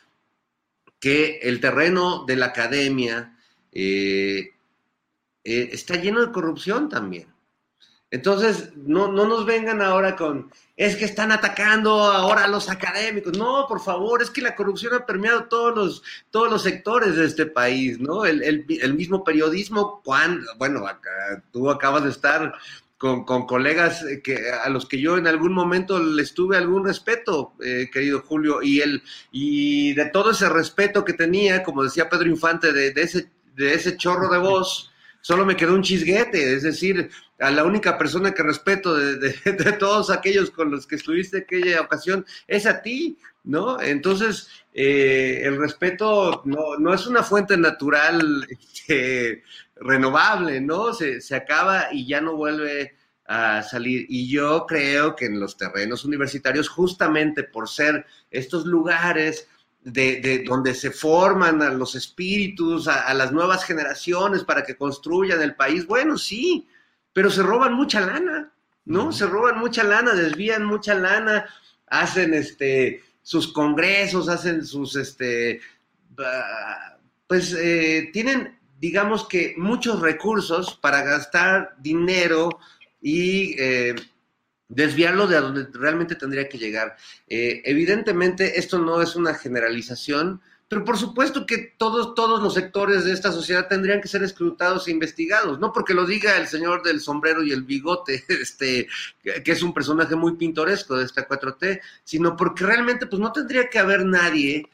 [0.98, 3.36] que el terreno de la academia
[3.72, 4.54] eh,
[5.44, 7.28] eh, está lleno de corrupción también.
[8.10, 13.36] Entonces, no, no, nos vengan ahora con, es que están atacando ahora a los académicos.
[13.36, 17.26] No, por favor, es que la corrupción ha permeado todos los, todos los sectores de
[17.26, 18.24] este país, ¿no?
[18.24, 20.00] El, mismo periodismo,
[20.56, 20.86] bueno,
[21.50, 22.54] tú acabas de estar
[22.98, 27.54] con, colegas eh, que, a los que yo en algún momento les tuve algún respeto,
[27.62, 29.02] eh, querido Julio, y, el,
[29.32, 33.96] y de todo ese respeto que tenía, como decía Pedro Infante, de, ese, de ese
[33.96, 37.10] chorro de voz, solo me quedó un chisguete, es decir,
[37.40, 39.32] a la única persona que respeto de,
[39.78, 43.80] todos aquellos con los que estuviste aquella ocasión es a ti, ¿no?
[43.80, 48.46] Entonces, eh, el respeto no, no, es una fuente natural
[48.88, 49.42] este,
[49.76, 50.92] renovable, ¿no?
[50.92, 52.94] Se, se acaba y ya no vuelve
[53.26, 54.06] a salir.
[54.08, 59.48] Y yo creo que en los terrenos universitarios, justamente por ser estos lugares
[59.84, 65.54] de, donde se forman a los espíritus, a, las nuevas generaciones para que construyan el
[65.54, 66.66] país, bueno, sí,
[67.12, 68.52] pero se roban mucha lana,
[68.86, 69.12] ¿no?
[69.12, 71.46] Se roban mucha lana, desvían mucha lana,
[71.86, 75.60] hacen este sus congresos, hacen sus este
[77.26, 82.58] pues eh, tienen digamos que muchos recursos para gastar dinero
[83.00, 83.94] y eh,
[84.68, 86.96] desviarlo de a donde realmente tendría que llegar.
[87.28, 93.04] Eh, evidentemente, esto no es una generalización, pero por supuesto que todos, todos los sectores
[93.04, 96.82] de esta sociedad tendrían que ser escrutados e investigados, no porque lo diga el señor
[96.82, 98.88] del sombrero y el bigote, este,
[99.22, 103.68] que es un personaje muy pintoresco de esta 4T, sino porque realmente pues no tendría
[103.68, 104.68] que haber nadie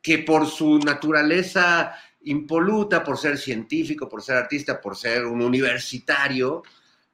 [0.00, 1.92] que por su naturaleza
[2.22, 6.62] impoluta por ser científico, por ser artista, por ser un universitario,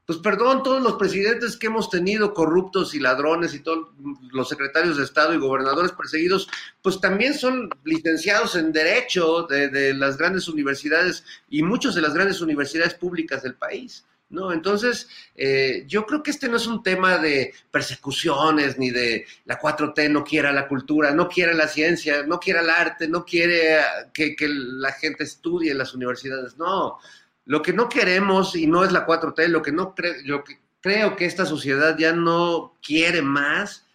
[0.07, 3.89] pues perdón, todos los presidentes que hemos tenido corruptos y ladrones y todos
[4.33, 6.47] los secretarios de Estado y gobernadores perseguidos,
[6.83, 12.43] pues también son licenciados en Derecho de, las grandes universidades y muchos de las grandes
[12.43, 14.05] universidades públicas del país.
[14.29, 14.53] ¿No?
[14.53, 19.59] Entonces, eh, yo creo que este no es un tema de persecuciones ni de la
[19.59, 23.79] 4T no quiera la cultura, no quiere la ciencia, no quiere el arte, no quiere
[24.13, 26.99] que, que la gente estudie en las universidades, no.
[27.45, 29.95] Lo que no queremos, y no es la 4T, lo que, no
[30.25, 33.87] lo que creo que esta sociedad ya no quiere más,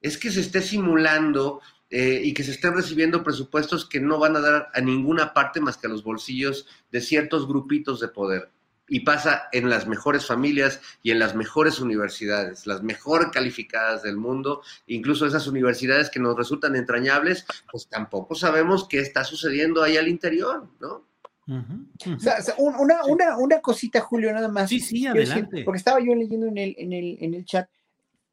[0.00, 1.60] es que se esté simulando
[1.90, 5.60] eh, y que se estén recibiendo presupuestos que no van a dar a ninguna parte
[5.60, 8.50] más que a los bolsillos de ciertos grupitos de poder.
[8.86, 14.16] Y pasa en las mejores familias y en las mejores universidades, las mejor calificadas del
[14.16, 19.96] mundo, incluso esas universidades que nos resultan entrañables, pues tampoco sabemos qué está sucediendo ahí
[19.96, 21.06] al interior, ¿no?
[21.46, 24.68] una, una, una, cosita, Julio, nada más.
[24.70, 25.62] Sí, sí, adelante.
[25.62, 27.68] porque estaba yo leyendo en el, en, el, en el chat,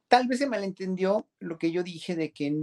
[0.07, 2.53] tal vez se malentendió lo que yo dije de que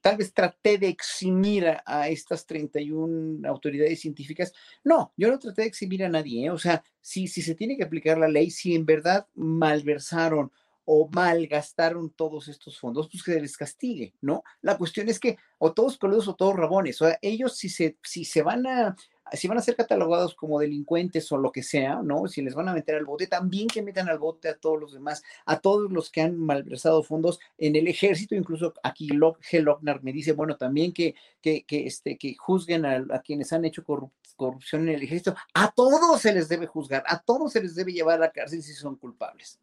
[0.00, 4.52] tal vez traté de eximir a, estas 31 autoridades científicas.
[4.84, 6.46] No, yo no traté de eximir a nadie.
[6.46, 6.50] ¿eh?
[6.50, 10.52] O sea, si, si se tiene que aplicar la ley, si en verdad malversaron
[10.84, 14.42] o malgastaron todos estos fondos, pues que se les castigue, ¿no?
[14.62, 17.98] La cuestión es que o todos coludos o todos rabones, o sea, ellos si se,
[18.02, 18.96] si se van a
[19.34, 22.28] si van a ser catalogados como delincuentes o lo que sea, ¿no?
[22.28, 24.92] Si les van a meter al bote, también que metan al bote a todos los
[24.92, 29.60] demás, a todos los que han malversado fondos en el ejército, incluso aquí G.
[29.60, 33.84] Lochner me dice, bueno, también que, que, que, este, que juzguen a, quienes han hecho
[33.84, 37.92] corrupción en el ejército, a todos se les debe juzgar, a todos se les debe
[37.92, 39.58] llevar a la cárcel si son culpables.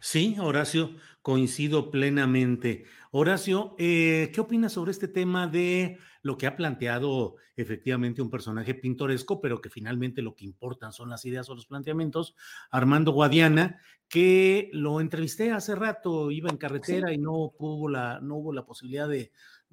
[0.00, 2.84] Sí, Horacio, coincido plenamente.
[3.10, 8.74] Horacio, eh, ¿qué opinas sobre este tema de lo que ha planteado efectivamente un personaje
[8.74, 12.36] pintoresco, pero que finalmente lo que importan son las ideas o los planteamientos?
[12.70, 18.36] Armando Guadiana, que lo entrevisté hace rato, iba en carretera y no, hubo la, no
[18.36, 19.32] hubo la posibilidad de,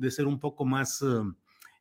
[0.10, 1.04] ser un poco más...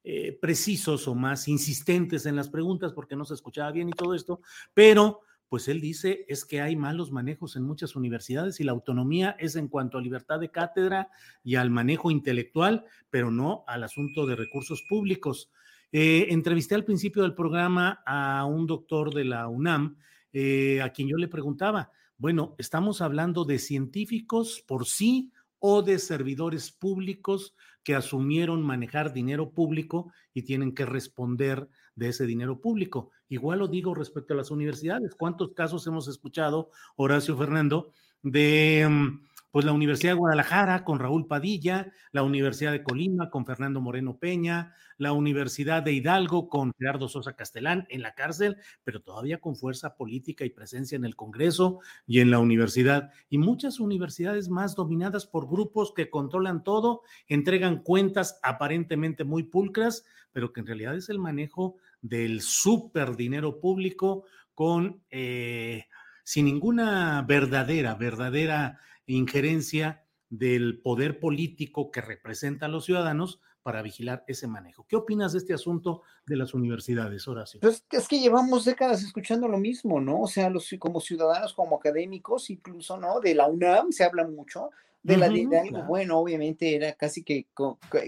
[0.09, 4.15] Eh, precisos o más insistentes en las preguntas porque no se escuchaba bien y todo
[4.15, 4.41] esto,
[4.73, 9.36] pero pues él dice es que hay malos manejos en muchas universidades y la autonomía
[9.39, 11.10] es en cuanto a libertad de cátedra
[11.44, 15.51] y al manejo intelectual, pero no al asunto de recursos públicos.
[15.93, 19.97] Eh, entrevisté al principio del programa a un doctor de la UNAM,
[20.32, 25.98] eh, a quien yo le preguntaba, bueno, ¿estamos hablando de científicos por sí o de
[25.98, 33.10] servidores públicos que asumieron manejar dinero público y tienen que responder de ese dinero público.
[33.28, 35.15] Igual lo digo respecto a las universidades.
[35.15, 37.93] ¿Cuántos casos hemos escuchado, Horacio Fernando,
[38.23, 39.27] de mm,
[39.57, 44.19] pues la Universidad de Guadalajara con Raúl Padilla, la Universidad de Colima con Fernando Moreno
[44.19, 49.57] Peña, la Universidad de Hidalgo con Gerardo Sosa Castelán en la cárcel, pero todavía con
[49.57, 53.11] fuerza política y presencia en el Congreso y en la universidad.
[53.31, 60.05] Y muchas universidades más dominadas por grupos que controlan todo, entregan cuentas aparentemente muy pulcras,
[60.32, 64.24] pero que en realidad es el manejo del super dinero público
[64.55, 65.02] con...
[65.10, 65.85] Eh,
[66.27, 74.24] sin ninguna verdadera, verdadera injerencia del poder político que representa a los ciudadanos para vigilar
[74.27, 74.85] ese manejo.
[74.89, 77.60] ¿Qué opinas de este asunto de las universidades, Horacio?
[77.60, 80.23] Pues es que llevamos décadas escuchando lo mismo, ¿no?
[80.23, 83.20] O sea, los, como ciudadanos, como académicos, incluso, ¿no?
[83.20, 84.70] De la UNAM se habla mucho,
[85.05, 87.47] de la de Hidalgo, bueno, obviamente era casi que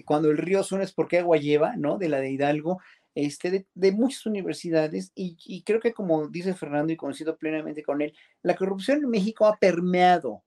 [0.04, 1.98] cuando el río suena es porque agua lleva, ¿no?
[1.98, 2.80] De la de Hidalgo,
[3.26, 8.14] este, de, muchas universidades, y, creo que como dice Fernando y coincido plenamente con él,
[8.42, 10.44] la corrupción en México ha permeado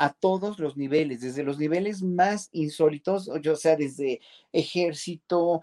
[0.00, 4.20] a todos los niveles, desde los niveles más insólitos, o sea, desde
[4.52, 5.60] ejército,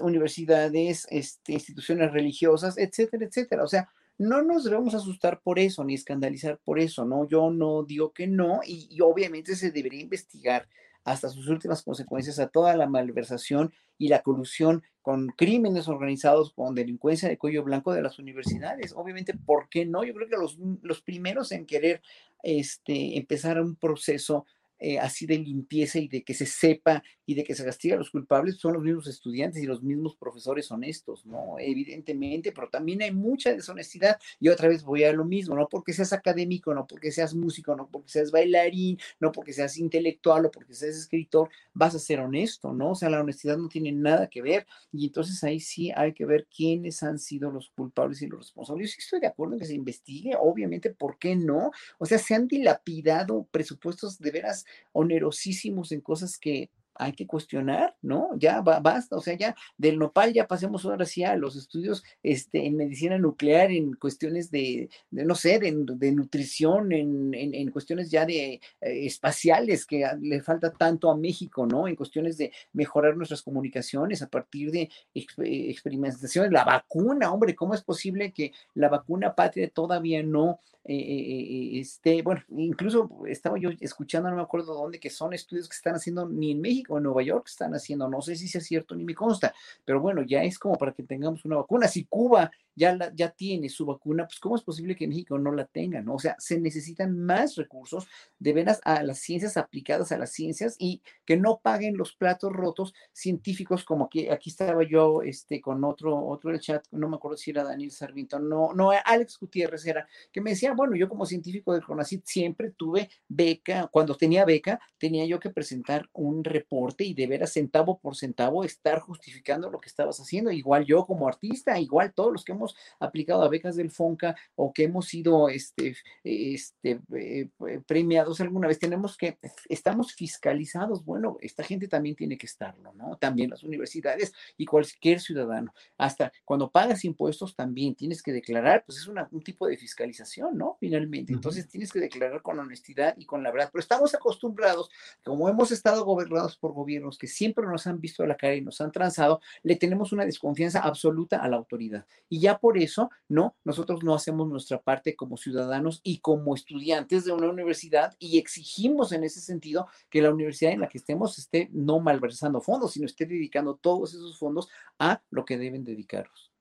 [0.00, 3.64] universidades, este, instituciones religiosas, etcétera, etcétera.
[3.64, 7.26] O sea, no nos debemos asustar por eso, ni escandalizar por eso, ¿no?
[7.26, 10.68] Yo no digo que no, y obviamente se debería investigar
[11.06, 16.74] hasta sus últimas consecuencias a toda la malversación y la colusión con crímenes organizados, con
[16.74, 18.92] delincuencia de cuello blanco de las universidades.
[18.92, 20.02] Obviamente, ¿por qué no?
[20.02, 22.02] Yo creo que los, los primeros en querer
[22.42, 24.46] este, empezar un proceso
[24.78, 27.98] eh, así de limpieza y de que se sepa y de que se castiga a
[27.98, 31.56] los culpables son los mismos estudiantes y los mismos profesores honestos, ¿no?
[31.58, 35.94] Evidentemente, pero también hay mucha deshonestidad y otra vez voy a lo mismo, no porque
[35.94, 40.50] seas académico, no porque seas músico, no porque seas bailarín, no porque seas intelectual o
[40.50, 42.90] porque seas escritor, vas a ser honesto, ¿no?
[42.90, 46.26] O sea, la honestidad no tiene nada que ver y entonces ahí sí hay que
[46.26, 48.90] ver quiénes han sido los culpables y los responsables.
[48.90, 51.70] Yo sí estoy de acuerdo en que se investigue, obviamente, ¿por qué no?
[51.98, 57.96] O sea, se han dilapidado presupuestos de veras onerosísimos en cosas que hay que cuestionar,
[58.02, 58.30] ¿no?
[58.38, 62.66] Ya basta, o sea, ya del nopal ya pasemos ahora sí a los estudios este,
[62.66, 68.54] en medicina nuclear, en cuestiones de, no sé, de, nutrición, en, en, cuestiones ya de
[68.54, 71.88] eh, espaciales que le falta tanto a México, ¿no?
[71.88, 77.82] En cuestiones de mejorar nuestras comunicaciones a partir de experimentación, la vacuna, hombre, ¿cómo es
[77.82, 84.30] posible que la vacuna patria todavía no eh, eh, esté, bueno, incluso estaba yo escuchando,
[84.30, 87.04] no me acuerdo dónde, que son estudios que están haciendo ni en México o en
[87.04, 89.54] Nueva York, están haciendo, no sé si sea cierto ni me consta,
[89.84, 91.88] pero bueno, ya es como para que tengamos una vacuna.
[91.88, 95.64] Si Cuba ya, ya tiene su vacuna, pues ¿cómo es posible que México no la
[95.64, 96.02] tenga?
[96.02, 96.14] ¿no?
[96.14, 98.06] O sea, se necesitan más recursos
[98.38, 102.52] de veras a las ciencias aplicadas a las ciencias y que no paguen los platos
[102.52, 107.16] rotos científicos como que aquí estaba yo este, con otro, otro del chat, no me
[107.16, 111.08] acuerdo si era Daniel Sarmiento, no, no, Alex Gutiérrez era, que me decía, bueno, yo
[111.08, 116.44] como científico del CONACYT siempre tuve beca, cuando tenía beca, tenía yo que presentar un
[116.44, 121.06] reporte y de veras centavo por centavo estar justificando lo que estabas haciendo, igual yo
[121.06, 122.65] como artista, igual todos los que hemos
[122.98, 127.48] aplicado a becas del FONCA o que hemos sido este, este, eh,
[127.86, 129.38] premiados alguna vez, tenemos que,
[129.68, 131.04] estamos fiscalizados.
[131.04, 133.16] Bueno, esta gente también tiene que estarlo, ¿no?
[133.16, 135.74] También las universidades y cualquier ciudadano.
[135.98, 140.76] Hasta cuando pagas impuestos también tienes que declarar, pues es un tipo de fiscalización, ¿no?
[140.80, 141.32] Finalmente.
[141.32, 143.70] Entonces tienes que declarar con honestidad y con la verdad.
[143.72, 144.90] Pero estamos acostumbrados,
[145.24, 148.60] como hemos estado gobernados por gobiernos que siempre nos han visto a la cara y
[148.60, 152.06] nos han transado, le tenemos una desconfianza absoluta a la autoridad.
[152.28, 157.24] Y ya por eso, no, nosotros no hacemos nuestra parte como ciudadanos y como estudiantes
[157.24, 161.38] de una universidad y exigimos en ese sentido que la universidad en la que estemos
[161.38, 164.68] esté no malversando fondos, sino esté dedicando todos esos fondos
[164.98, 166.52] a lo que deben dedicarlos.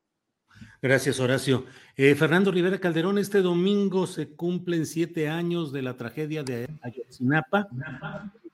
[0.81, 1.65] Gracias, Horacio.
[1.95, 7.67] Eh, Fernando Rivera Calderón, este domingo se cumplen siete años de la tragedia de Ayotzinapa.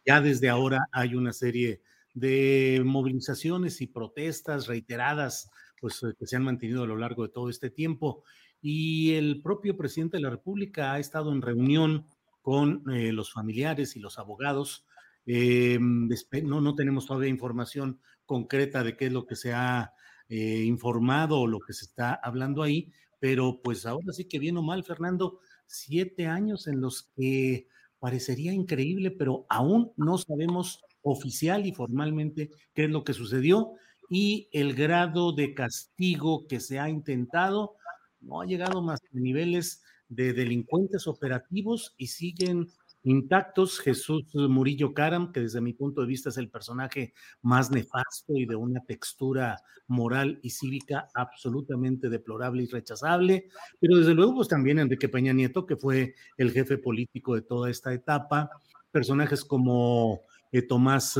[0.05, 1.81] Ya desde ahora hay una serie
[2.13, 5.49] de movilizaciones y protestas reiteradas
[5.81, 8.23] pues, eh, que se han mantenido a lo largo de todo este tiempo.
[8.61, 12.05] Y el propio presidente de la República ha estado en reunión
[12.41, 14.85] con eh, los familiares y los abogados.
[15.25, 19.93] Eh, no, no tenemos todavía información concreta de qué es lo que se ha
[20.33, 24.85] informado o lo que se está hablando ahí, pero pues ahora sí que bien mal,
[24.85, 27.67] Fernando, siete años en los que
[27.99, 33.73] parecería increíble, pero aún no sabemos oficial y formalmente qué es lo que sucedió
[34.13, 37.77] y el grado de castigo que se ha intentado
[38.19, 42.67] no ha llegado más a niveles de delincuentes operativos y siguen
[43.03, 43.79] intactos.
[43.79, 48.45] Jesús Murillo Caram, que desde mi punto de vista es el personaje más nefasto y
[48.45, 53.47] de una textura moral y cívica absolutamente deplorable y rechazable,
[53.79, 57.69] pero desde luego pues también Enrique Peña Nieto, que fue el jefe político de toda
[57.69, 58.49] esta etapa,
[58.91, 60.19] personajes como
[60.51, 61.17] eh, Tomás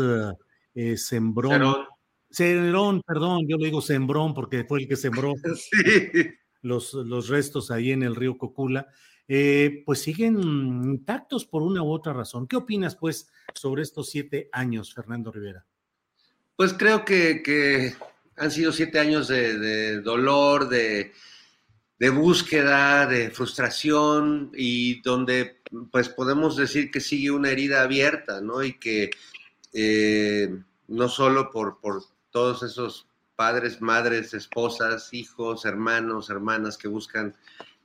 [0.75, 1.85] eh, Sembrón,
[2.31, 5.33] Cerón, perdón, yo le digo Sembrón porque fue el que sembró
[6.61, 8.87] los, los restos ahí en el río Cocula,
[9.27, 12.47] eh, pues siguen intactos por una u otra razón.
[12.47, 15.65] ¿Qué opinas, pues, sobre estos siete años, Fernando Rivera?
[16.55, 17.93] Pues creo que,
[18.35, 21.13] han sido siete años de, dolor, de,
[22.11, 28.63] búsqueda, de frustración y donde pues podemos decir que sigue una herida abierta, ¿no?
[28.63, 29.11] Y que
[29.71, 30.53] eh,
[30.87, 37.35] no solo por, por todos esos padres, madres, esposas, hijos, hermanos, hermanas que buscan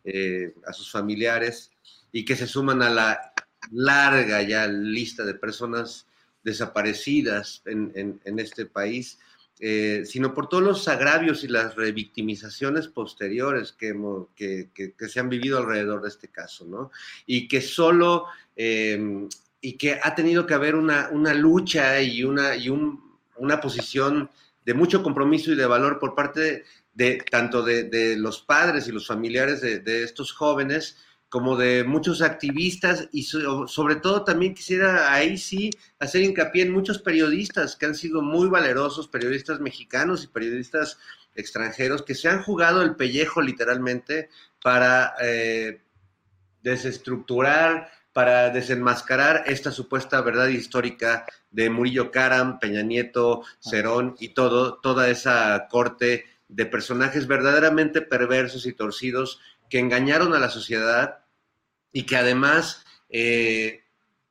[0.05, 1.71] eh, a sus familiares
[2.13, 3.33] y que se suman a la
[3.73, 6.07] larga ya lista de personas
[6.45, 9.19] desaparecidas en, este país,
[9.59, 13.95] eh, sino por todos los agravios y las revictimizaciones posteriores que,
[14.37, 16.93] que, se han vivido alrededor de este caso, ¿no?
[17.27, 19.27] Y que solo, eh,
[19.61, 23.06] y que ha tenido que haber una, una lucha y, una, y un
[23.39, 24.31] una posición
[24.65, 29.07] de mucho compromiso y de valor por parte de, tanto de, los padres y los
[29.07, 30.97] familiares de, estos jóvenes
[31.29, 36.99] como de muchos activistas y sobre todo también quisiera ahí sí hacer hincapié en muchos
[36.99, 40.99] periodistas que han sido muy valerosos, periodistas mexicanos y periodistas
[41.35, 44.31] extranjeros que se han jugado el pellejo literalmente
[44.63, 45.83] para eh,
[46.63, 54.79] desestructurar para desenmascarar esta supuesta verdad histórica de Murillo Karam, Peña Nieto, Cerón y todo,
[54.79, 59.39] toda esa corte de personajes verdaderamente perversos y torcidos
[59.69, 61.27] que engañaron a la sociedad
[61.93, 63.83] y que además, eh,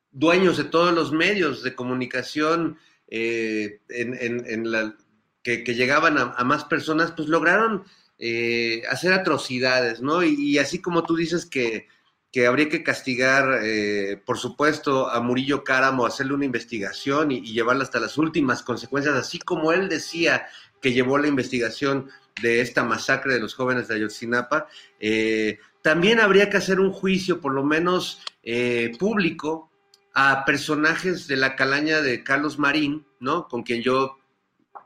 [0.10, 4.95] dueños de todos los medios de comunicación eh, en, la,
[5.44, 7.84] que, llegaban a, más personas, pues lograron
[8.18, 10.24] eh, hacer atrocidades, ¿no?
[10.24, 11.88] y así como tú dices que
[12.36, 17.86] que habría que castigar, eh, por supuesto, a Murillo Cáramo, hacerle una investigación y, llevarla
[17.86, 20.45] hasta las últimas consecuencias, así como él decía
[20.82, 22.10] que llevó la investigación
[22.41, 24.68] de esta masacre de los jóvenes de Ayotzinapa.
[24.99, 29.72] Eh, también habría que hacer un juicio, por lo menos eh, público,
[30.14, 33.48] a personajes de la calaña de Carlos Marín, ¿no?
[33.48, 34.18] Con quien yo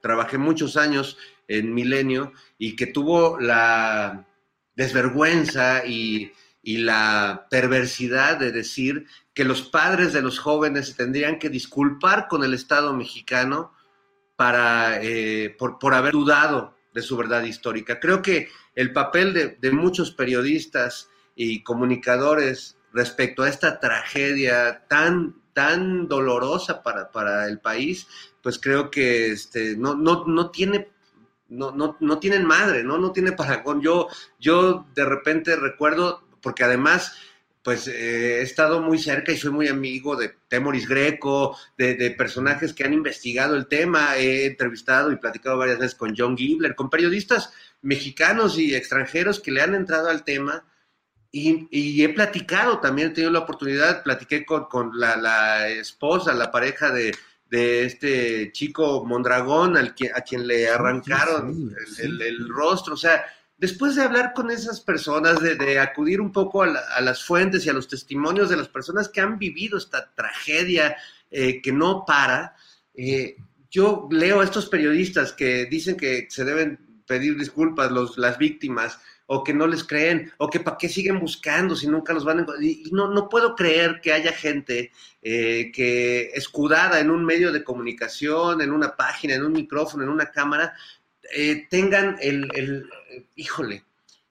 [0.04, 1.18] trabajé muchos años
[1.48, 4.28] en Milenio y que tuvo la
[4.76, 11.50] desvergüenza y, y la perversidad de decir que los padres de los jóvenes tendrían que
[11.50, 13.74] disculpar con el Estado mexicano
[14.36, 18.00] para, eh, por, por, haber dudado de su verdad histórica.
[18.00, 25.36] Creo que el papel de, de, muchos periodistas y comunicadores respecto a esta tragedia tan,
[25.54, 28.08] tan dolorosa para, para el país,
[28.42, 30.90] pues creo que este, no, no, no tiene
[31.50, 32.98] no, no, no, tienen madre, ¿no?
[32.98, 33.82] No tiene paragón.
[33.82, 34.08] Yo,
[34.40, 37.14] yo de repente recuerdo, porque además,
[37.64, 42.12] pues eh, he estado muy cerca y soy muy amigo de Temoris Greco, de, de,
[42.12, 44.18] personajes que han investigado el tema.
[44.18, 47.52] He entrevistado y platicado varias veces con John Gibler, con periodistas
[47.82, 50.66] mexicanos y extranjeros que le han entrado al tema.
[51.32, 56.34] Y, y he platicado también, he tenido la oportunidad, platiqué con, con la, la esposa,
[56.34, 57.16] la pareja de,
[57.50, 62.02] de este chico Mondragón al que, a quien le arrancaron sí, sí, sí.
[62.04, 62.94] El, el, rostro.
[62.94, 63.26] O sea,
[63.60, 67.66] después de hablar con esas personas, de, de acudir un poco a, la, las fuentes
[67.66, 70.96] y a los testimonios de las personas que han vivido esta tragedia
[71.30, 72.56] eh, que no para,
[72.96, 73.36] eh,
[73.70, 79.00] yo leo a estos periodistas que dicen que se deben pedir disculpas los, las víctimas
[79.32, 82.40] o que no les creen, o que para qué siguen buscando si nunca los van
[82.40, 82.64] a encontrar.
[82.64, 84.92] Y no, no puedo creer que haya gente
[85.22, 90.10] eh, que escudada en un medio de comunicación, en una página, en un micrófono, en
[90.10, 90.74] una cámara,
[91.36, 92.90] eh, tengan el, el,
[93.36, 93.84] híjole,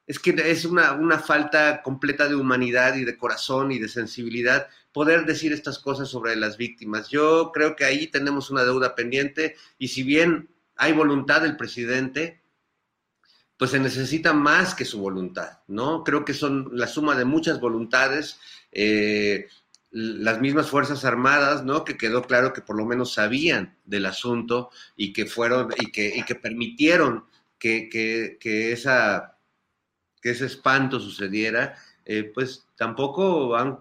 [0.06, 4.68] es que es una, una falta completa de humanidad y de corazón y de sensibilidad
[4.92, 7.08] poder decir estas cosas sobre las víctimas.
[7.08, 12.40] Yo creo que ahí tenemos una deuda pendiente y si bien hay voluntad del presidente,
[13.58, 16.04] pues se necesita más que su voluntad, ¿no?
[16.04, 18.38] Creo que son la suma de muchas voluntades,
[18.70, 19.48] eh,
[19.90, 21.84] las mismas Fuerzas Armadas, ¿no?
[21.84, 26.14] Que quedó claro que por lo menos sabían del asunto y que fueron y que,
[26.14, 27.24] y que permitieron
[27.58, 29.38] que, que, que, esa,
[30.20, 31.74] que ese espanto sucediera,
[32.04, 33.80] eh, pues tampoco han,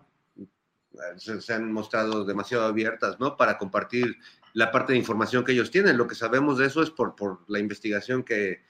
[1.17, 3.35] se, se han mostrado demasiado abiertas, ¿no?
[3.35, 4.17] Para compartir
[4.53, 5.97] la parte de información que ellos tienen.
[5.97, 8.63] Lo que sabemos de eso es por, por la investigación que,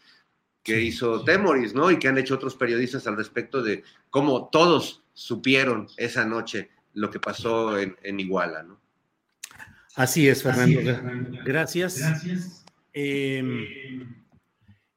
[0.64, 1.92] que hizo Temoris, ¿no?
[1.92, 7.12] Y que han hecho otros periodistas al respecto de cómo todos supieron esa noche lo
[7.12, 8.82] que pasó en, en Iguala, ¿no?
[9.96, 10.80] Así es, Fernando.
[10.80, 12.00] Así es, Gracias.
[12.00, 12.66] Gracias.
[12.92, 14.04] Eh,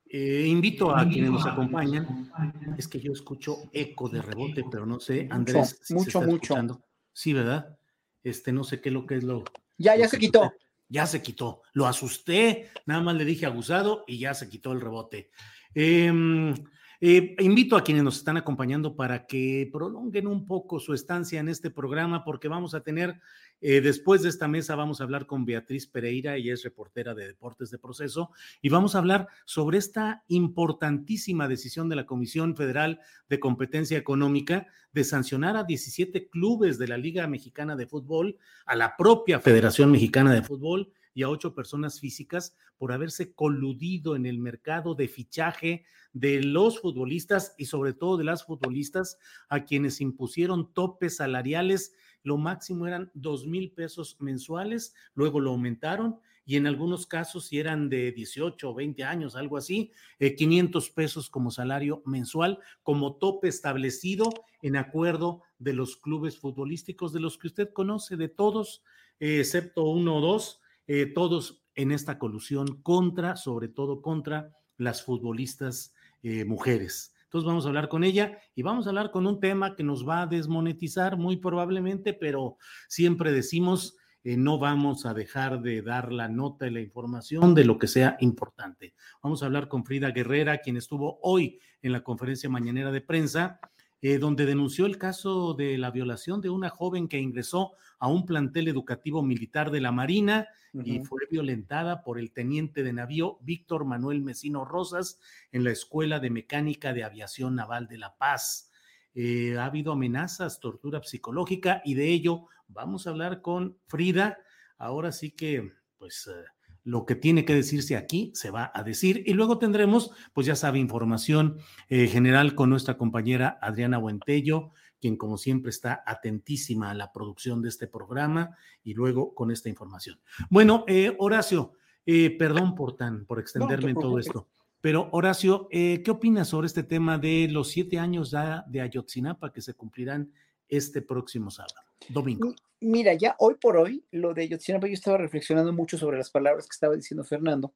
[0.09, 2.31] eh, invito a quienes nos acompañan.
[2.79, 5.81] Es que yo escucho eco de rebote, pero no sé, Andrés.
[5.81, 6.21] Mucho, si mucho.
[6.23, 6.45] mucho.
[6.45, 6.83] Escuchando.
[7.13, 7.79] Sí, ¿verdad?
[8.25, 9.45] Este, no sé qué es lo que es lo.
[9.77, 10.43] Ya, ya lo se quitó.
[10.47, 10.59] Usted,
[10.89, 11.63] ya se quitó.
[11.75, 15.31] Lo asusté, nada más le dije abusado y ya se quitó el rebote.
[15.75, 16.55] Eh,
[17.03, 21.49] eh, invito a quienes nos están acompañando para que prolonguen un poco su estancia en
[21.49, 23.19] este programa porque vamos a tener,
[23.63, 27.27] eh, después de esta mesa, vamos a hablar con Beatriz Pereira, ella es reportera de
[27.27, 33.01] Deportes de Proceso, y vamos a hablar sobre esta importantísima decisión de la Comisión Federal
[33.31, 38.37] de Competencia Económica de sancionar a 17 clubes de la Liga Mexicana de Fútbol,
[38.67, 44.17] a la propia Federación Mexicana de Fútbol y a ocho personas físicas por haberse coludido
[44.17, 49.19] en el mercado de fichaje de los futbolistas y sobre todo de las futbolistas
[49.49, 51.95] a quienes impusieron topes salariales.
[52.23, 56.21] Lo máximo eran dos mil pesos mensuales, luego lo aumentaron
[56.51, 60.91] y en algunos casos, si eran de 18 o 20 años, algo así, eh, 500
[60.91, 64.31] pesos como salario mensual, como tope establecido
[64.63, 68.83] en acuerdo de los clubes futbolísticos, de los que usted conoce, de todos,
[69.21, 70.60] eh, excepto uno o dos,
[70.93, 75.95] eh, todos en esta colusión contra, sobre todo contra las futbolistas
[76.25, 77.15] eh, mujeres.
[77.27, 80.05] Entonces vamos a hablar con ella y vamos a hablar con un tema que nos
[80.05, 82.57] va a desmonetizar muy probablemente, pero
[82.89, 87.65] siempre decimos, eh, no vamos a dejar de dar la nota y la información de
[87.67, 88.95] lo que sea importante.
[89.23, 93.61] Vamos a hablar con Frida Guerrera, quien estuvo hoy en la conferencia mañanera de prensa
[94.03, 98.25] eh, donde denunció el caso de la violación de una joven que ingresó a un
[98.25, 100.87] plantel educativo militar de la Marina uh -huh.
[100.87, 105.19] y fue violentada por el teniente de navío Víctor Manuel Mesino Rosas
[105.53, 108.71] en la Escuela de Mecánica de Aviación Naval de La Paz.
[109.15, 114.39] Eh, ha habido amenazas, tortura psicológica y de ello vamos a hablar con Frida.
[114.79, 116.27] Ahora sí que, pues...
[116.27, 116.45] Eh,
[116.85, 120.57] lo que tiene que decirse aquí se va a decir y luego tendremos, pues ya
[120.57, 121.59] sabe, información
[121.89, 127.63] eh, general con nuestra compañera Adriana Buentello, quien como siempre está atentísima a la producción
[127.63, 130.21] de este programa y luego con esta información.
[130.51, 131.73] Bueno, eh, Horacio,
[132.07, 134.49] eh, perdón por tan, por extenderme en todo esto.
[134.81, 139.53] Pero Horacio, eh, ¿qué opinas sobre este tema de los siete años ya de Ayotzinapa
[139.53, 140.33] que se cumplirán
[140.71, 142.55] este próximo sábado, domingo?
[142.81, 146.67] Mira, ya hoy por hoy, lo de Ayotzinapa, yo estaba reflexionando mucho sobre las palabras
[146.67, 147.75] que estaba diciendo Fernando.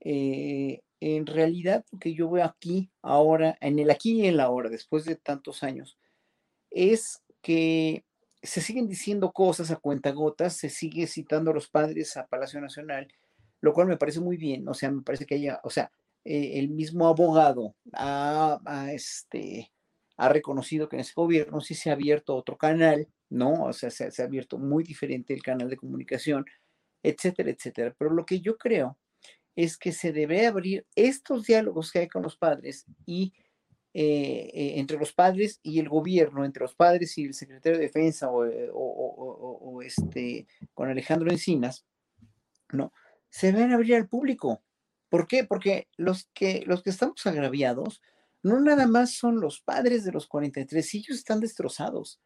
[0.00, 4.44] Eh, en realidad, lo que yo veo aquí, ahora, en el aquí y en la
[4.44, 5.98] ahora, después de tantos años,
[6.70, 8.04] es que
[8.42, 13.08] se siguen diciendo cosas a cuentagotas, se sigue citando a los padres a Palacio Nacional,
[13.60, 15.90] lo cual me parece muy bien, o sea, me parece que haya, o sea,
[16.24, 18.60] eh, el mismo abogado ha,
[18.92, 19.72] este,
[20.18, 23.64] ha reconocido que en ese gobierno sí se ha abierto otro canal, ¿no?
[23.64, 26.44] O sea, se, se, ha abierto muy diferente el canal de comunicación,
[27.02, 27.94] etcétera, etcétera.
[27.98, 28.98] Pero lo que yo creo
[29.56, 33.32] es que se debe abrir estos diálogos que hay con los padres y
[33.94, 37.84] eh, eh, entre los padres y el gobierno, entre los padres y el secretario de
[37.84, 41.86] defensa o, o, o este, con Alejandro Encinas,
[42.72, 42.92] ¿no?
[43.30, 44.62] Se deben abrir al público,
[45.08, 45.44] ¿Por qué?
[45.44, 48.02] Porque los que, los que estamos agraviados
[48.42, 52.20] no nada más son los padres de los 43, ellos están destrozados,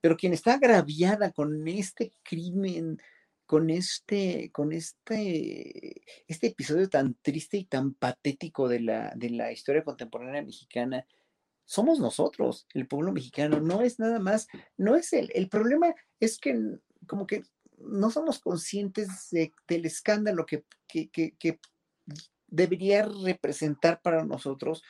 [0.00, 3.00] pero quien está agraviada con este crimen,
[3.46, 9.52] con este, con este, este episodio tan triste y tan patético de la, de la
[9.52, 11.06] historia contemporánea mexicana,
[11.64, 16.38] somos nosotros, el pueblo mexicano, no es nada más, no es el, el problema es
[16.38, 16.58] que
[17.06, 17.42] como que
[17.78, 21.58] no somos conscientes del escándalo que, que, que,
[22.46, 24.82] debería representar para nosotros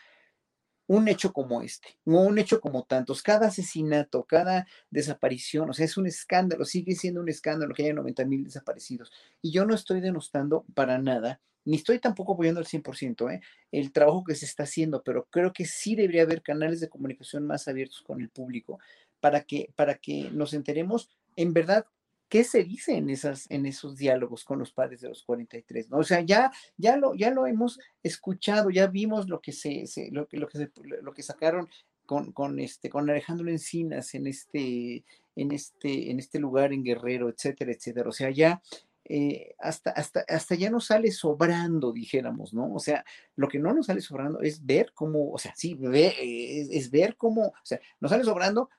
[0.87, 3.23] un hecho como este, no un hecho como tantos.
[3.23, 7.95] Cada asesinato, cada desaparición, o sea, es un escándalo, sigue siendo un escándalo que haya
[7.95, 9.11] 90 mil desaparecidos.
[9.41, 13.41] Y yo no estoy denostando para nada, ni estoy tampoco apoyando al 100% ¿eh?
[13.71, 17.47] el trabajo que se está haciendo, pero creo que sí debería haber canales de comunicación
[17.47, 18.79] más abiertos con el público
[19.21, 21.87] para que, para que nos enteremos en verdad
[22.33, 25.99] qué se dice en, esas, en esos diálogos con los padres de los 43, ¿no?
[25.99, 30.27] O sea, ya, ya, lo, ya lo hemos escuchado, ya vimos lo que, se, lo,
[30.27, 31.69] que lo que sacaron
[32.07, 35.05] con, con, este, con Alejandro Encinas en este,
[35.37, 38.09] en, este, en este lugar en Guerrero, etcétera, etcétera.
[38.09, 38.63] O sea, ya
[39.05, 42.73] eh, hasta, hasta, hasta ya nos sale sobrando, dijéramos, ¿no?
[42.73, 43.05] O sea,
[43.37, 47.49] lo que no nos sale sobrando es ver cómo, o sea, sí, es, ver cómo,
[47.49, 48.71] o sea, nos sale sobrando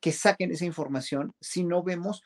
[0.00, 2.22] que saquen esa información si no vemos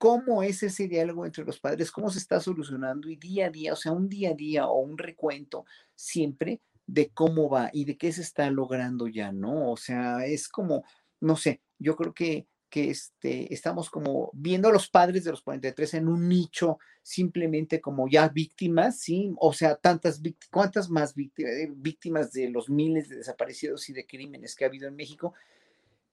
[0.00, 3.74] cómo es ese diálogo entre los padres, cómo se está solucionando y día a día,
[3.74, 7.98] o sea, un día a día o un recuento siempre de cómo va y de
[7.98, 9.70] qué se está logrando ya, ¿no?
[9.70, 10.84] O sea, es como,
[11.20, 15.42] no sé, yo creo que, que este, estamos como viendo a los padres de los
[15.42, 19.34] 43 en un nicho simplemente como ya víctimas, ¿sí?
[19.36, 24.06] O sea, tantas víctimas, ¿cuántas más víctimas, víctimas de los miles de desaparecidos y de
[24.06, 25.34] crímenes que ha habido en México?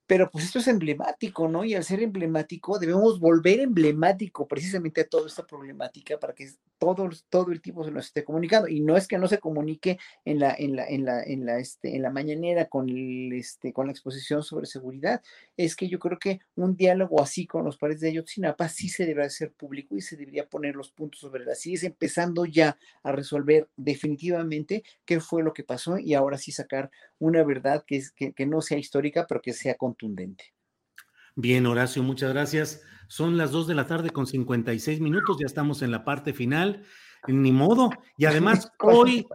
[0.08, 1.64] Pero pues esto es emblemático, ¿no?
[1.64, 6.48] Y al ser emblemático, debemos volver emblemático precisamente a toda esta problemática para que
[6.78, 8.68] todo, todo el tiempo se nos esté comunicando.
[8.68, 11.58] Y no es que no se comunique en la, en la, en la, en la,
[11.58, 15.22] este, en la mañanera con, el, este, con la exposición sobre seguridad,
[15.58, 19.04] es que yo creo que un diálogo así con los pares de Ayotzinapa sí se
[19.04, 23.12] debe hacer público y se debería poner los puntos sobre las es empezando ya a
[23.12, 28.12] resolver definitivamente qué fue lo que pasó y ahora sí sacar una verdad que, es,
[28.12, 30.54] que, que no sea histórica, pero que sea con contundente.
[31.34, 32.82] Bien, Horacio, muchas gracias.
[33.06, 36.84] Son las 2 de la tarde con 56 minutos, ya estamos en la parte final.
[37.26, 37.90] Ni modo.
[38.16, 39.26] Y además, hoy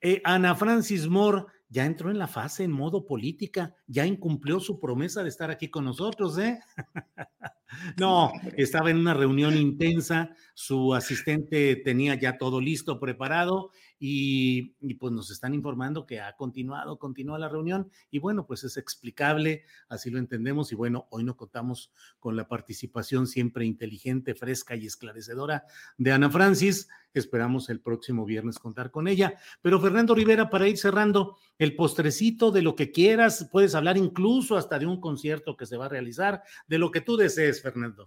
[0.00, 4.78] eh, Ana Francis Moore ya entró en la fase en modo política, ya incumplió su
[4.78, 6.60] promesa de estar aquí con nosotros, ¿eh?
[7.98, 15.12] no, estaba en una reunión intensa, su asistente tenía ya todo listo, preparado, y, pues
[15.12, 20.10] nos están informando que ha continuado, continúa la reunión y bueno, pues es explicable, así
[20.10, 25.64] lo entendemos y bueno, hoy no contamos con la participación siempre inteligente, fresca y esclarecedora
[25.96, 26.88] de Ana Francis.
[27.14, 29.38] Esperamos el próximo viernes contar con ella.
[29.62, 34.58] Pero Fernando Rivera, para ir cerrando, el postrecito de lo que quieras, puedes hablar incluso
[34.58, 38.04] hasta de un concierto que se va a realizar, de lo que tú desees, Fernando.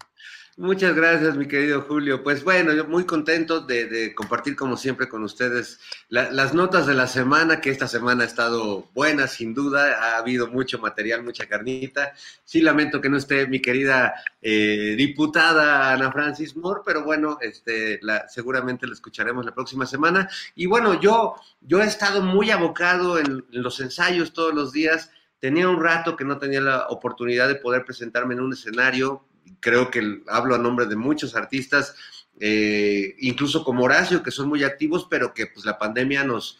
[0.57, 2.21] Muchas gracias, mi querido Julio.
[2.21, 5.78] Pues bueno, yo muy contento de, compartir como siempre con ustedes
[6.09, 9.97] la, las notas de la semana, que esta semana ha estado buena, sin duda.
[10.01, 12.13] Ha habido mucho material, mucha carnita.
[12.43, 17.99] Sí, lamento que no esté mi querida eh, diputada Ana Francis Moore, pero bueno, este,
[18.27, 20.29] seguramente la escucharemos la próxima semana.
[20.55, 25.11] Y bueno, yo, yo he estado muy abocado en los ensayos todos los días.
[25.39, 29.25] Tenía un rato que no tenía la oportunidad de poder presentarme en un escenario
[29.59, 31.95] creo que hablo a nombre de muchos artistas,
[32.39, 36.59] eh, incluso como Horacio, que son muy activos, pero que pues la pandemia nos,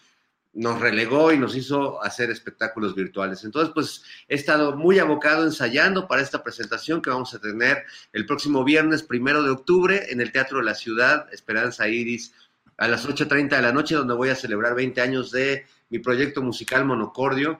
[0.54, 3.44] nos relegó y nos hizo hacer espectáculos virtuales.
[3.44, 7.84] Entonces, pues he estado muy abocado ensayando para esta presentación que vamos a tener
[8.14, 12.34] el próximo viernes primero de octubre en el Teatro de la Ciudad, Esperanza Iris,
[12.78, 16.42] a las 8.30 de la noche, donde voy a celebrar 20 años de mi proyecto
[16.42, 17.60] musical Monocordio.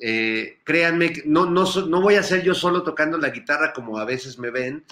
[0.00, 4.04] Eh, créanme, no, no, no voy a ser yo solo tocando la guitarra como a
[4.04, 4.84] veces me ven,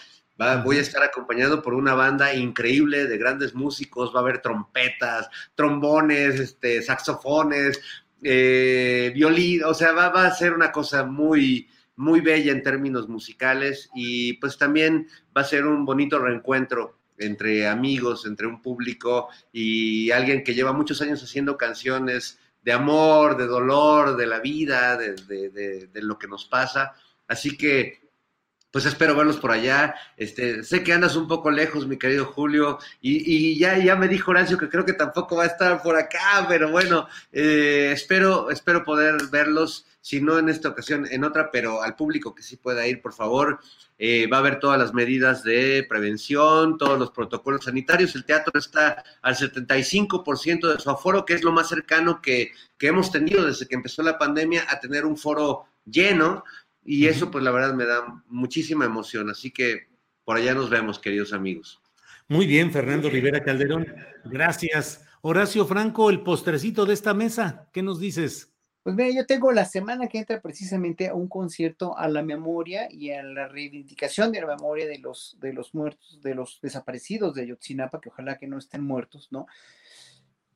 [0.64, 5.28] voy a estar acompañado por una banda increíble de grandes músicos, va a haber trompetas,
[5.54, 7.80] trombones, este, saxofones,
[8.22, 13.08] eh, violín, o sea, va, va, a ser una cosa muy, muy bella en términos
[13.08, 19.28] musicales y pues también va a ser un bonito reencuentro entre amigos, entre un público
[19.52, 24.96] y alguien que lleva muchos años haciendo canciones de amor, de dolor, de la vida,
[24.96, 26.94] de, de, de lo que nos pasa.
[27.28, 28.05] Así que
[28.70, 29.94] pues espero verlos por allá.
[30.16, 34.30] Este, sé que andas un poco lejos, mi querido Julio, y, ya, ya me dijo
[34.30, 38.84] Horacio que creo que tampoco va a estar por acá, pero bueno, eh, espero, espero
[38.84, 42.86] poder verlos, si no en esta ocasión, en otra, pero al público que sí pueda
[42.86, 43.60] ir, por favor.
[43.98, 48.14] Eh, va a haber todas las medidas de prevención, todos los protocolos sanitarios.
[48.14, 52.88] El teatro está al 75% de su aforo, que es lo más cercano que, que
[52.88, 56.44] hemos tenido desde que empezó la pandemia a tener un foro lleno.
[56.86, 59.28] Y eso, pues la verdad, me da muchísima emoción.
[59.28, 59.88] Así que
[60.24, 61.80] por allá nos vemos, queridos amigos.
[62.28, 63.86] Muy bien, Fernando Rivera Calderón.
[64.24, 65.04] Gracias.
[65.20, 68.52] Horacio Franco, el postrecito de esta mesa, ¿qué nos dices?
[68.84, 72.86] Pues mira, yo tengo la semana que entra precisamente a un concierto a la memoria
[72.88, 77.34] y a la reivindicación de la memoria de los, de los muertos, de los desaparecidos
[77.34, 79.48] de Ayotzinapa, que ojalá que no estén muertos, ¿no?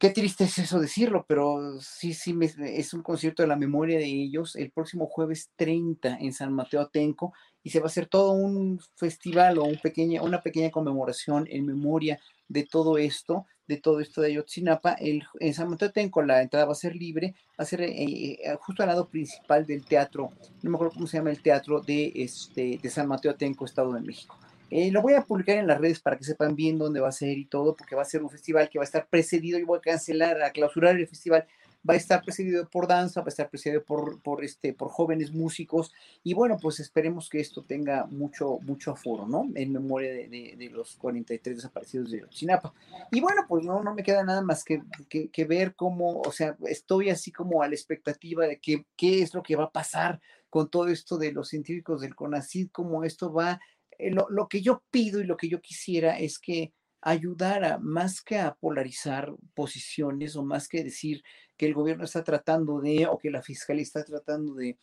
[0.01, 4.07] Qué triste es eso decirlo, pero sí, sí, es un concierto de la memoria de
[4.07, 8.33] ellos el próximo jueves 30 en San Mateo Atenco y se va a hacer todo
[8.33, 12.19] un festival o un pequeña, una pequeña conmemoración en memoria
[12.49, 14.95] de todo esto, de todo esto de Ayotzinapa.
[14.95, 17.93] El, en San Mateo Atenco la entrada va a ser libre, va a ser eh,
[17.93, 20.33] eh, justo al lado principal del teatro,
[20.63, 23.93] no me acuerdo cómo se llama el teatro de, este, de San Mateo Atenco, Estado
[23.93, 24.39] de México.
[24.71, 27.13] Eh, lo voy a publicar en las redes para que sepan bien dónde va a
[27.13, 29.65] ser y todo, porque va a ser un festival que va a estar precedido, y
[29.65, 31.47] voy a cancelar, a clausurar el festival,
[31.89, 35.33] va a estar precedido por danza, va a estar precedido por, por, este, por jóvenes
[35.33, 35.93] músicos,
[36.23, 39.49] y bueno, pues esperemos que esto tenga mucho, mucho aforo, ¿no?
[39.55, 42.73] En memoria de, de, los 43 desaparecidos de Chinapa.
[43.11, 46.57] Y bueno, pues no, no me queda nada más que, que, ver cómo, o sea,
[46.67, 50.21] estoy así como a la expectativa de que, qué es lo que va a pasar
[50.49, 53.61] con todo esto de los científicos del CONACYT, cómo esto va
[54.01, 56.73] eh, lo, que yo pido y lo que yo quisiera es que
[57.03, 61.23] ayudara más que a polarizar posiciones o más que decir
[61.57, 64.79] que el gobierno está tratando de o que la fiscalía está tratando de.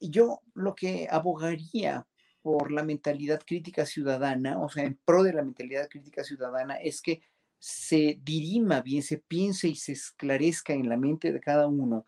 [0.00, 2.06] Yo lo que abogaría
[2.42, 7.02] por la mentalidad crítica ciudadana, o sea, en pro de la mentalidad crítica ciudadana, es
[7.02, 7.20] que
[7.58, 12.06] se dirima bien, se piense y se esclarezca en la mente de cada uno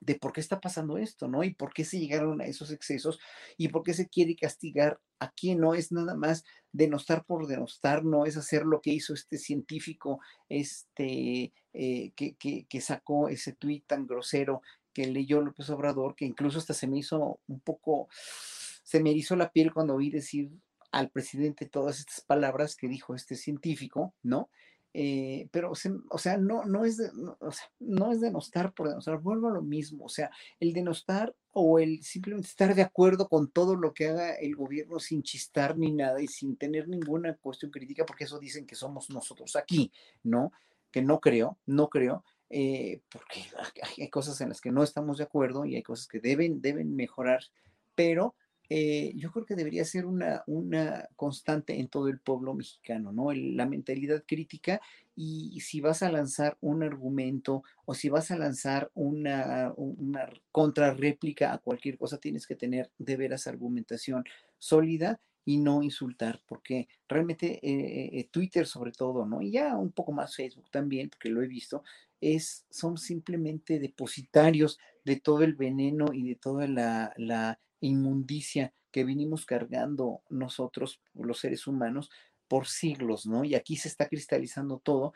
[0.00, 1.44] de por qué está pasando esto, ¿no?
[1.44, 3.20] Y por qué se llegaron a esos excesos
[3.56, 8.04] y por qué se quiere castigar a quien no es nada más denostar por denostar,
[8.04, 13.86] no es hacer lo que hizo este científico, este, eh, que, que, sacó ese tuit
[13.86, 14.62] tan grosero
[14.94, 18.08] que leyó López Obrador, que incluso hasta se me hizo un poco,
[18.82, 20.50] se me erizó la piel cuando oí decir
[20.90, 24.50] al presidente todas estas palabras que dijo este científico, ¿no?
[24.92, 28.88] Eh, pero, o sea, no, no, es de, no, o sea, no es denostar por
[28.88, 33.28] denostar, vuelvo a lo mismo, o sea, el denostar o el simplemente estar de acuerdo
[33.28, 37.36] con todo lo que haga el gobierno sin chistar ni nada y sin tener ninguna
[37.36, 39.92] cuestión crítica, porque eso dicen que somos nosotros aquí,
[40.24, 40.52] ¿no?
[40.90, 43.44] Que no creo, no creo, eh, porque
[43.98, 46.96] hay cosas en las que no estamos de acuerdo y hay cosas que deben, deben
[46.96, 47.44] mejorar,
[47.94, 48.34] pero
[48.72, 53.32] eh, yo creo que debería ser una, una constante en todo el pueblo mexicano, ¿no?
[53.32, 54.80] la mentalidad crítica
[55.16, 61.52] y si vas a lanzar un argumento o si vas a lanzar una, una contrarréplica
[61.52, 64.24] a cualquier cosa, tienes que tener de veras argumentación
[64.58, 69.42] sólida y no insultar, porque realmente eh, eh, Twitter sobre todo, ¿no?
[69.42, 71.82] Y ya un poco más Facebook también, porque lo he visto,
[72.20, 79.46] es, son simplemente depositarios de todo el veneno y de toda la inmundicia que vinimos
[79.46, 82.10] cargando nosotros, los seres humanos,
[82.48, 83.44] por siglos, ¿no?
[83.44, 85.12] Y aquí se está cristalizando todo,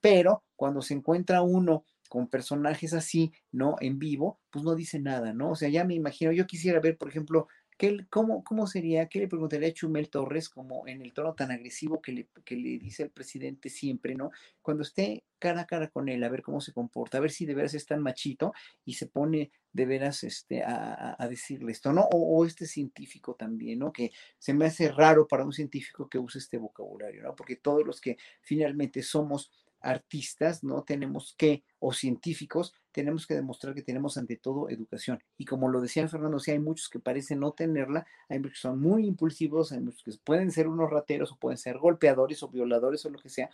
[0.00, 3.76] pero cuando se encuentra uno con personajes así, ¿no?
[3.80, 5.50] En vivo, pues no dice nada, ¿no?
[5.50, 9.08] O sea, ya me imagino, yo quisiera ver, por ejemplo, ¿Qué, cómo, ¿Cómo sería?
[9.08, 12.56] ¿Qué le preguntaría a Chumel Torres como en el tono tan agresivo que le, que
[12.56, 14.30] le dice el presidente siempre, ¿no?
[14.62, 17.46] Cuando esté cara a cara con él, a ver cómo se comporta, a ver si
[17.46, 18.52] de veras es tan machito
[18.84, 22.02] y se pone de veras este, a, a decirle esto, ¿no?
[22.12, 23.92] O, o, este científico también, ¿no?
[23.92, 27.34] Que se me hace raro para un científico que use este vocabulario, ¿no?
[27.34, 29.50] Porque todos los que finalmente somos
[29.84, 30.82] artistas, ¿no?
[30.82, 35.22] Tenemos que, o científicos, tenemos que demostrar que tenemos ante todo educación.
[35.36, 38.68] Y como lo decía Fernando, sí hay muchos que parecen no tenerla, hay muchos que
[38.68, 42.48] son muy impulsivos, hay muchos que pueden ser unos rateros o pueden ser golpeadores o
[42.48, 43.50] violadores o lo que sea,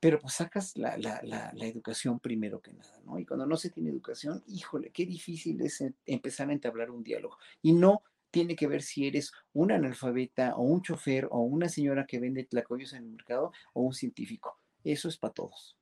[0.00, 3.18] pero pues sacas la, la, la, la, educación primero que nada, ¿no?
[3.18, 7.38] Y cuando no se tiene educación, híjole, qué difícil es empezar a entablar un diálogo.
[7.62, 12.04] Y no tiene que ver si eres un analfabeta o un chofer o una señora
[12.04, 14.58] que vende tlacoyos en el mercado o un científico.
[14.84, 15.76] Eso es para todos.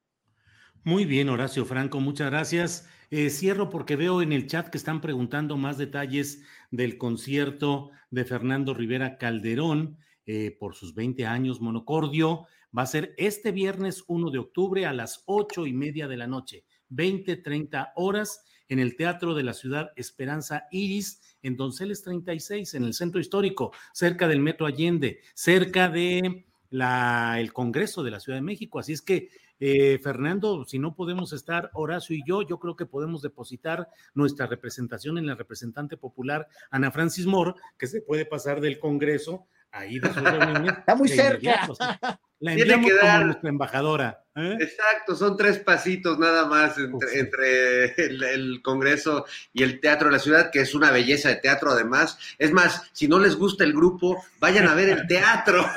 [0.85, 2.89] Muy bien, Horacio Franco, muchas gracias.
[3.11, 8.25] Eh, cierro porque veo en el chat que están preguntando más detalles del concierto de
[8.25, 12.47] Fernando Rivera Calderón eh, por sus 20 años monocordio.
[12.77, 16.27] Va a ser este viernes 1 de octubre a las 8 y media de la
[16.27, 22.75] noche, 20, 30 horas en el Teatro de la Ciudad Esperanza Iris, en Donceles 36,
[22.75, 28.19] en el centro histórico, cerca del Metro Allende, cerca de la, el Congreso de la
[28.19, 28.79] Ciudad de México.
[28.79, 29.29] Así es que,
[29.61, 34.47] eh, Fernando, si no podemos estar Horacio y yo, yo creo que podemos depositar nuestra
[34.47, 39.99] representación en la representante popular Ana Francis Moore, que se puede pasar del Congreso ahí
[39.99, 40.21] de su
[40.79, 41.69] Está muy cerca.
[42.41, 44.25] La enviamos que dar, como nuestra embajadora.
[44.35, 44.57] ¿eh?
[44.61, 50.19] Exacto, son tres pasitos nada más entre, entre el, Congreso y el Teatro de la
[50.19, 52.19] Ciudad, que es una belleza de teatro además.
[52.39, 55.65] Es más, si no les gusta el grupo, vayan a ver el teatro.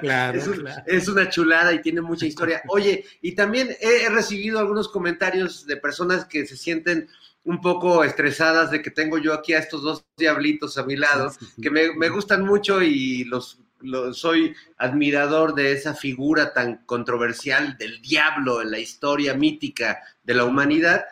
[0.00, 0.82] Claro es, claro.
[0.86, 2.62] es, una chulada y tiene mucha historia.
[2.68, 7.08] Oye, y también he, he recibido algunos comentarios de personas que se sienten
[7.44, 11.32] un poco estresadas de que tengo yo aquí a estos dos diablitos a mi lado,
[11.60, 17.76] que me, me gustan mucho y los, los, soy admirador de esa figura tan controversial
[17.78, 21.04] del diablo en la historia mítica de la humanidad.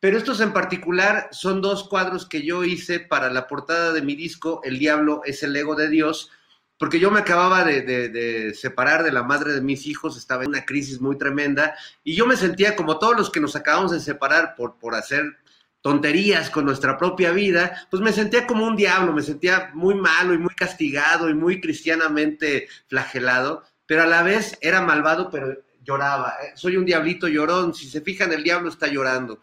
[0.00, 4.14] Pero estos en particular son dos cuadros que yo hice para la portada de mi
[4.14, 6.30] disco, El Diablo es el ego de Dios,
[6.78, 10.44] porque yo me acababa de, de, de, separar de la madre de mis hijos, estaba
[10.44, 13.92] en una crisis muy tremenda, y yo me sentía como todos los que nos acabamos
[13.92, 15.36] de separar por, por hacer
[15.82, 20.34] tonterías con nuestra propia vida, pues me sentía como un diablo, me sentía muy malo
[20.34, 26.34] y muy castigado y muy cristianamente flagelado, pero a la vez era malvado, pero lloraba.
[26.54, 29.40] Soy un diablito llorón, si se fijan, el diablo está llorando.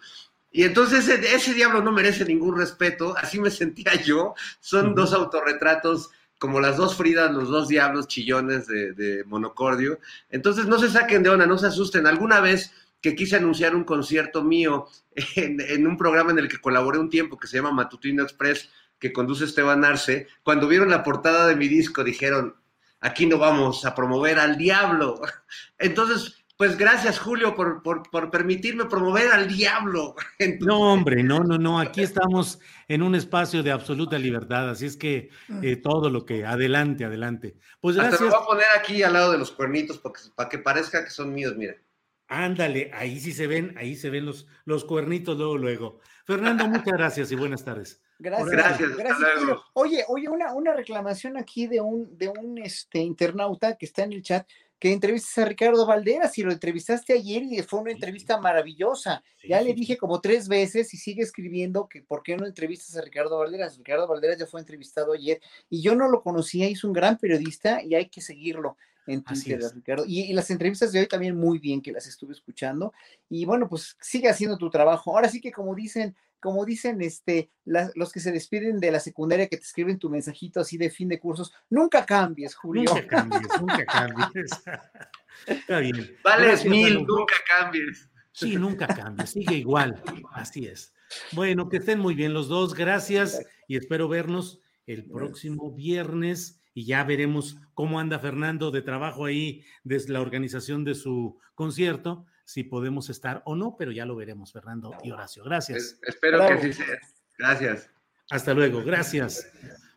[0.52, 4.34] Y entonces ese, ese diablo no merece ningún respeto, así me sentía yo.
[4.60, 4.96] Son uh -huh.
[4.96, 6.10] dos autorretratos
[6.40, 10.00] como las dos Fridas, los dos diablos chillones de, de monocordio.
[10.30, 12.08] Entonces no se saquen de onda, no se asusten.
[12.08, 12.72] Alguna vez
[13.08, 14.88] que quise anunciar un concierto mío
[15.36, 18.70] en, en, un programa en el que colaboré un tiempo que se llama Matutino Express,
[19.00, 20.28] que conduce Esteban Arce.
[20.44, 22.56] Cuando vieron la portada de mi disco dijeron,
[23.00, 25.22] aquí no vamos a promover al diablo.
[25.78, 30.16] Entonces, pues gracias Julio por, por, por permitirme promover al diablo.
[30.60, 34.98] No, hombre, no, no, no, aquí estamos en un espacio de absoluta libertad, así es
[34.98, 35.30] que
[35.62, 37.58] eh, todo lo que, adelante, adelante.
[37.80, 38.16] Pues gracias.
[38.16, 40.02] Hasta lo voy a poner aquí al lado de los cuernitos
[40.36, 41.87] para que parezca que son míos, miren.
[42.28, 46.00] Ándale, ahí sí se ven, ahí se ven los, los cuernitos luego, luego.
[46.26, 48.02] Fernando, muchas gracias y buenas tardes.
[48.20, 48.50] Gracias.
[48.50, 48.98] Gracias.
[48.98, 49.30] gracias
[49.74, 54.14] Oye, oye, una, una reclamación aquí de un, de un este, internauta que está en
[54.14, 54.48] el chat
[54.80, 59.24] que entrevistas a Ricardo Valderas y lo entrevistaste ayer y fue una entrevista maravillosa.
[59.42, 62.46] Sí, ya sí, le dije como tres veces y sigue escribiendo que por qué no
[62.46, 63.78] entrevistas a Ricardo Valderas.
[63.78, 67.82] Ricardo Valderas ya fue entrevistado ayer y yo no lo conocía, es un gran periodista
[67.82, 68.78] y hay que seguirlo
[69.08, 70.06] en Twitter, Ricardo.
[70.06, 72.94] Y, y, las entrevistas de hoy también muy bien que las estuve escuchando.
[73.30, 75.16] Y bueno, pues sigue haciendo tu trabajo.
[75.16, 79.00] Ahora sí que como dicen, como dicen este, la, los que se despiden de la
[79.00, 82.92] secundaria que te escriben tu mensajito así de fin de cursos, nunca cambies, Julio.
[82.94, 84.52] Nunca cambies, nunca cambies.
[85.48, 86.16] Está bien.
[86.24, 88.10] Vales Gracias, mil, nunca cambies.
[88.32, 90.02] Sí, nunca cambies, sigue igual.
[90.32, 90.94] Así es.
[91.32, 92.76] Bueno, que estén muy bien los dos.
[92.76, 99.26] Gracias y espero vernos el próximo viernes y ya veremos cómo anda Fernando de trabajo
[99.26, 104.16] ahí desde la organización de su concierto, si podemos estar o no, pero ya lo
[104.16, 105.44] veremos, Fernando y Horacio.
[105.44, 105.78] Gracias.
[105.80, 106.62] Es, espero Bravo.
[106.62, 107.00] que sí sea.
[107.40, 107.90] Gracias.
[108.30, 109.52] Hasta luego, gracias.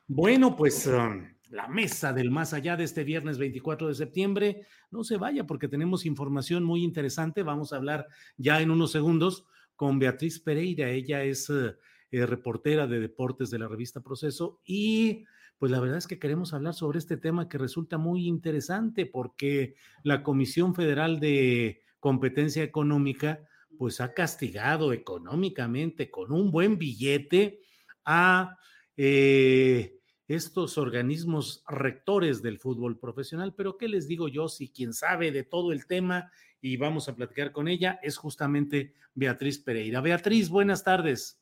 [0.06, 5.04] Bueno, pues um, la mesa del más allá de este viernes 24 de septiembre, no
[5.04, 7.42] se vaya porque tenemos información muy interesante.
[7.42, 8.06] Vamos a hablar
[8.38, 9.44] ya en unos segundos
[9.76, 10.88] con Beatriz Pereira.
[10.88, 11.74] Ella es uh,
[12.10, 15.26] eh, reportera de deportes de la revista Proceso y
[15.60, 19.74] pues la verdad es que queremos hablar sobre este tema que resulta muy interesante porque
[20.02, 23.46] la Comisión Federal de Competencia Económica
[23.76, 27.60] pues ha castigado económicamente con un buen billete
[28.06, 28.56] a
[28.96, 33.52] eh, estos organismos rectores del fútbol profesional.
[33.54, 34.48] Pero ¿qué les digo yo?
[34.48, 36.32] Si quien sabe de todo el tema
[36.62, 40.00] y vamos a platicar con ella es justamente Beatriz Pereira.
[40.00, 41.39] Beatriz, buenas tardes.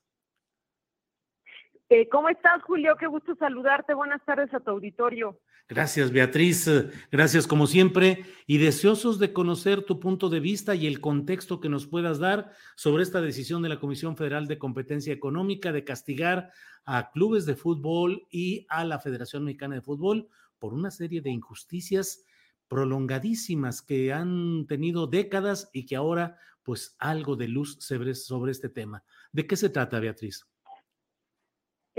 [1.90, 2.96] Eh, ¿Cómo estás, Julio?
[2.98, 3.94] Qué gusto saludarte.
[3.94, 5.40] Buenas tardes a tu auditorio.
[5.68, 6.70] Gracias, Beatriz.
[7.10, 11.70] Gracias como siempre y deseosos de conocer tu punto de vista y el contexto que
[11.70, 16.50] nos puedas dar sobre esta decisión de la Comisión Federal de Competencia Económica de castigar
[16.84, 20.28] a clubes de fútbol y a la Federación Mexicana de Fútbol
[20.58, 22.24] por una serie de injusticias
[22.66, 29.04] prolongadísimas que han tenido décadas y que ahora pues algo de luz sobre este tema.
[29.32, 30.46] ¿De qué se trata, Beatriz?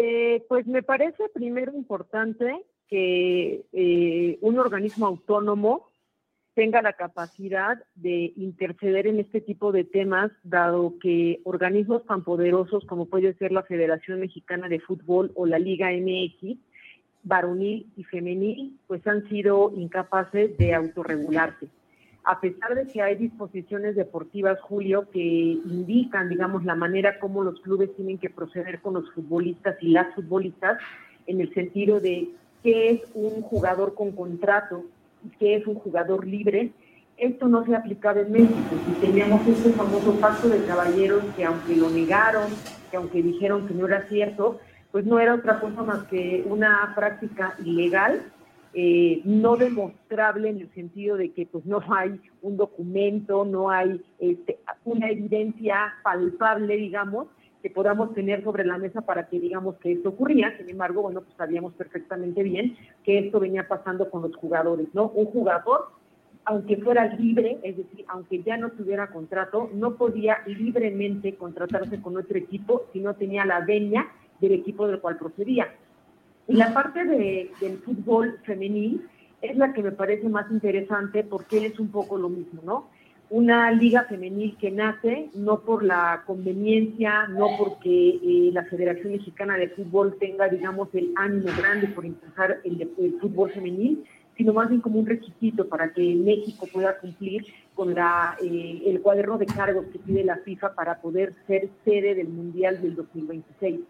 [0.01, 5.89] Eh, pues me parece primero importante que eh, un organismo autónomo
[6.53, 12.85] tenga la capacidad de interceder en este tipo de temas, dado que organismos tan poderosos
[12.85, 16.57] como puede ser la Federación Mexicana de Fútbol o la Liga MX,
[17.23, 21.67] varonil y femenil, pues han sido incapaces de autorregularse.
[22.29, 27.59] A pesar de que hay disposiciones deportivas, Julio, que indican, digamos, la manera como los
[27.61, 30.77] clubes tienen que proceder con los futbolistas y las futbolistas,
[31.25, 32.29] en el sentido de
[32.61, 34.85] qué es un jugador con contrato
[35.25, 36.69] y qué es un jugador libre,
[37.17, 38.75] esto no se aplicaba en México.
[38.91, 42.51] Y teníamos este famoso pacto de caballeros que aunque lo negaron,
[42.91, 44.59] que aunque dijeron que no era cierto,
[44.91, 48.21] pues no era otra cosa más que una práctica ilegal,
[48.73, 54.01] eh, no demostrable en el sentido de que pues no hay un documento, no hay
[54.19, 57.27] este, una evidencia palpable, digamos,
[57.61, 60.55] que podamos tener sobre la mesa para que digamos que esto ocurría.
[60.57, 65.09] Sin embargo, bueno, pues sabíamos perfectamente bien que esto venía pasando con los jugadores, ¿no?
[65.09, 65.89] Un jugador,
[66.45, 72.17] aunque fuera libre, es decir, aunque ya no tuviera contrato, no podía libremente contratarse con
[72.17, 74.07] otro equipo si no tenía la venia
[74.39, 75.67] del equipo del cual procedía.
[76.49, 79.07] Y la parte de, del fútbol femenil
[79.41, 82.89] es la que me parece más interesante porque es un poco lo mismo, ¿no?
[83.29, 89.55] una liga femenil que nace no por la conveniencia, no porque eh, la Federación Mexicana
[89.55, 92.89] de Fútbol tenga, digamos, el ánimo grande por impulsar el,
[93.21, 94.03] fútbol femenil,
[94.35, 97.45] sino más bien como un requisito para que México pueda cumplir
[97.75, 102.15] con la, eh, el cuaderno de cargos que pide la FIFA para poder ser sede
[102.15, 103.81] del Mundial del 2026.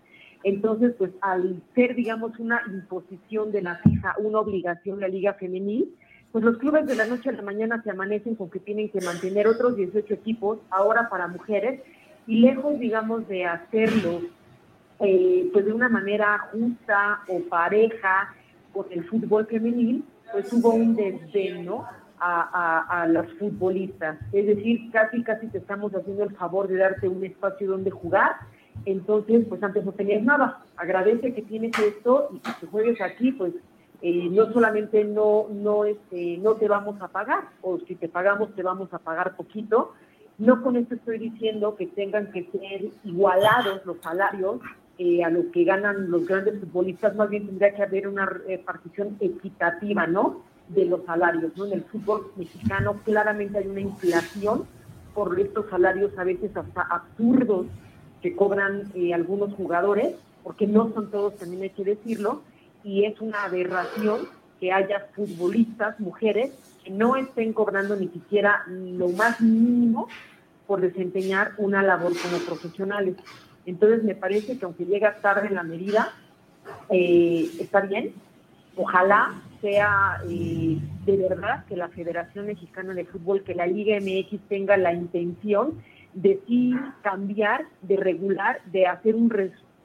[0.43, 5.93] Entonces, pues al ser, digamos, una imposición de la FIFA, una obligación la Liga Femenil,
[6.31, 9.01] pues los clubes de la noche a la mañana se amanecen con que tienen que
[9.01, 11.81] mantener otros 18 equipos, ahora para mujeres,
[12.27, 14.21] y lejos, digamos, de hacerlo
[14.99, 18.35] eh, pues de una manera justa o pareja
[18.73, 21.85] con el fútbol femenil, pues hubo un desdén, ¿no?
[22.19, 22.41] A,
[22.91, 24.17] a, a, los futbolistas.
[24.33, 28.35] Es decir, casi, casi te estamos haciendo el favor de darte un espacio donde jugar.
[28.85, 30.63] Entonces, pues antes no tenías nada.
[30.77, 33.53] Agradece que tienes esto y que juegues aquí, pues
[34.01, 38.55] eh, no solamente no, no, este, no te vamos a pagar, o si te pagamos
[38.55, 39.93] te vamos a pagar poquito,
[40.37, 44.61] no con esto estoy diciendo que tengan que ser igualados los salarios
[44.97, 49.17] eh, a lo que ganan los grandes futbolistas, más bien tendría que haber una repartición
[49.19, 50.43] equitativa, ¿no?
[50.69, 51.65] De los salarios, ¿no?
[51.65, 54.65] En el fútbol mexicano claramente hay una inflación
[55.13, 57.65] por estos salarios a veces hasta absurdos
[58.21, 62.41] que cobran eh, algunos jugadores, porque no son todos, también hay que decirlo,
[62.83, 64.27] y es una aberración
[64.59, 66.51] que haya futbolistas, mujeres,
[66.83, 70.07] que no estén cobrando ni siquiera lo más mínimo
[70.67, 73.15] por desempeñar una labor como profesionales.
[73.65, 76.13] Entonces me parece que aunque llega tarde en la medida,
[76.89, 78.13] eh, está bien.
[78.75, 84.39] Ojalá sea eh, de verdad que la Federación Mexicana de Fútbol, que la Liga MX
[84.47, 85.73] tenga la intención
[86.13, 89.31] de sí cambiar, de regular, de hacer un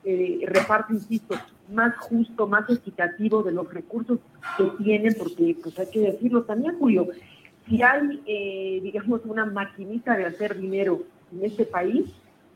[0.05, 1.35] eh, reparto, insisto,
[1.73, 4.19] más justo, más equitativo de los recursos
[4.57, 7.09] que tienen, porque pues hay que decirlo también, Julio,
[7.67, 11.03] si hay, eh, digamos, una maquinita de hacer dinero
[11.33, 12.05] en este país,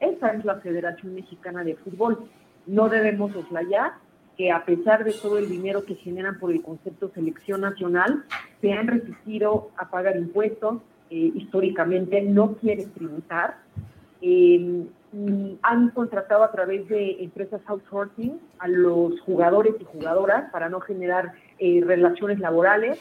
[0.01, 2.19] esa es la Federación Mexicana de Fútbol.
[2.67, 3.95] No debemos oslayar
[4.37, 8.25] que a pesar de todo el dinero que generan por el concepto selección nacional,
[8.61, 10.81] se han resistido a pagar impuestos,
[11.11, 13.57] eh, históricamente no quieren tributar,
[14.21, 14.87] eh,
[15.63, 21.33] han contratado a través de empresas outsourcing a los jugadores y jugadoras para no generar
[21.59, 22.99] eh, relaciones laborales,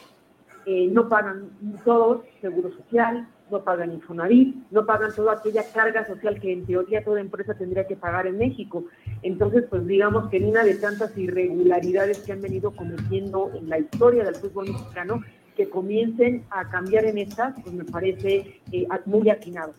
[0.64, 1.50] eh, no pagan
[1.84, 7.04] todos seguro social, no pagan Infonavit, no pagan toda aquella carga social que en teoría
[7.04, 8.84] toda empresa tendría que pagar en México.
[9.22, 13.78] Entonces, pues digamos que en una de tantas irregularidades que han venido cometiendo en la
[13.78, 15.22] historia del fútbol mexicano,
[15.58, 19.74] que comiencen a cambiar en estas, pues me parece eh, muy atinado.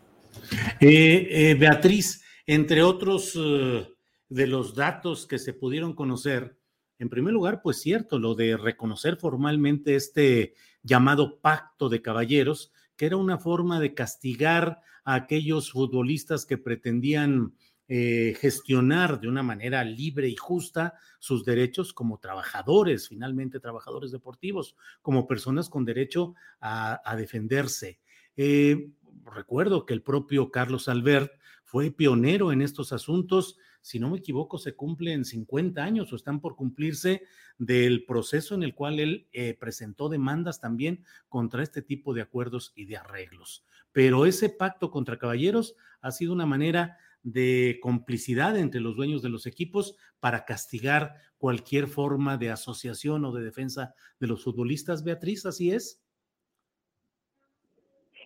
[0.82, 3.88] Eh, eh, Beatriz, entre otros eh,
[4.28, 6.58] de los datos que se pudieron conocer,
[7.00, 10.54] en primer lugar, pues cierto, lo de reconocer formalmente este
[10.84, 17.54] llamado pacto de caballeros, que era una forma de castigar a aquellos futbolistas que pretendían
[17.92, 24.76] eh, gestionar de una manera libre y justa sus derechos como trabajadores, finalmente trabajadores deportivos,
[25.02, 28.00] como personas con derecho a, defenderse.
[28.38, 28.92] Eh,
[29.26, 31.32] recuerdo que el propio Carlos Albert
[31.64, 33.58] fue pionero en estos asuntos.
[33.82, 37.24] Si no me equivoco, se cumplen 50 años o están por cumplirse
[37.58, 42.72] del proceso en el cual él eh, presentó demandas también contra este tipo de acuerdos
[42.76, 43.66] y de arreglos.
[43.92, 49.30] Pero ese pacto contra caballeros ha sido una manera de complicidad entre los dueños de
[49.30, 55.04] los equipos para castigar cualquier forma de asociación o de defensa de los futbolistas.
[55.04, 56.04] Beatriz, ¿así es?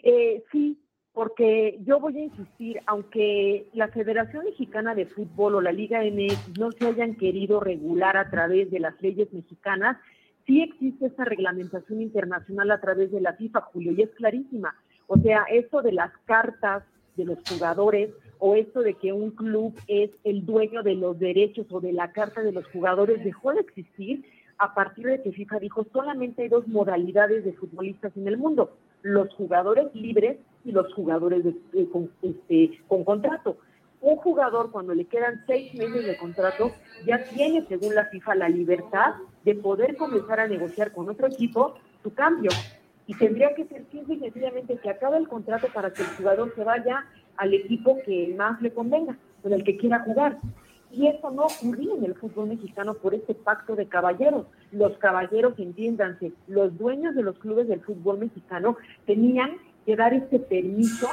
[0.04, 0.80] Eh, sí,
[1.14, 6.58] porque yo voy a insistir, aunque la Federación Mexicana de Fútbol o la Liga MX
[6.60, 9.98] no se hayan querido regular a través de las leyes mexicanas,
[10.46, 14.76] sí existe esta reglamentación internacional a través de la FIFA, Julio, y es clarísima.
[15.08, 16.84] O sea, esto de las cartas
[17.16, 18.10] de los jugadores
[18.46, 22.12] o esto de que un club es el dueño de los derechos o de la
[22.12, 24.26] carta de los jugadores dejó de existir
[24.58, 28.76] a partir de que FIFA dijo solamente hay dos modalidades de futbolistas en el mundo,
[29.02, 31.42] los jugadores libres y los jugadores
[31.94, 33.56] con, este, con contrato.
[34.02, 36.74] Un jugador cuando le quedan seis meses de contrato
[37.06, 39.14] ya tiene, según la FIFA, la libertad
[39.46, 42.52] de poder comenzar a negociar con otro equipo su cambio.
[43.08, 46.54] Y tendría que ser simple y sencillamente que acabe el contrato para que el jugador
[46.56, 47.06] se vaya
[47.38, 50.38] al equipo que más le convenga, con el que quiera jugar.
[50.92, 54.46] Y eso no ocurría en el fútbol mexicano por este pacto de caballeros.
[54.72, 58.78] Los caballeros, entiéndanse, los dueños de los clubes del fútbol mexicano
[59.08, 61.08] tenían que dar este permiso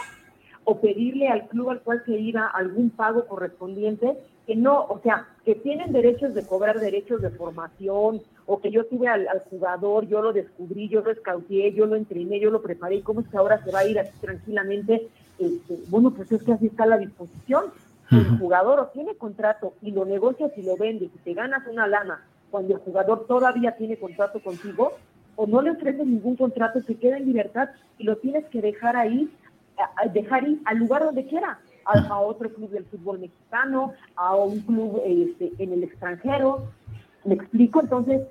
[0.65, 5.27] o pedirle al club al cual se iba algún pago correspondiente, que no, o sea,
[5.45, 10.21] que tienen derechos de cobrar derechos de formación, o que yo tuve al, jugador, yo
[10.23, 13.37] lo descubrí, yo lo escauteé, yo lo entrené, yo lo preparé, y cómo es que
[13.37, 15.09] ahora se va a ir así tranquilamente
[15.41, 17.67] este, bueno, pues es que así está la disposición.
[18.11, 21.87] El jugador o tiene contrato y lo negocias y lo vendes y te ganas una
[21.87, 24.93] lana cuando el jugador todavía tiene contrato contigo,
[25.37, 28.97] o no le ofreces ningún contrato, se queda en libertad y lo tienes que dejar
[28.97, 29.31] ahí,
[30.13, 35.01] dejar ir al lugar donde quiera, a, otro club del fútbol mexicano, a un club
[35.05, 36.67] este, en el extranjero.
[37.25, 37.81] ¿Me explico?
[37.81, 38.23] Entonces,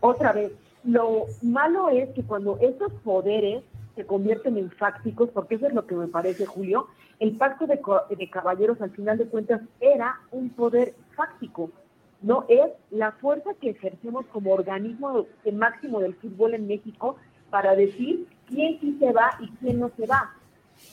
[0.00, 0.52] otra vez,
[0.84, 3.62] lo malo es que cuando esos poderes
[3.94, 6.88] se convierten en fácticos, porque eso es lo que me parece, Julio.
[7.18, 7.80] El pacto de,
[8.16, 11.70] de caballeros, al final de cuentas, era un poder fáctico,
[12.22, 17.16] no es la fuerza que ejercemos como organismo máximo del fútbol en México
[17.50, 20.32] para decir quién sí se va y quién no se va.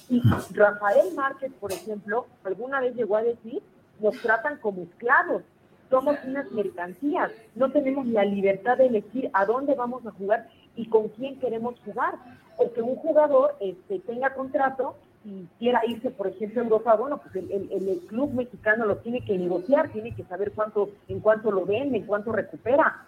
[0.09, 0.21] Y
[0.53, 3.61] Rafael Márquez, por ejemplo, alguna vez llegó a decir,
[3.99, 5.43] nos tratan como esclavos,
[5.89, 10.87] somos unas mercancías, no tenemos la libertad de elegir a dónde vamos a jugar y
[10.87, 12.15] con quién queremos jugar.
[12.57, 17.17] O que un jugador este, tenga contrato y quiera irse, por ejemplo, a Europa, bueno,
[17.17, 21.51] pues el, el, club mexicano lo tiene que negociar, tiene que saber cuánto, en cuánto
[21.51, 23.05] lo vende, en cuánto recupera.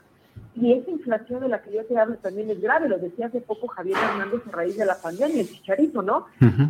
[0.55, 3.39] Y esa inflación de la que yo te hablo también es grave, lo decía hace
[3.39, 6.25] poco Javier Hernández a raíz de la pandemia, el chicharito, ¿no?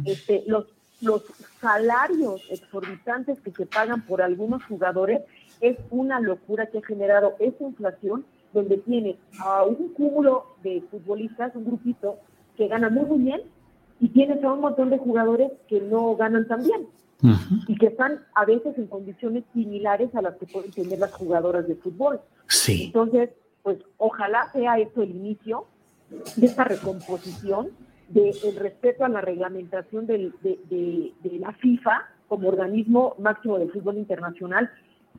[0.06, 0.68] este, los,
[1.02, 1.24] los
[1.60, 5.22] salarios exorbitantes que se pagan por algunos jugadores
[5.62, 11.56] es una locura que ha generado esa inflación donde tiene a un cúmulo de futbolistas,
[11.56, 12.18] un grupito
[12.58, 13.42] que gana muy, muy bien,
[14.00, 16.88] y tienes a un montón de jugadores que no ganan tan bien
[17.68, 21.68] y que están a veces en condiciones similares a las que pueden tener las jugadoras
[21.68, 22.20] de fútbol.
[22.48, 22.86] Sí.
[22.86, 23.30] Entonces,
[23.62, 25.66] pues ojalá sea esto el inicio
[26.36, 27.70] de esta recomposición,
[28.10, 33.98] del respeto a la reglamentación de, de, de la FIFA como organismo máximo del fútbol
[33.98, 34.70] internacional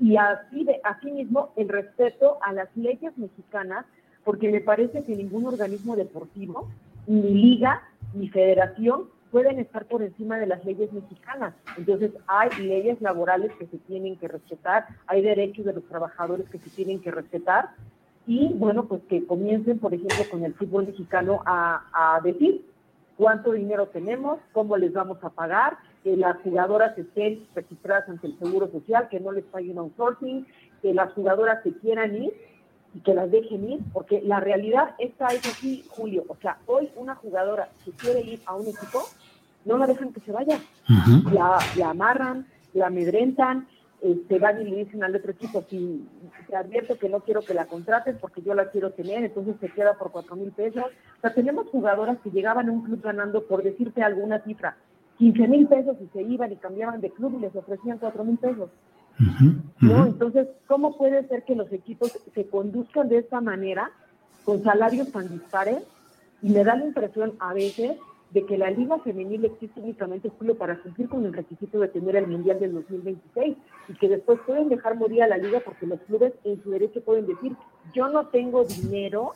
[0.01, 3.85] y así de asimismo el respeto a las leyes mexicanas,
[4.25, 6.69] porque me parece que ningún organismo deportivo,
[7.07, 7.83] ni liga,
[8.15, 11.55] ni federación pueden estar por encima de las leyes mexicanas.
[11.77, 16.59] Entonces hay leyes laborales que se tienen que respetar, hay derechos de los trabajadores que
[16.59, 17.71] se tienen que respetar
[18.27, 22.65] y bueno, pues que comiencen, por ejemplo, con el fútbol mexicano a, a decir
[23.17, 28.39] cuánto dinero tenemos, cómo les vamos a pagar, que las jugadoras estén registradas ante el
[28.39, 30.47] Seguro Social, que no les paguen outsourcing,
[30.81, 32.33] que las jugadoras se quieran ir
[32.95, 36.25] y que las dejen ir, porque la realidad está es así, Julio.
[36.29, 39.03] O sea, hoy una jugadora que quiere ir a un equipo,
[39.65, 40.59] no la dejan que se vaya.
[41.33, 43.69] la, la, amarran, la amedrentan,
[44.03, 46.05] este, van y le dicen al otro equipo, si
[46.49, 49.69] te advierto que no quiero que la contrates porque yo la quiero tener, entonces se
[49.69, 50.85] queda por cuatro mil pesos.
[50.85, 54.77] O sea, tenemos jugadoras que llegaban a un club ganando, por decirte alguna cifra,
[55.19, 58.39] 15 mil pesos y se iban y cambiaban de club y les ofrecían 4 mil
[58.39, 58.71] pesos.
[59.81, 60.07] ¿no?
[60.07, 63.91] Entonces, ¿cómo puede ser que los equipos se conduzcan de esta manera,
[64.45, 65.83] con salarios tan dispares?
[66.41, 67.97] Y me da la impresión a veces
[68.33, 72.17] de que la Liga Femenil existe únicamente, Julio, para cumplir con el requisito de tener
[72.17, 73.57] el Mundial del 2026
[73.89, 77.03] y que después pueden dejar morir a la Liga porque los clubes en su derecho
[77.03, 77.55] pueden decir,
[77.95, 79.33] yo no tengo dinero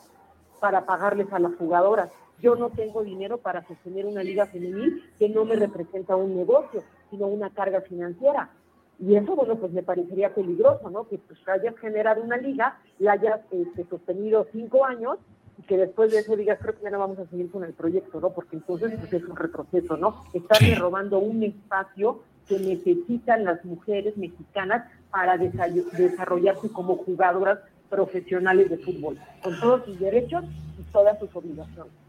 [0.59, 2.09] para pagarles a las jugadoras,
[2.41, 6.83] yo no tengo dinero para sostener una Liga Femenil que no me representa un negocio,
[7.09, 8.51] sino una carga financiera.
[8.99, 11.07] Y eso, bueno, pues me parecería peligroso, ¿no?
[11.07, 15.17] Que pues hayas generado una liga, la hayas este, sostenido cinco años
[15.59, 17.73] y que después de eso digas, creo que ya no vamos a seguir con el
[17.73, 18.31] proyecto, ¿no?
[18.31, 20.23] Porque entonces pues, es un retroceso, ¿no?
[20.33, 27.59] Estarle robando un espacio que necesitan las mujeres mexicanas para desarrollarse como jugadoras
[27.89, 30.43] profesionales de fútbol, con todos sus derechos
[30.79, 32.06] y todas sus obligaciones.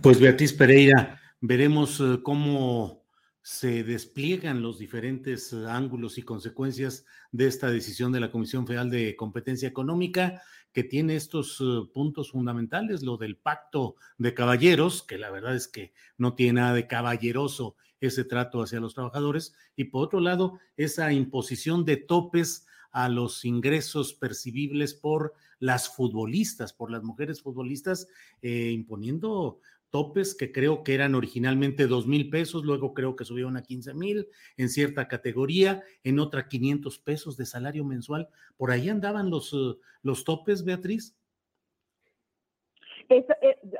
[0.00, 3.02] Pues Beatriz Pereira, veremos eh, cómo
[3.42, 8.90] se despliegan los diferentes eh, ángulos y consecuencias de esta decisión de la Comisión Federal
[8.90, 10.42] de Competencia Económica,
[10.72, 15.68] que tiene estos eh, puntos fundamentales, lo del pacto de caballeros, que la verdad es
[15.68, 20.58] que no tiene nada de caballeroso ese trato hacia los trabajadores, y por otro lado,
[20.76, 28.08] esa imposición de topes a los ingresos percibibles por las futbolistas, por las mujeres futbolistas,
[28.42, 29.60] eh, imponiendo
[29.90, 33.94] topes que creo que eran originalmente dos mil pesos, luego creo que subieron a 15
[33.94, 34.26] mil
[34.56, 38.28] en cierta categoría, en otra 500 pesos de salario mensual.
[38.56, 41.16] ¿Por ahí andaban los, eh, los topes, Beatriz?
[43.08, 43.24] Eh,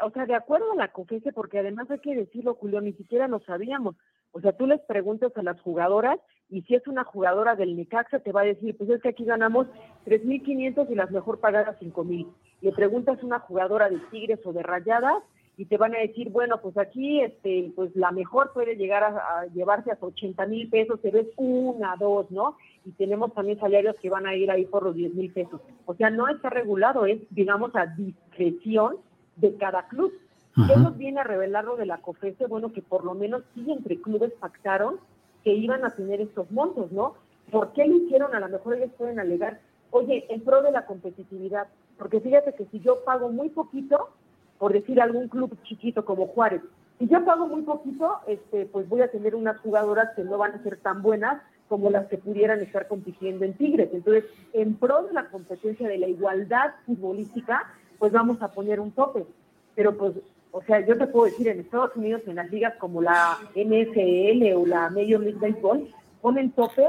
[0.04, 3.26] o sea, de acuerdo a la COFESE, porque además hay que decirlo, Julio, ni siquiera
[3.26, 3.96] lo sabíamos.
[4.30, 6.20] O sea, tú les preguntas a las jugadoras
[6.52, 9.24] y si es una jugadora del Necaxa te va a decir, pues es que aquí
[9.24, 9.66] ganamos
[10.04, 12.26] 3.500 y las mejor pagadas 5.000.
[12.60, 15.22] Le preguntas a una jugadora de Tigres o de Rayadas
[15.56, 19.46] y te van a decir, bueno, pues aquí este, pues la mejor puede llegar a,
[19.54, 22.58] llevarse hasta 80 mil pesos, pero es una, dos, ¿no?
[22.84, 25.58] Y tenemos también salarios que van a ir ahí por los 10 mil pesos.
[25.86, 28.96] O sea, no está regulado, es, digamos, a discreción
[29.36, 30.12] de cada club.
[30.54, 32.46] ¿Qué nos viene a revelar lo de la COFESE?
[32.46, 35.00] Bueno, que por lo menos sí entre clubes pactaron
[35.44, 37.14] que iban a tener estos montos, ¿no?
[37.50, 38.34] ¿Por qué lo hicieron?
[38.34, 41.66] A lo mejor ellos pueden alegar, oye, en pro de la competitividad,
[41.98, 44.10] porque fíjate que si yo pago muy poquito,
[44.58, 46.62] por decir algún club chiquito como Juárez.
[46.98, 50.52] Si yo pago muy poquito, este, pues voy a tener unas jugadoras que no van
[50.52, 53.90] a ser tan buenas como las que pudieran estar compitiendo en Tigres.
[53.92, 58.92] Entonces, en pro de la competencia de la igualdad futbolística, pues vamos a poner un
[58.92, 59.26] tope.
[59.74, 60.12] Pero pues,
[60.52, 64.52] o sea, yo te puedo decir, en Estados Unidos, en las ligas como la NFL
[64.54, 65.88] o la Major League Baseball,
[66.20, 66.86] ponen tope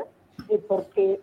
[0.49, 1.19] eh, porque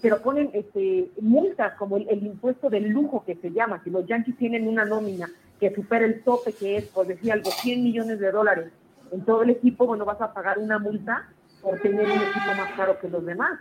[0.00, 4.38] pero ponen este, multas como el, impuesto del lujo que se llama, si los Yankees
[4.38, 5.28] tienen una nómina
[5.60, 8.72] que supera el tope que es, por decir algo, 100 millones de dólares.
[9.12, 11.28] En todo el equipo, bueno, vas a pagar una multa
[11.60, 13.60] por tener un equipo más caro que los demás.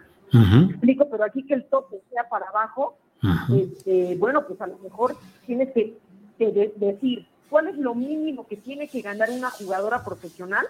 [0.70, 2.98] explico, pero aquí que el tope sea para abajo,
[3.54, 5.98] este, bueno, pues a lo mejor tienes que,
[6.40, 10.66] que decir cuál es lo mínimo que tiene que ganar una jugadora profesional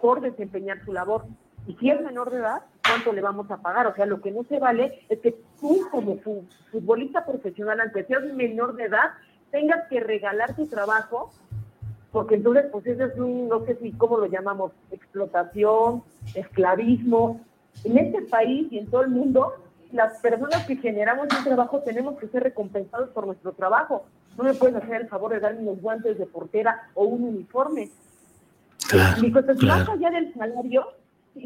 [0.00, 1.24] por desempeñar su labor.
[1.66, 3.88] Y si es menor de edad, ¿cuánto le vamos a pagar?
[3.88, 6.18] O sea, lo que no se vale es que tú como
[6.70, 9.10] futbolista profesional, aunque seas menor de edad,
[9.50, 11.32] tengas que regalar tu trabajo,
[12.12, 14.70] porque entonces, pues eso es un, no sé si, ¿cómo lo llamamos?
[14.92, 16.04] Explotación,
[16.36, 17.40] esclavismo.
[17.82, 19.52] En este país y en todo el mundo,
[19.94, 24.04] las personas que generamos un trabajo tenemos que ser recompensados por nuestro trabajo.
[24.36, 27.90] No me puedes hacer el favor de darme unos guantes de portera o un uniforme.
[28.88, 29.22] Claro,
[29.62, 30.88] más allá del salario,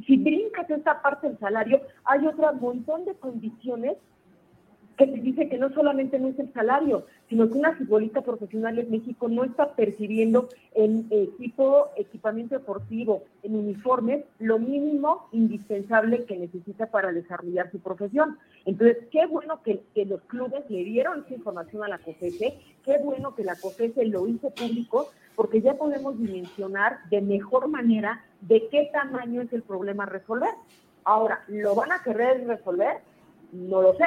[0.06, 3.98] si brincas esta parte del salario, hay otro montón de condiciones
[4.98, 8.80] que te dice que no solamente no es el salario, sino que una futbolista profesional
[8.80, 16.36] en México no está percibiendo en equipo, equipamiento deportivo, en uniformes, lo mínimo indispensable que
[16.36, 18.38] necesita para desarrollar su profesión.
[18.64, 23.36] Entonces, qué bueno que, los clubes le dieron esa información a la COFESE, qué bueno
[23.36, 28.90] que la COFESE lo hizo público, porque ya podemos dimensionar de mejor manera de qué
[28.92, 30.50] tamaño es el problema a resolver.
[31.04, 32.96] Ahora, ¿lo van a querer resolver?
[33.52, 34.04] No lo sé,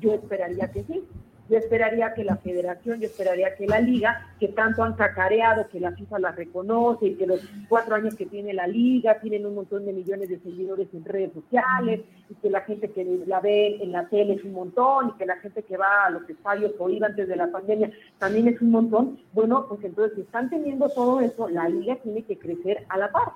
[0.00, 1.04] yo esperaría que sí.
[1.48, 5.80] Yo esperaría que la federación, yo esperaría que la liga, que tanto han cacareado, que
[5.80, 9.56] la FIFA la reconoce y que los cuatro años que tiene la liga tienen un
[9.56, 13.82] montón de millones de seguidores en redes sociales y que la gente que la ve
[13.82, 16.72] en la tele es un montón y que la gente que va a los estadios
[16.78, 19.18] o iba antes de la pandemia también es un montón.
[19.32, 23.10] Bueno, pues entonces si están teniendo todo eso, la liga tiene que crecer a la
[23.10, 23.32] par.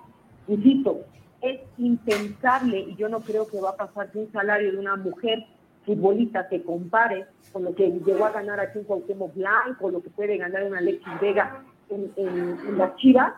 [0.49, 1.01] Insisto,
[1.43, 4.97] es impensable y yo no creo que va a pasar que un salario de una
[4.97, 5.45] mujer
[5.87, 10.11] futbolista se compare con lo que llegó a ganar aquí en Cuauhtémoc Blanco, lo que
[10.11, 13.33] puede ganar una Alexis Vega en, en, las Chivas,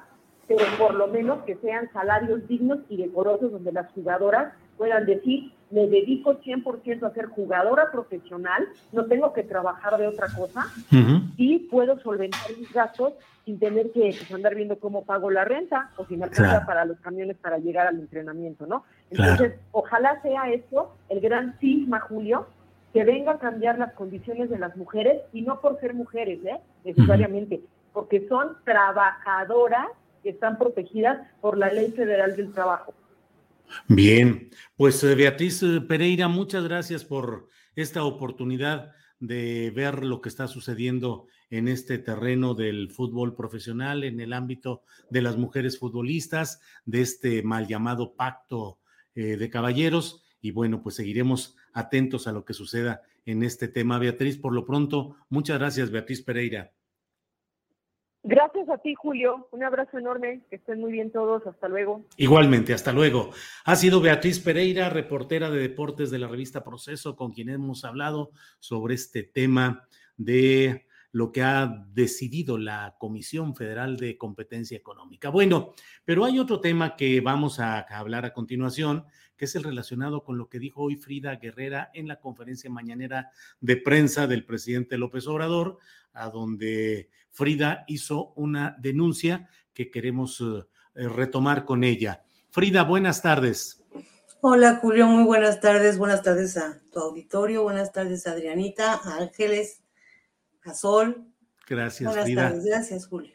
[0.48, 5.52] pero por lo menos que sean salarios dignos y decorosos donde las jugadoras puedan decir,
[5.70, 10.66] me dedico 100% a ser jugadora profesional, no tengo que trabajar de otra cosa
[11.36, 13.12] y puedo solventar mis gastos
[13.44, 16.84] sin tener que pues, andar viendo cómo pago la renta o si me alcanza para
[16.84, 18.84] los camiones para llegar al entrenamiento, ¿no?
[19.10, 22.46] Entonces, ojalá sea esto el gran cisma, Julio,
[22.92, 26.60] que venga a cambiar las condiciones de las mujeres y no por ser mujeres, ¿eh?
[26.84, 27.60] necesariamente,
[27.92, 29.88] porque son trabajadoras
[30.22, 32.94] que están protegidas por la Ley Federal del Trabajo.
[33.86, 40.28] Bien, pues eh, Beatriz eh, Pereira, muchas gracias por esta oportunidad de ver lo que
[40.28, 46.60] está sucediendo en este terreno del fútbol profesional, en el ámbito de las mujeres futbolistas,
[46.84, 48.78] de este mal llamado pacto
[49.18, 50.22] eh, de caballeros.
[50.40, 53.98] Y bueno, pues seguiremos atentos a lo que suceda en este tema.
[53.98, 56.70] Beatriz, por lo pronto, muchas gracias, Beatriz Pereira.
[58.22, 59.48] Gracias a ti, Julio.
[59.50, 60.42] Un abrazo enorme.
[60.48, 61.44] Que estén muy bien todos.
[61.48, 62.04] Hasta luego.
[62.16, 63.30] Igualmente, hasta luego.
[63.64, 68.30] Ha sido Beatriz Pereira, reportera de deportes de la revista Proceso, con quien hemos hablado
[68.60, 75.30] sobre este tema de lo que ha decidido la Comisión Federal de Competencia Económica.
[75.30, 79.04] Bueno, pero hay otro tema que vamos a hablar a continuación,
[79.36, 83.30] que es el relacionado con lo que dijo hoy Frida Guerrera en la conferencia mañanera
[83.60, 85.78] de prensa del presidente López Obrador,
[86.12, 90.64] a donde Frida hizo una denuncia que queremos eh,
[90.96, 92.24] eh, retomar con ella.
[92.50, 93.82] Frida, buenas tardes.
[94.40, 95.98] Hola Julio, muy buenas tardes.
[95.98, 97.62] Buenas tardes a tu auditorio.
[97.62, 99.82] Buenas tardes Adrianita, a Ángeles,
[100.64, 101.24] a Sol.
[101.68, 102.48] Gracias, buenas Frida.
[102.48, 102.64] Tardes.
[102.64, 103.34] Gracias, Julio.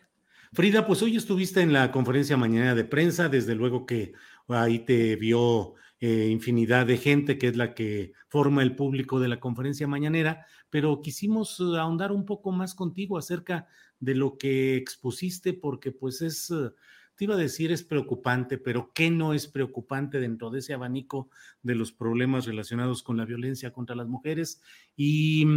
[0.53, 4.13] Frida, pues hoy estuviste en la conferencia mañana de prensa, desde luego que
[4.47, 9.29] ahí te vio eh, infinidad de gente, que es la que forma el público de
[9.29, 13.67] la conferencia mañanera, pero quisimos eh, ahondar un poco más contigo acerca
[13.99, 16.71] de lo que expusiste, porque pues es, eh,
[17.15, 21.29] te iba a decir es preocupante, pero ¿qué no es preocupante dentro de ese abanico
[21.61, 24.61] de los problemas relacionados con la violencia contra las mujeres?
[24.97, 25.47] Y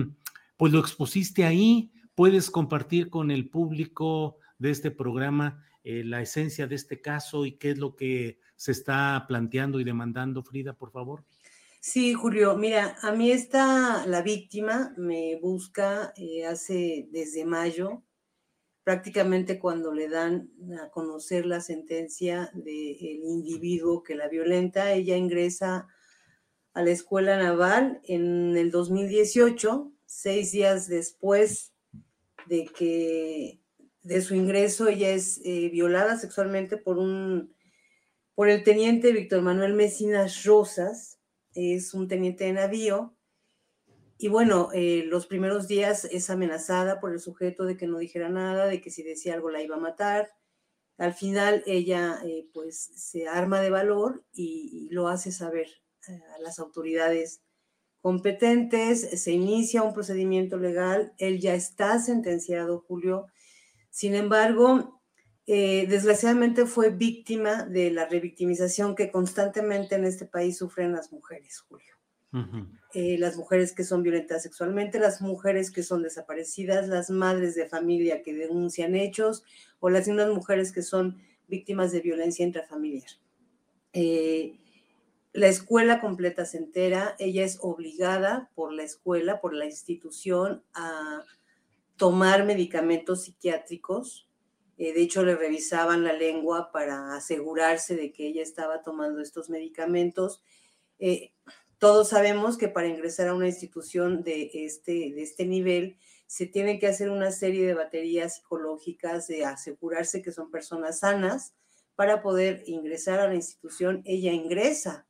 [0.57, 6.75] pues lo expusiste ahí, puedes compartir con el público de este programa la esencia de
[6.75, 11.25] este caso y qué es lo que se está planteando y demandando, Frida, por favor?
[11.81, 18.03] Sí, Julio, mira, a mí está la víctima, me busca eh, hace desde mayo,
[18.83, 20.51] prácticamente cuando le dan
[20.83, 25.87] a conocer la sentencia del individuo que la violenta, ella ingresa
[26.75, 31.75] a la escuela naval en el 2018, seis días después
[32.47, 33.61] de que
[34.03, 37.55] de su ingreso ella es eh, violada sexualmente por un
[38.35, 41.19] por el teniente Víctor Manuel Mesinas Rosas,
[41.55, 43.17] es un teniente de navío,
[44.19, 48.31] y bueno, eh, los primeros días es amenazada por el sujeto de que no dijera
[48.31, 50.33] nada, de que si decía algo la iba a matar.
[50.97, 55.69] Al final ella eh, pues se arma de valor y, lo hace saber
[56.09, 57.43] a las autoridades
[58.07, 63.27] competentes, se inicia un procedimiento legal, él ya está sentenciado, Julio.
[63.91, 65.01] Sin embargo,
[65.49, 71.65] eh, desgraciadamente fue víctima de la revictimización que constantemente en este país sufren las mujeres,
[71.69, 71.97] Julio.
[72.95, 77.69] Eh, las mujeres que son violentadas sexualmente, las mujeres que son desaparecidas, las madres de
[77.69, 79.43] familia que denuncian hechos
[79.81, 83.11] o las mismas mujeres que son víctimas de violencia intrafamiliar.
[83.93, 84.61] Eh,
[85.37, 91.23] la escuela completa se entera, ella es obligada por la escuela, por la institución, a
[91.97, 94.27] tomar medicamentos psiquiátricos
[94.79, 99.49] eh, de hecho, le revisaban la lengua para asegurarse de que ella estaba tomando estos
[99.49, 100.43] medicamentos.
[100.99, 101.33] Eh,
[101.79, 106.79] todos sabemos que para ingresar a una institución de este, de este nivel se tiene
[106.79, 111.55] que hacer una serie de baterías psicológicas de asegurarse que son personas sanas
[111.95, 114.03] para poder ingresar a la institución.
[114.05, 115.07] Ella ingresa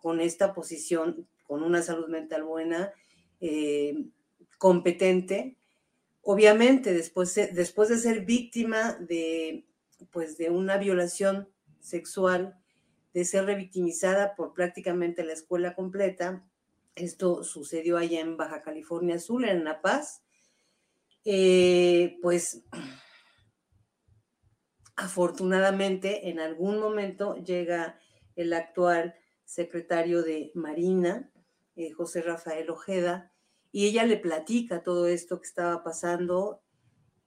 [0.00, 2.92] con esta posición, con una salud mental buena,
[3.40, 4.06] eh,
[4.58, 5.56] competente,
[6.22, 9.66] Obviamente, después, después de ser víctima de,
[10.10, 11.48] pues, de una violación
[11.80, 12.58] sexual,
[13.14, 16.46] de ser revictimizada por prácticamente la escuela completa,
[16.94, 20.22] esto sucedió allá en Baja California Sur, en La Paz,
[21.24, 22.64] eh, pues
[24.96, 27.98] afortunadamente en algún momento llega
[28.36, 29.14] el actual
[29.50, 31.28] secretario de Marina,
[31.74, 33.32] eh, José Rafael Ojeda,
[33.72, 36.62] y ella le platica todo esto que estaba pasando.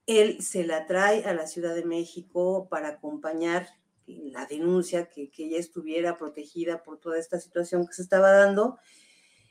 [0.05, 3.67] Él se la trae a la Ciudad de México para acompañar
[4.07, 8.77] la denuncia, que, ella estuviera protegida por toda esta situación que se estaba dando.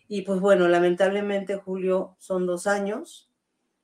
[0.09, 3.31] Y pues bueno, lamentablemente, Julio, son dos años.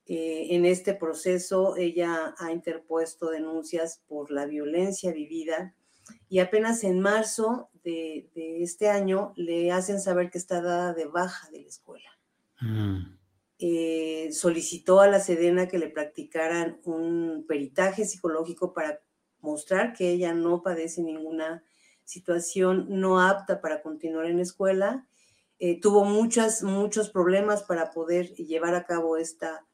[0.07, 5.75] Eh, en este proceso ella ha interpuesto denuncias por la violencia vivida
[6.28, 8.31] y apenas en marzo de,
[8.62, 12.19] este año le hacen saber que está dada de baja de la escuela.
[12.61, 13.17] Mm.
[13.61, 19.01] Eh, solicitó a la Sedena que le practicaran un peritaje psicológico para
[19.41, 21.65] mostrar que ella no padece ninguna
[22.05, 25.07] situación no apta para continuar en la escuela.
[25.59, 29.67] Eh, tuvo muchas, muchos problemas para poder llevar a cabo esta,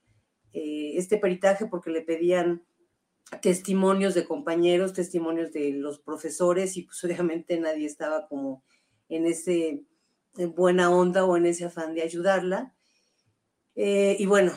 [0.53, 2.65] eh, este peritaje porque le pedían
[3.41, 8.65] testimonios de compañeros, testimonios de los profesores y pues obviamente nadie estaba como
[9.09, 9.85] en ese
[10.37, 12.75] buena onda o en ese afán de ayudarla.
[13.77, 14.53] Eh, y bueno,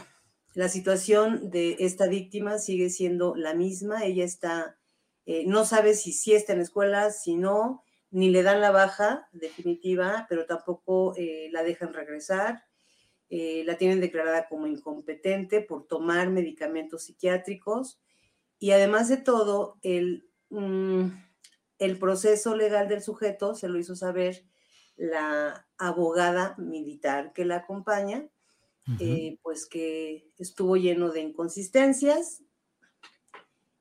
[0.54, 4.06] la situación de esta víctima sigue siendo la misma.
[4.06, 4.78] Ella está,
[5.26, 8.72] eh, no sabe si sí está en la escuela, si no, ni le dan la
[8.72, 12.64] baja definitiva, pero tampoco eh, la dejan regresar.
[13.30, 18.00] la tienen declarada como incompetente por tomar medicamentos psiquiátricos
[18.60, 21.08] y además de todo, el, mm,
[21.80, 24.46] el proceso legal del sujeto se lo hizo saber
[24.96, 28.28] la abogada militar que la acompaña,
[29.00, 32.42] eh, pues que estuvo lleno de inconsistencias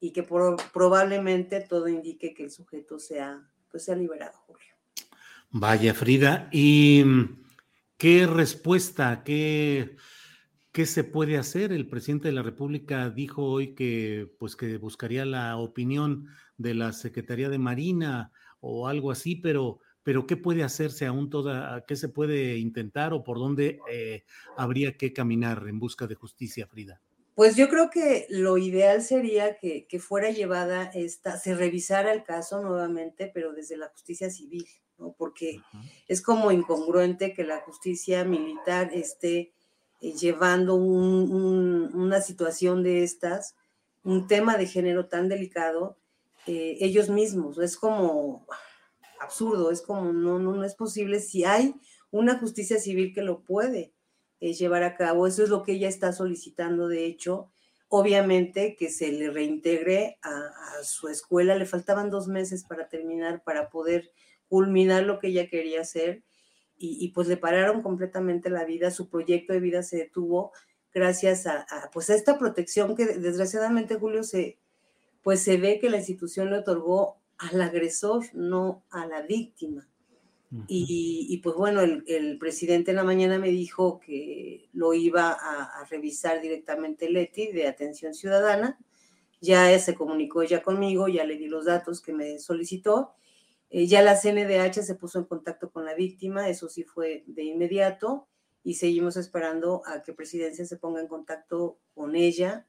[0.00, 4.74] y que probablemente todo indique que el sujeto sea, pues sea liberado, Julio.
[5.50, 7.44] Vaya, Frida, ¿y mm,
[7.96, 9.96] qué respuesta, qué
[10.76, 11.72] ¿Qué se puede hacer?
[11.72, 16.26] El presidente de la República dijo hoy que, pues, que buscaría la opinión
[16.58, 18.30] de la Secretaría de Marina
[18.60, 23.24] o algo así, pero, pero ¿qué puede hacerse aún toda, qué se puede intentar o
[23.24, 24.24] por dónde eh,
[24.58, 27.00] habría que caminar en busca de justicia, Frida?
[27.34, 32.60] Pues yo creo que lo ideal sería que, fuera llevada esta, se revisara el caso
[32.60, 34.66] nuevamente, pero desde la justicia civil,
[34.98, 35.14] ¿no?
[35.16, 35.62] Porque
[36.06, 39.55] es como incongruente que la justicia militar esté
[40.00, 43.55] eh, llevando una situación de estas,
[44.05, 45.97] un tema de género tan delicado,
[46.47, 47.58] eh, ellos mismos.
[47.58, 48.47] Es como
[49.20, 51.75] absurdo, es como no, no, no es posible si hay
[52.10, 53.92] una justicia civil que lo puede
[54.41, 55.26] eh, llevar a cabo.
[55.26, 57.50] Eso es lo que ella está solicitando, de hecho.
[57.89, 63.42] Obviamente que se le reintegre a, a su escuela, le faltaban dos meses para terminar,
[63.44, 64.10] para poder
[64.49, 66.25] culminar lo que ella quería hacer
[66.78, 70.52] y, pues le pararon completamente la vida, su proyecto de vida se detuvo
[70.92, 74.58] gracias a, pues a esta protección que desgraciadamente Julio se
[75.22, 79.88] pues se ve que la institución le otorgó al agresor, no a la víctima.
[80.68, 86.40] y, pues bueno, el, presidente en la mañana me dijo que lo iba a, revisar
[86.40, 88.78] directamente Leti de Atención Ciudadana.
[89.40, 93.14] Ya se comunicó ya conmigo, ya le di los datos que me solicitó
[93.70, 97.44] eh, ya la CNDH se puso en contacto con la víctima, eso sí fue de
[97.44, 98.28] inmediato,
[98.62, 102.66] y seguimos esperando a que Presidencia se ponga en contacto con ella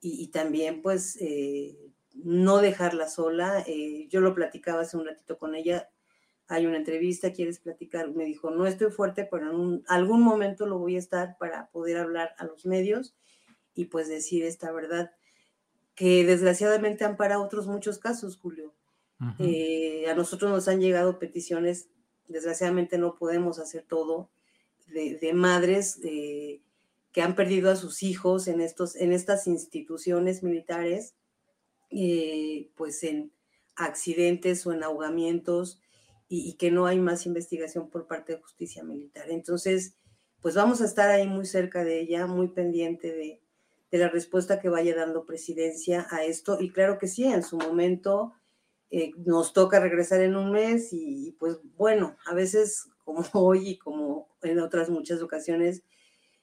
[0.00, 1.78] y, también pues eh,
[2.12, 3.64] no dejarla sola.
[3.66, 5.88] Eh, yo lo platicaba hace un ratito con ella,
[6.46, 10.78] hay una entrevista, quieres platicar, me dijo, no estoy fuerte, pero en algún momento lo
[10.78, 13.16] voy a estar para poder hablar a los medios
[13.74, 15.12] y pues decir esta verdad
[15.94, 18.74] que desgraciadamente han parado otros muchos casos, Julio
[19.38, 21.88] eh, a nosotros nos han llegado peticiones,
[22.28, 24.30] desgraciadamente no podemos hacer todo,
[24.86, 26.60] de, madres eh,
[27.12, 31.14] que han perdido a sus hijos en, estos, en estas instituciones militares,
[31.90, 33.32] eh, pues en
[33.76, 35.80] accidentes o en ahogamientos
[36.28, 39.30] y, que no hay más investigación por parte de justicia militar.
[39.30, 39.94] Entonces,
[40.40, 43.40] pues vamos a estar ahí muy cerca de ella, muy pendiente de,
[43.90, 46.58] de la respuesta que vaya dando presidencia a esto.
[46.60, 48.32] Y claro que sí, en su momento
[48.96, 53.76] eh, nos toca regresar en un mes y, pues bueno, a veces como hoy y
[53.76, 55.82] como en otras muchas ocasiones,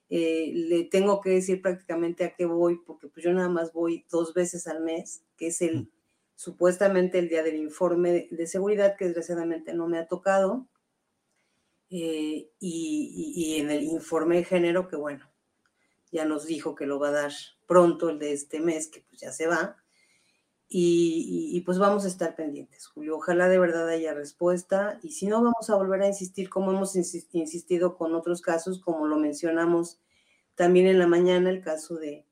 [0.10, 4.06] eh, le tengo que decir prácticamente a qué voy, porque pues yo nada más voy
[4.12, 5.90] dos veces al mes, que es el
[6.36, 10.68] supuestamente el día del informe de, seguridad, que desgraciadamente no me ha tocado,
[11.90, 15.32] eh, y, y, en el informe de género, que bueno,
[16.12, 17.32] ya nos dijo que lo va a dar
[17.66, 19.81] pronto el de este mes, que pues ya se va,
[20.74, 23.18] y, pues vamos a estar pendientes, Julio.
[23.18, 26.96] Ojalá de verdad haya respuesta y si no, vamos a volver a insistir como hemos
[26.96, 30.00] insistido con otros casos, como lo mencionamos
[30.56, 32.26] también en la mañana, el caso de,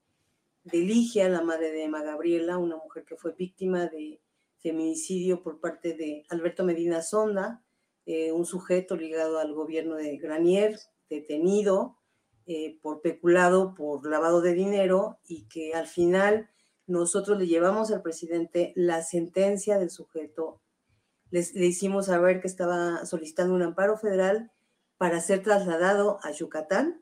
[0.63, 4.21] de Ligia, la madre de Emma Gabriela, una mujer que fue víctima de
[4.59, 7.61] feminicidio por parte de Alberto Medina Sonda,
[8.05, 11.97] eh, un sujeto ligado al gobierno de Granier, detenido
[12.45, 16.49] eh, por peculado, por lavado de dinero y que al final
[16.89, 20.59] nosotros le llevamos al presidente la sentencia del sujeto,
[21.29, 24.51] le hicimos saber que estaba solicitando un amparo federal
[24.97, 27.01] para ser trasladado a Yucatán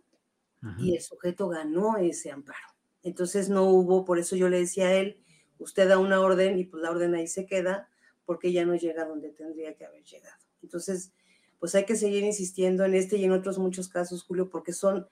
[0.78, 2.68] y el sujeto ganó ese amparo.
[3.04, 5.24] Entonces no hubo, por eso yo le decía a él,
[5.60, 7.88] usted da una orden y pues la orden ahí se queda,
[8.26, 10.44] porque ella no llega donde tendría que haber llegado.
[10.62, 11.14] Entonces,
[11.60, 15.08] pues hay que seguir insistiendo en este y en otros muchos casos, Julio, porque son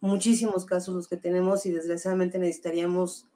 [0.00, 3.26] muchísimos casos los que tenemos y desgraciadamente necesitaríamos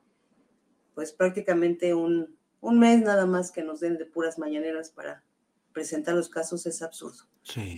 [0.94, 5.24] pues prácticamente un, un mes nada más que nos den de puras mañaneras para
[5.72, 7.24] presentar los casos es absurdo.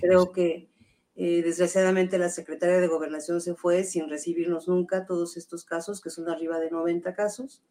[0.00, 0.68] Creo que
[1.16, 6.10] eh, desgraciadamente la secretaria de Gobernación se fue sin recibirnos nunca todos estos casos, que
[6.10, 7.62] son arriba de 90 casos.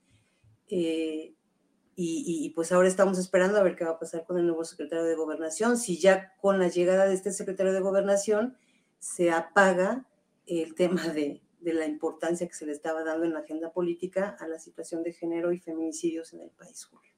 [0.69, 1.33] Eh,
[1.95, 5.05] y, pues ahora estamos esperando a ver qué va a pasar con el nuevo secretario
[5.05, 5.77] de Gobernación.
[5.77, 8.57] Si ya con la llegada de este secretario de Gobernación
[8.97, 10.07] se apaga
[10.47, 14.35] el tema de, de la importancia que se le estaba dando en la agenda política
[14.39, 17.11] a la situación de género y feminicidios en el país, Julio.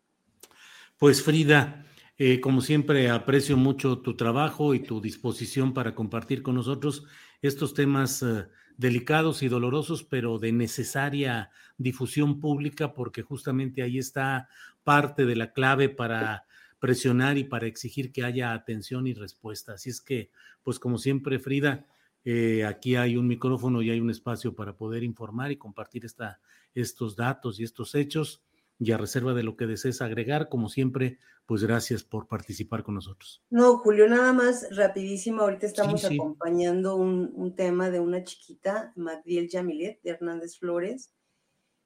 [0.97, 1.85] Pues Frida,
[2.17, 7.05] eh, como siempre, aprecio mucho tu trabajo y tu disposición para compartir con nosotros
[7.41, 14.47] estos temas eh, delicados y dolorosos, pero de necesaria difusión pública, porque justamente ahí está
[14.83, 16.45] parte de la clave para
[16.79, 19.73] presionar y para exigir que haya atención y respuesta.
[19.73, 20.29] Así es que,
[20.63, 21.85] pues como siempre, Frida,
[22.25, 26.39] eh, aquí hay un micrófono y hay un espacio para poder informar y compartir esta,
[26.73, 28.43] estos datos y estos hechos
[28.79, 32.95] y a reserva de lo que desees agregar, como siempre, pues gracias por participar con
[32.95, 33.41] nosotros.
[33.49, 40.01] No, Julio, nada más rapidísimo, ahorita estamos acompañando un, tema de una chiquita, Magdiel Yamilet,
[40.01, 41.13] de Hernández Flores,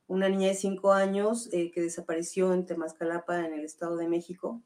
[0.08, 4.64] una niña de cinco años eh, que desapareció en Temascalapa, en el Estado de México.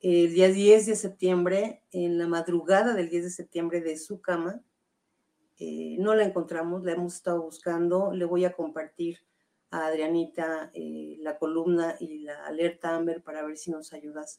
[0.00, 4.62] El día 10 de septiembre, en la madrugada del 10 de septiembre de su cama,
[5.58, 9.18] eh, no la encontramos, la hemos estado buscando, le voy a compartir
[9.70, 14.38] a Adrianita eh, la columna y la alerta Amber para ver si nos ayudas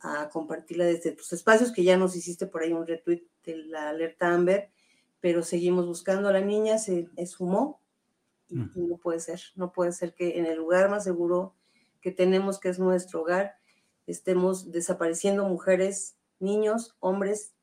[0.00, 3.88] a compartirla desde tus espacios, que ya nos hiciste por ahí un retweet de la
[3.88, 4.70] alerta Amber,
[5.20, 7.80] pero seguimos buscando a la niña, se esfumó
[8.48, 11.54] y, no puede ser, no puede ser que en el lugar más seguro
[12.00, 13.56] que tenemos, que es nuestro hogar,
[14.06, 17.54] estemos desapareciendo mujeres, niños, hombres,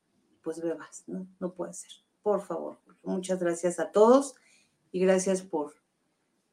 [0.42, 1.28] pues bebas, ¿no?
[1.38, 1.92] No puede ser.
[2.22, 4.34] Por favor, muchas gracias a todos
[4.90, 5.82] y gracias por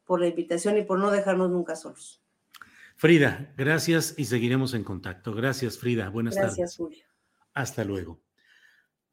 [0.10, 2.24] por la invitación y por no dejarnos nunca solos.
[2.96, 5.36] Frida, gracias y seguiremos en contacto.
[5.36, 6.10] Gracias, Frida.
[6.10, 6.58] Buenas tardes.
[6.58, 7.06] Gracias, Julio.
[7.54, 8.20] Hasta luego.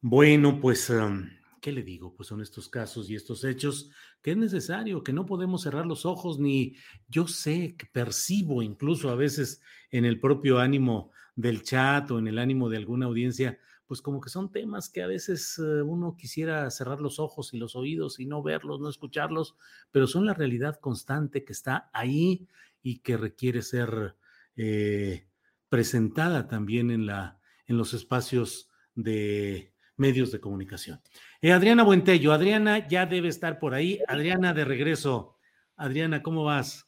[0.00, 1.28] Bueno, pues, um,
[1.60, 2.14] ¿qué le digo?
[2.14, 3.90] Pues son estos casos y estos hechos
[4.22, 6.76] que es necesario, que no podemos cerrar los ojos, ni
[7.08, 12.28] yo sé que percibo incluso a veces en el propio ánimo del chat o en
[12.28, 16.16] el ánimo de alguna audiencia, pues como que son temas que a veces eh, uno
[16.16, 19.56] quisiera cerrar los ojos y los oídos y no verlos, no escucharlos,
[19.90, 22.48] pero son la realidad constante que está ahí
[22.82, 24.16] y que requiere ser
[24.56, 25.26] eh,
[25.68, 31.00] presentada también en, la, en los espacios de medios de comunicación.
[31.40, 34.00] Eh, Adriana Buentello, Adriana ya debe estar por ahí.
[34.08, 35.36] Adriana, de regreso.
[35.76, 36.85] Adriana, ¿cómo vas?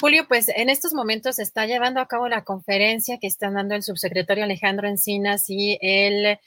[0.00, 3.74] Julio, pues en estos momentos se está llevando a cabo la conferencia que están dando
[3.74, 6.38] el subsecretario Alejandro Encinas y el,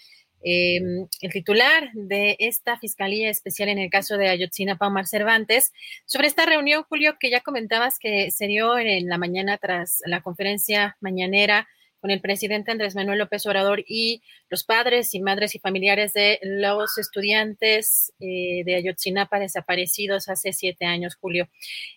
[0.41, 5.73] em, el titular de esta Fiscalía Especial en el caso de Ayotzinapa, Omar Cervantes,
[6.05, 10.21] sobre esta reunión, Julio, que ya comentabas que se dio en la mañana tras la
[10.21, 11.67] conferencia mañanera
[11.99, 16.39] con el presidente Andrés Manuel López Obrador y los padres y madres y familiares de
[16.41, 21.49] los estudiantes eh, de Ayotzinapa desaparecidos hace siete años, Julio.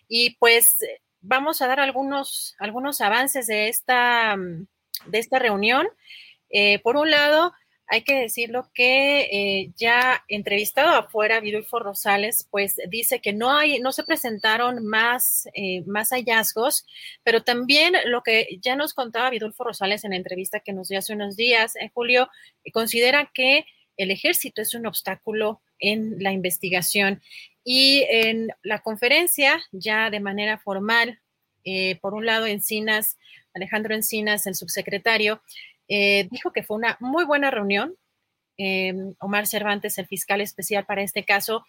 [0.07, 0.77] Y pues
[1.25, 4.67] vamos a dar algunos, algunos avances de esta, mm,
[5.07, 5.87] de esta reunión.
[6.49, 7.53] Eh, por un lado,
[7.87, 13.79] hay que decirlo que eh, ya entrevistado afuera, Vidulfo Rosales, pues dice que no hay,
[13.79, 16.85] no se presentaron más, eh, más hallazgos,
[17.23, 20.99] pero también lo que ya nos contaba Vidulfo Rosales en la entrevista que nos dio
[20.99, 22.29] hace unos días, en julio,
[22.73, 23.65] considera que
[23.97, 27.21] el ejército es un obstáculo en la investigación
[27.65, 31.19] y en la conferencia, ya de manera formal,
[31.63, 33.17] eh, por un lado, Encinas,
[33.55, 35.41] Alejandro Encinas, el subsecretario,
[35.87, 37.95] eh, dijo que fue una muy buena reunión.
[38.57, 41.65] Eh, Omar Cervantes, el fiscal especial para este caso,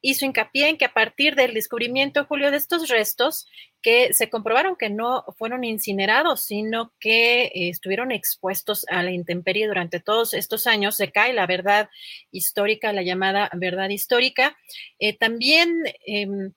[0.00, 3.46] hizo hincapié en que a partir del descubrimiento, Julio, de estos restos,
[3.80, 10.00] que se comprobaron que no fueron incinerados, sino que estuvieron expuestos a la intemperie durante
[10.00, 11.88] todos estos años, se cae la verdad
[12.30, 14.56] histórica, la llamada verdad histórica.
[14.98, 16.52] Eh, también em,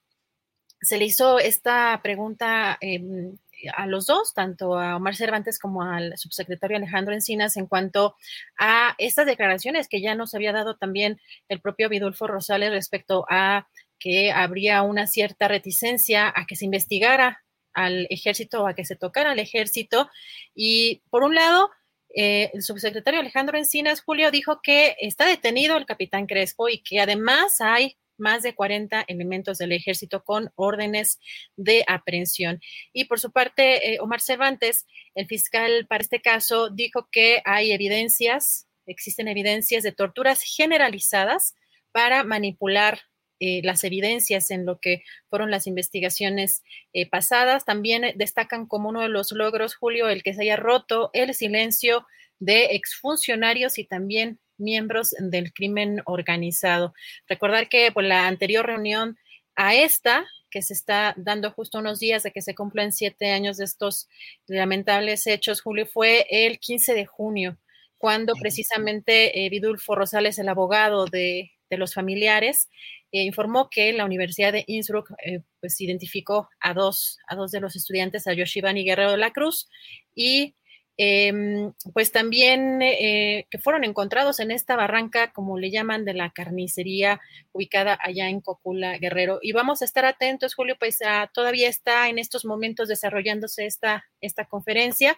[0.80, 3.36] se le hizo esta pregunta em,
[3.76, 8.16] a los dos, tanto a Omar Cervantes como al subsecretario Alejandro Encinas, en cuanto
[8.58, 13.68] a estas declaraciones que ya nos había dado también el propio Vidulfo Rosales respecto a
[13.98, 17.42] que habría una cierta reticencia a que se investigara
[17.74, 20.08] al ejército o a que se tocara al ejército.
[20.54, 21.70] Y por un lado,
[22.14, 27.00] eh, el subsecretario Alejandro Encinas, Julio, dijo que está detenido el capitán Crespo y que
[27.00, 31.18] además hay más de 40 elementos del ejército con órdenes
[31.56, 32.60] de aprehensión.
[32.92, 37.72] Y por su parte, eh, Omar Cervantes, el fiscal para este caso, dijo que hay
[37.72, 41.54] evidencias, existen evidencias de torturas generalizadas
[41.92, 43.00] para manipular
[43.40, 47.64] eh, las evidencias en lo que fueron las investigaciones eh, pasadas.
[47.64, 52.06] También destacan como uno de los logros, Julio, el que se haya roto el silencio
[52.40, 56.94] de exfuncionarios y también miembros del crimen organizado.
[57.28, 59.16] Recordar que por la anterior reunión
[59.56, 63.56] a esta, que se está dando justo unos días de que se cumplan siete años
[63.56, 64.08] de estos
[64.46, 67.58] lamentables hechos, Julio, fue el 15 de junio,
[67.98, 72.70] cuando precisamente eh, Vidulfo Rosales, el abogado de, los familiares,
[73.12, 77.60] eh, informó que la Universidad de Innsbruck eh, pues identificó a dos, a dos de
[77.60, 79.68] los estudiantes, a Yoshivani Guerrero de la Cruz
[80.14, 80.54] y
[81.00, 86.30] Em, pues también eh, que fueron encontrados en esta barranca, como le llaman, de la
[86.30, 87.20] carnicería
[87.52, 89.38] ubicada allá en Cocula Guerrero.
[89.40, 90.98] Y vamos a estar atentos, Julio, pues
[91.32, 95.16] todavía está en estos momentos desarrollándose esta, esta conferencia.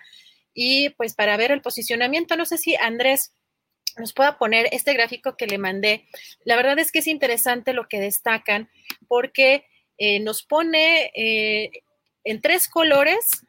[0.53, 3.33] Y pues para ver el posicionamiento, no sé si Andrés
[3.97, 6.07] nos pueda poner este gráfico que le mandé.
[6.45, 8.69] La verdad es que es interesante lo que destacan
[9.09, 9.65] porque
[9.97, 11.71] eh, nos pone eh,
[12.25, 13.47] en tres colores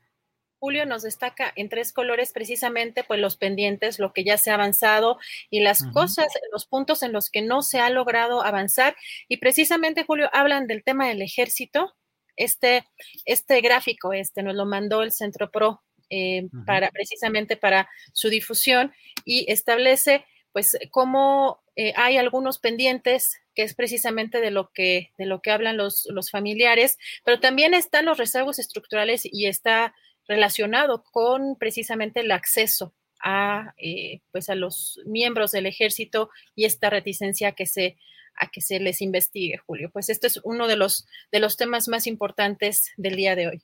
[0.61, 4.53] Julio nos destaca en tres colores precisamente pues los pendientes, lo que ya se ha
[4.53, 5.17] avanzado
[5.49, 8.95] y las cosas, los puntos en los que no se ha logrado avanzar.
[9.27, 11.95] Y precisamente, Julio, hablan del tema del ejército.
[12.37, 12.85] Este,
[13.25, 15.81] este gráfico, este nos lo mandó el Centro Pro
[16.11, 18.93] eh, para precisamente para su difusión
[19.25, 25.25] y establece pues cómo eh, hay algunos pendientes que es precisamente de lo que de
[25.25, 29.93] lo que hablan los, los familiares, pero también están los rezagos estructurales y está
[30.27, 32.93] relacionado con precisamente el acceso
[33.23, 37.97] a, eh, pues a los miembros del ejército y esta reticencia que se
[38.35, 39.91] a que se les investigue, Julio.
[39.91, 43.63] Pues esto es uno de los de los temas más importantes del día de hoy.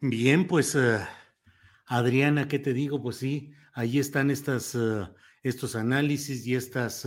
[0.00, 0.98] Bien, pues eh,
[1.86, 3.00] Adriana, ¿qué te digo?
[3.00, 5.08] Pues sí, ahí están estas, eh,
[5.42, 7.06] estos análisis y estas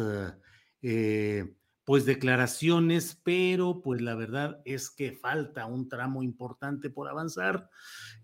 [1.89, 7.67] pues declaraciones, pero pues la verdad es que falta un tramo importante por avanzar.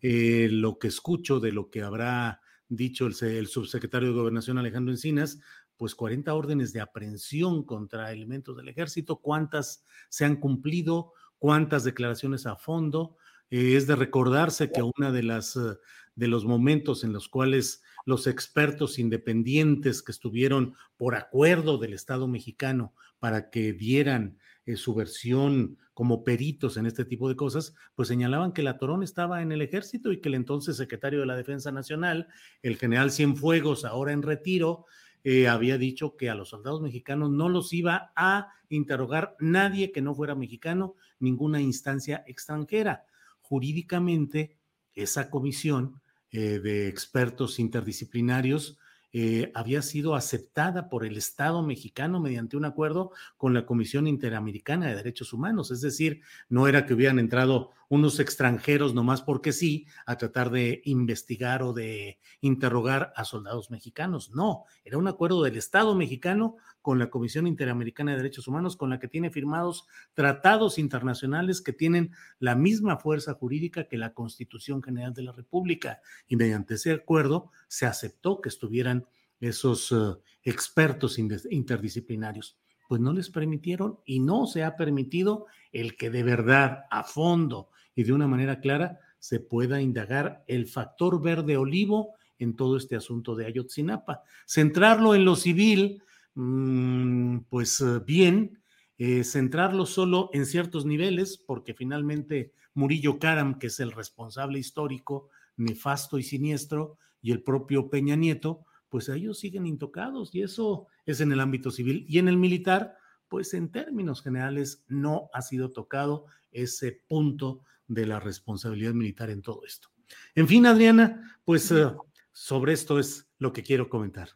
[0.03, 4.93] Eh, lo que escucho de lo que habrá dicho el, el, subsecretario de Gobernación Alejandro
[4.93, 5.39] Encinas,
[5.77, 12.45] pues 40 órdenes de aprehensión contra elementos del ejército, cuántas se han cumplido, cuántas declaraciones
[12.45, 13.17] a fondo.
[13.49, 15.75] Eh, es de recordarse que una de las eh,
[16.15, 22.27] de los momentos en los cuales los expertos independientes que estuvieron por acuerdo del Estado
[22.27, 28.07] mexicano para que dieran eh, su versión como peritos en este tipo de cosas, pues
[28.07, 31.37] señalaban que la Torón estaba en el ejército y que el entonces secretario de la
[31.37, 32.27] Defensa Nacional,
[32.61, 34.85] el general Cienfuegos, ahora en retiro,
[35.23, 40.01] eh, había dicho que a los soldados mexicanos no los iba a interrogar nadie que
[40.01, 43.05] no fuera mexicano, ninguna instancia extranjera.
[43.41, 44.57] Jurídicamente,
[44.93, 46.01] esa comisión
[46.38, 48.77] eh, de expertos interdisciplinarios
[49.14, 54.88] eh, había sido aceptada por el Estado mexicano mediante un acuerdo con la Comisión Interamericana
[54.88, 55.72] de Derechos Humanos.
[55.72, 60.81] Es decir, no era que hubieran entrado unos extranjeros nomás porque sí a tratar de
[60.85, 64.31] investigar o de interrogar a soldados mexicanos.
[64.31, 68.89] No, era un acuerdo del Estado mexicano con la Comisión Interamericana de Derechos Humanos, con
[68.89, 74.83] la que tiene firmados tratados internacionales que tienen la misma fuerza jurídica que la Constitución
[74.83, 76.01] General de la República.
[76.27, 79.07] Y mediante ese acuerdo se aceptó que estuvieran
[79.39, 79.95] esos eh,
[80.43, 82.57] expertos interdisciplinarios.
[82.88, 87.69] Pues no les permitieron y no se ha permitido el que de verdad, a fondo
[87.95, 92.95] y de una manera clara, se pueda indagar el factor verde olivo en todo este
[92.95, 94.24] asunto de Ayotzinapa.
[94.45, 96.03] Centrarlo en lo civil
[96.35, 98.61] Mm, pues eh, bien,
[98.98, 105.30] eh, centrarlo solo en ciertos niveles, porque finalmente Murillo Karam, que es el responsable histórico,
[105.56, 111.22] nefasto y siniestro, y el propio Peña Nieto, pues ellos siguen intocados y eso es
[111.22, 112.06] en el ámbito civil.
[112.07, 112.98] Y en el militar,
[113.30, 119.41] pues en términos generales no ha sido tocado ese punto de la responsabilidad militar en
[119.41, 119.89] todo esto.
[120.35, 121.91] En fin, Adriana, pues eh,
[122.31, 124.30] sobre esto es lo que quiero comentar.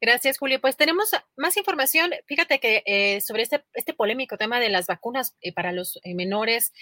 [0.00, 0.60] Gracias, Julio.
[0.60, 2.12] Pues tenemos más información.
[2.26, 6.14] Fíjate que eh, sobre este, este polémico tema de las vacunas eh, para los eh,
[6.14, 6.72] menores,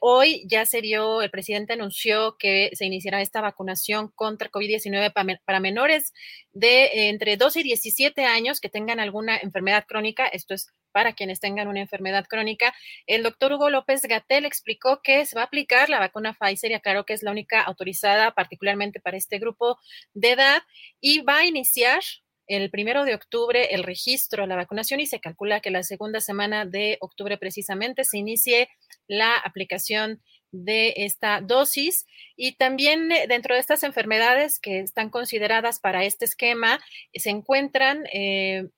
[0.00, 5.12] hoy ya se dio, el presidente anunció que se iniciará esta vacunación contra COVID-19
[5.44, 6.12] para, menores
[6.54, 10.26] de entre 12 y 17 años que tengan alguna enfermedad crónica.
[10.26, 12.72] Esto es para quienes tengan una enfermedad crónica.
[13.06, 16.74] El doctor Hugo López Gatel explicó que se va a aplicar la vacuna Pfizer y
[16.74, 19.78] aclaró que es la única autorizada particularmente para este grupo
[20.14, 20.62] de edad
[21.00, 22.00] y va a iniciar
[22.46, 26.64] el primero de octubre el registro, la vacunación y se calcula que la segunda semana
[26.64, 28.68] de octubre precisamente se inicie
[29.08, 30.22] la aplicación
[30.54, 32.06] de esta dosis.
[32.36, 36.80] Y también eh, dentro de estas enfermedades que están consideradas para este esquema
[37.12, 38.68] se encuentran eh,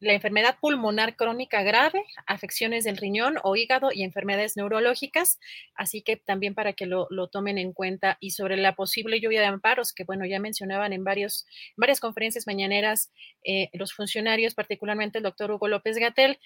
[0.00, 5.38] la enfermedad pulmonar crónica grave, afecciones del riñón o hígado y enfermedades neurológicas,
[5.76, 8.16] así que también para que lo, tomen en cuenta.
[8.20, 12.46] Y sobre la posible lluvia de amparos, que bueno, ya mencionaban en varios, varias conferencias
[12.46, 13.12] mañaneras
[13.44, 16.38] eh, los funcionarios, particularmente el doctor Hugo López Gatel,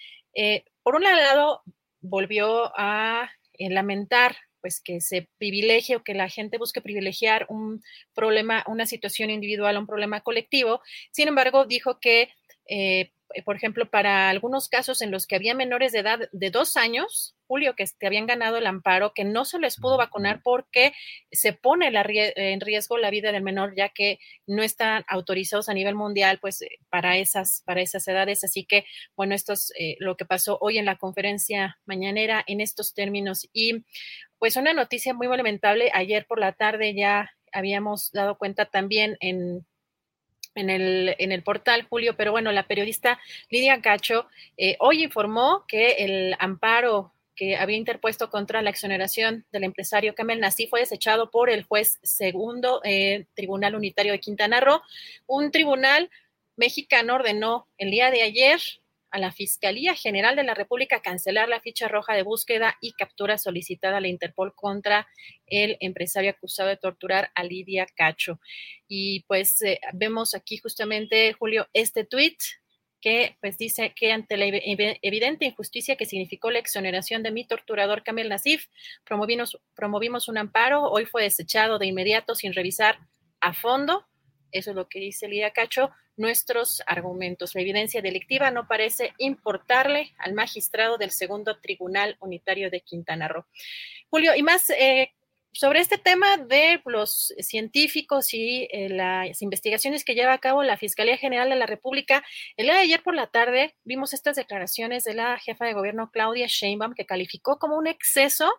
[0.83, 1.61] por un lado
[2.01, 7.83] volvió a lamentar pues que se privilegie o que la gente busque privilegiar un
[8.15, 10.81] problema, una situación individual, un problema colectivo.
[11.11, 12.29] Sin embargo, dijo que,
[12.69, 13.11] eh,
[13.45, 17.35] por ejemplo, para algunos casos en los que había menores de edad de dos años,
[17.47, 20.93] Julio, que habían ganado el amparo, que no se les pudo vacunar porque
[21.31, 25.95] se pone en riesgo la vida del menor, ya que no están autorizados a nivel
[25.95, 28.43] mundial, pues eh, para esas, para esas edades.
[28.43, 32.61] Así que, bueno, esto es eh, lo que pasó hoy en la conferencia mañanera en
[32.61, 33.47] estos términos.
[33.53, 33.83] Y
[34.39, 39.65] pues una noticia muy lamentable, ayer por la tarde ya habíamos dado cuenta también en,
[40.55, 45.65] en el, en el portal, Julio, pero bueno, la periodista Lidia Cacho eh, hoy informó
[45.67, 51.31] que el amparo que había interpuesto contra la exoneración del empresario Kamel Nassi fue desechado
[51.31, 54.81] por el juez segundo eh, Tribunal Unitario de Quintana Roo.
[55.25, 56.09] Un tribunal
[56.55, 58.61] mexicano ordenó el día de ayer
[59.13, 63.37] a la Fiscalía General de la República cancelar la ficha roja de búsqueda y captura
[63.37, 65.07] solicitada a la Interpol contra
[65.45, 68.39] el empresario acusado de torturar a Lidia Cacho.
[68.87, 72.41] Y pues eh, vemos aquí justamente, Julio, este tuit
[73.01, 78.01] que pues dice que ante la evidente injusticia que significó la exoneración de mi torturador
[78.01, 78.67] Kamel Nasif,
[79.03, 82.97] promovimos, promovimos un amparo, hoy fue desechado de inmediato sin revisar
[83.41, 84.07] a fondo,
[84.51, 87.55] eso es lo que dice Lidia Cacho, nuestros argumentos.
[87.55, 93.45] La evidencia delictiva no parece importarle al magistrado del segundo Tribunal Unitario de Quintana Roo.
[94.09, 95.11] Julio, y más eh,
[95.53, 100.77] sobre este tema de los científicos y eh, las investigaciones que lleva a cabo la
[100.77, 102.23] Fiscalía General de la República,
[102.57, 106.09] el día de ayer por la tarde vimos estas declaraciones de la jefa de gobierno
[106.11, 108.51] Claudia Sheinbaum que calificó como un exceso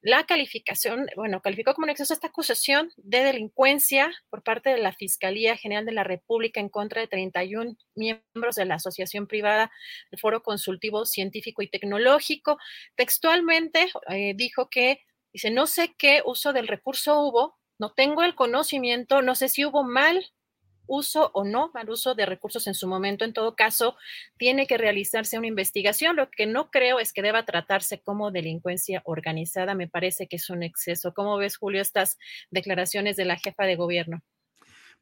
[0.00, 4.92] la calificación, bueno, calificó como un exceso esta acusación de delincuencia por parte de la
[4.92, 9.72] Fiscalía General de la República en contra de 31 miembros de la Asociación Privada
[10.10, 12.58] del Foro Consultivo Científico y Tecnológico.
[12.94, 15.00] Textualmente eh, dijo que,
[15.32, 19.64] dice, no sé qué uso del recurso hubo, no tengo el conocimiento, no sé si
[19.64, 20.24] hubo mal
[20.88, 23.24] uso o no mal uso de recursos en su momento.
[23.24, 23.96] En todo caso,
[24.36, 26.16] tiene que realizarse una investigación.
[26.16, 29.74] Lo que no creo es que deba tratarse como delincuencia organizada.
[29.74, 31.14] Me parece que es un exceso.
[31.14, 32.18] ¿Cómo ves, Julio, estas
[32.50, 34.22] declaraciones de la jefa de gobierno?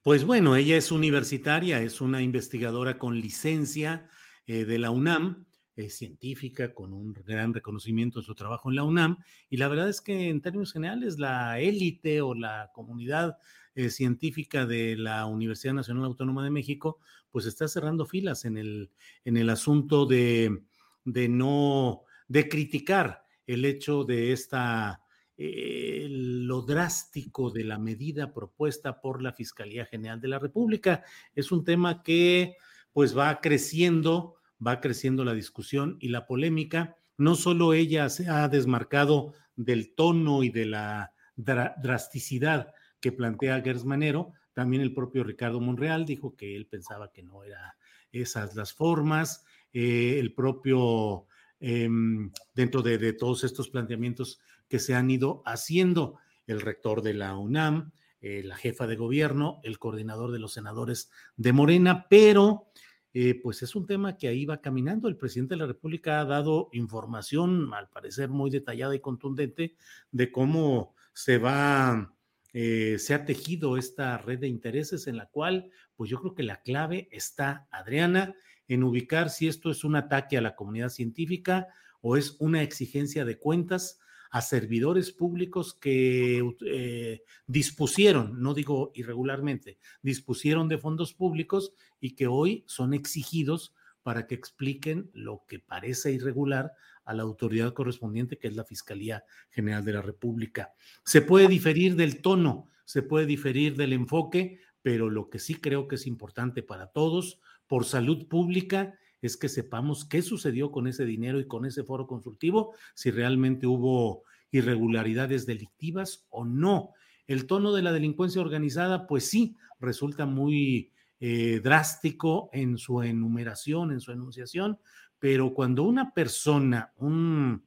[0.02, 4.08] Pues bueno, ella es universitaria, es una investigadora con licencia
[4.46, 5.46] eh, de la UNAM.
[5.74, 9.18] Es científica con un gran reconocimiento en su trabajo en la UNAM
[9.50, 13.36] y la verdad es que en términos generales la élite o la comunidad
[13.76, 16.98] eh, científica de la Universidad Nacional Autónoma de México,
[17.30, 18.90] pues está cerrando filas en el,
[19.24, 20.62] en el asunto de,
[21.04, 25.02] de no, de criticar el hecho de esta,
[25.36, 31.04] eh, lo drástico de la medida propuesta por la Fiscalía General de la República.
[31.34, 32.56] Es un tema que
[32.94, 36.96] pues va creciendo, va creciendo la discusión y la polémica.
[37.18, 44.32] No solo ella se ha desmarcado del tono y de la drasticidad que plantea Gersmanero.
[44.52, 47.72] También el propio Ricardo Monreal dijo que él pensaba que no eran
[48.12, 49.44] esas las formas.
[49.72, 51.26] Eh, el propio,
[51.60, 57.36] em, dentro de, todos estos planteamientos que se han ido haciendo, el rector de la
[57.36, 62.70] UNAM, eh, la jefa de gobierno, el coordinador de los senadores de Morena, pero
[63.12, 65.08] eh, pues es un tema que ahí va caminando.
[65.08, 69.74] El presidente de la República ha dado información, al parecer muy detallada y contundente,
[70.10, 72.14] de cómo se va
[72.58, 76.42] eh, se ha tejido esta red de intereses en la cual, pues yo creo que
[76.42, 78.34] la clave está, Adriana,
[78.66, 81.68] en ubicar si esto es un ataque a la comunidad científica
[82.00, 89.76] o es una exigencia de cuentas a servidores públicos que eh, dispusieron, no digo irregularmente,
[90.00, 96.10] dispusieron de fondos públicos y que hoy son exigidos para que expliquen lo que parece
[96.10, 96.72] irregular
[97.06, 100.74] a la autoridad correspondiente, que es la Fiscalía General de la República.
[101.04, 105.88] Se puede diferir del tono, se puede diferir del enfoque, pero lo que sí creo
[105.88, 111.04] que es importante para todos, por salud pública, es que sepamos qué sucedió con ese
[111.04, 116.90] dinero y con ese foro consultivo, si realmente hubo irregularidades delictivas o no.
[117.26, 123.90] El tono de la delincuencia organizada, pues sí, resulta muy eh, drástico en su enumeración,
[123.90, 124.78] en su enunciación,
[125.18, 127.62] pero cuando una persona, un,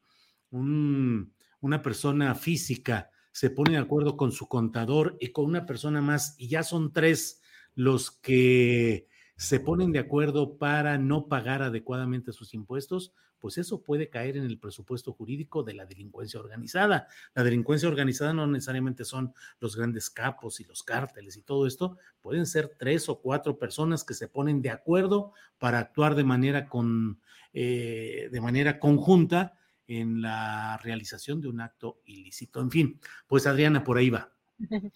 [0.52, 6.36] una persona física se pone de acuerdo con su contador y con una persona más,
[6.38, 7.42] y ya son tres
[7.76, 14.10] los que se ponen de acuerdo para no pagar adecuadamente sus impuestos, pues eso puede
[14.10, 17.08] caer en el presupuesto jurídico de la delincuencia organizada.
[17.34, 21.98] La delincuencia organizada no necesariamente son los grandes capos y los cárteles y todo esto,
[22.22, 26.68] pueden ser tres o cuatro personas que se ponen de acuerdo para actuar de manera,
[26.68, 27.22] con,
[27.54, 29.54] eh, de manera conjunta
[29.88, 32.62] en la realización de un acto ilícito.
[32.62, 34.32] En fin, pues Adriana, por ahí va.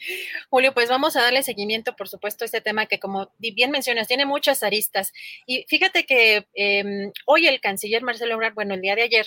[0.49, 4.07] Julio, pues vamos a darle seguimiento, por supuesto, a este tema que, como bien mencionas,
[4.07, 5.13] tiene muchas aristas.
[5.45, 9.25] Y fíjate que em, hoy el canciller Marcelo Ebrard, bueno, el día de ayer,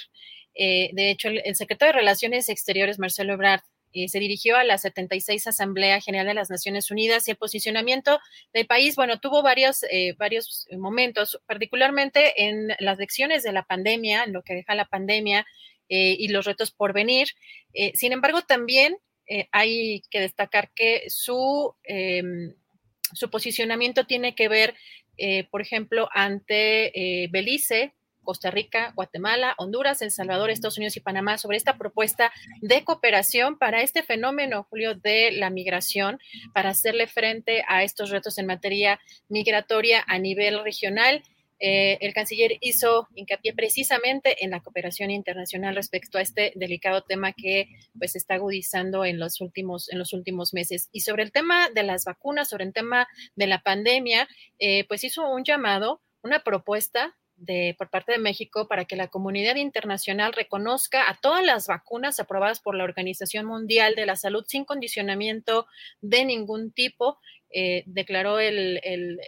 [0.54, 3.62] eh, de hecho, el, secretario de Relaciones Exteriores, Marcelo Ebrard,
[4.04, 8.20] eh, se dirigió a la 76 Asamblea General de las Naciones Unidas y el posicionamiento
[8.52, 14.26] del país, bueno, tuvo varios, eh, varios momentos, particularmente en las lecciones de la pandemia,
[14.26, 15.46] lo que deja la pandemia
[15.88, 17.28] y los retos por venir.
[17.94, 18.96] sin embargo, también
[19.28, 22.54] eh, hay que destacar que su, em,
[23.12, 24.74] su posicionamiento tiene que ver,
[25.16, 27.94] eh, por ejemplo, ante eh, Belice,
[28.26, 32.30] Costa Rica, Guatemala, Honduras, El Salvador, Estados Unidos y Panamá sobre esta propuesta
[32.60, 36.18] de cooperación para este fenómeno, Julio, de la migración,
[36.52, 41.22] para hacerle frente a estos retos en materia migratoria a nivel regional.
[41.58, 47.32] Eh, el canciller hizo hincapié precisamente en la cooperación internacional respecto a este delicado tema
[47.32, 50.90] que pues está agudizando en los últimos en los últimos meses.
[50.92, 55.04] Y sobre el tema de las vacunas sobre el tema de la pandemia eh, pues
[55.04, 60.32] hizo un llamado una propuesta de, por parte de México para que la comunidad internacional
[60.32, 65.66] reconozca a todas las vacunas aprobadas por la Organización Mundial de la Salud sin condicionamiento
[66.00, 67.18] de ningún tipo,
[67.50, 69.18] eh, declaró el, el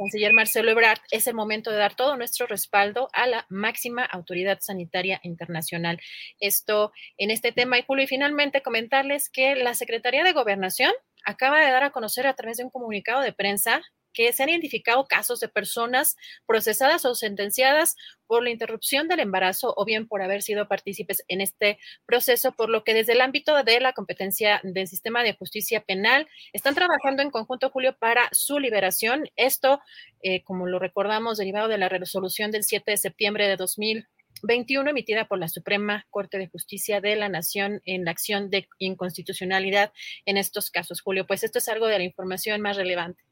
[0.00, 4.58] canciller Marcelo Ebrard, es el momento de dar todo nuestro respaldo a la máxima autoridad
[4.60, 6.00] sanitaria internacional.
[6.40, 10.92] Esto en este tema, y Julio, y finalmente comentarles que la Secretaría de Gobernación
[11.24, 13.82] acaba de dar a conocer a través de un comunicado de prensa
[14.12, 16.16] que se han identificado casos de personas
[16.46, 21.40] procesadas o sentenciadas por la interrupción del embarazo o bien por haber sido partícipes en
[21.40, 25.80] este proceso, por lo que desde el ámbito de la competencia del sistema de justicia
[25.80, 29.28] penal están trabajando en conjunto, Julio, para su liberación.
[29.36, 29.80] Esto,
[30.22, 35.26] eh, como lo recordamos, derivado de la resolución del 7 de septiembre de 2021 emitida
[35.26, 39.92] por la Suprema Corte de Justicia de la Nación en la acción de inconstitucionalidad
[40.24, 41.26] en estos casos, Julio.
[41.26, 43.22] Pues esto es algo de la información más relevante.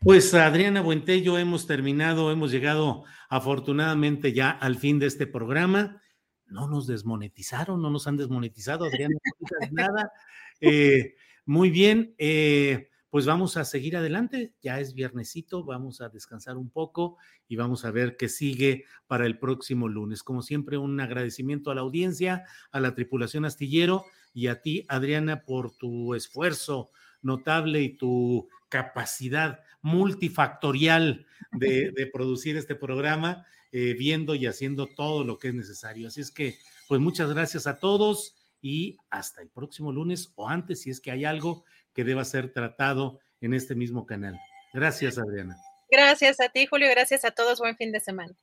[0.00, 6.00] Pues Adriana Buentello, hemos terminado, hemos llegado afortunadamente ya al fin de este programa.
[6.46, 10.12] No nos desmonetizaron, no nos han desmonetizado, Adriana, no nada.
[10.60, 11.14] Eh,
[11.44, 14.54] muy bien, eh, pues vamos a seguir adelante.
[14.62, 17.16] Ya es viernesito, vamos a descansar un poco
[17.48, 20.22] y vamos a ver qué sigue para el próximo lunes.
[20.22, 25.44] Como siempre, un agradecimiento a la audiencia, a la tripulación astillero y a ti, Adriana,
[25.44, 26.90] por tu esfuerzo
[27.22, 35.38] notable y tu capacidad multifactorial de, producir este programa, eh, viendo y haciendo todo lo
[35.38, 36.08] que es necesario.
[36.08, 40.82] Así es que, pues muchas gracias a todos y hasta el próximo lunes o antes,
[40.82, 44.38] si es que hay algo que deba ser tratado en este mismo canal.
[44.72, 45.56] Gracias, Adriana.
[45.90, 46.88] Gracias a ti, Julio.
[46.90, 47.58] Gracias a todos.
[47.60, 48.34] Buen fin de semana.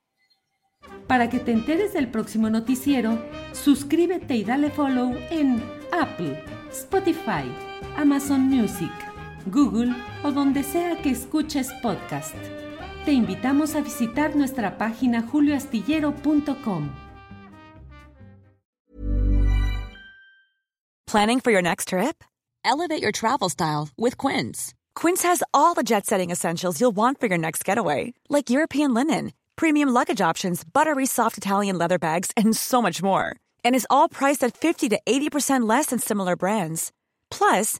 [1.08, 3.24] Para que te enteres del próximo noticiero,
[3.54, 7.46] suscríbete y dale follow en Apple, Spotify,
[7.96, 8.92] Amazon Music,
[9.46, 9.94] Google
[10.24, 12.36] o donde sea que escuches podcast.
[13.06, 16.90] Te invitamos a visitar nuestra página julioastillero.com.
[21.08, 22.24] Planning for your next trip?
[22.66, 24.74] Elevate your travel style with Quince.
[24.96, 28.94] Quince has all the jet setting essentials you'll want for your next getaway, like European
[28.94, 33.36] linen, premium luggage options, buttery soft Italian leather bags, and so much more.
[33.64, 36.92] And is all priced at 50 to 80% less than similar brands.
[37.30, 37.80] Plus,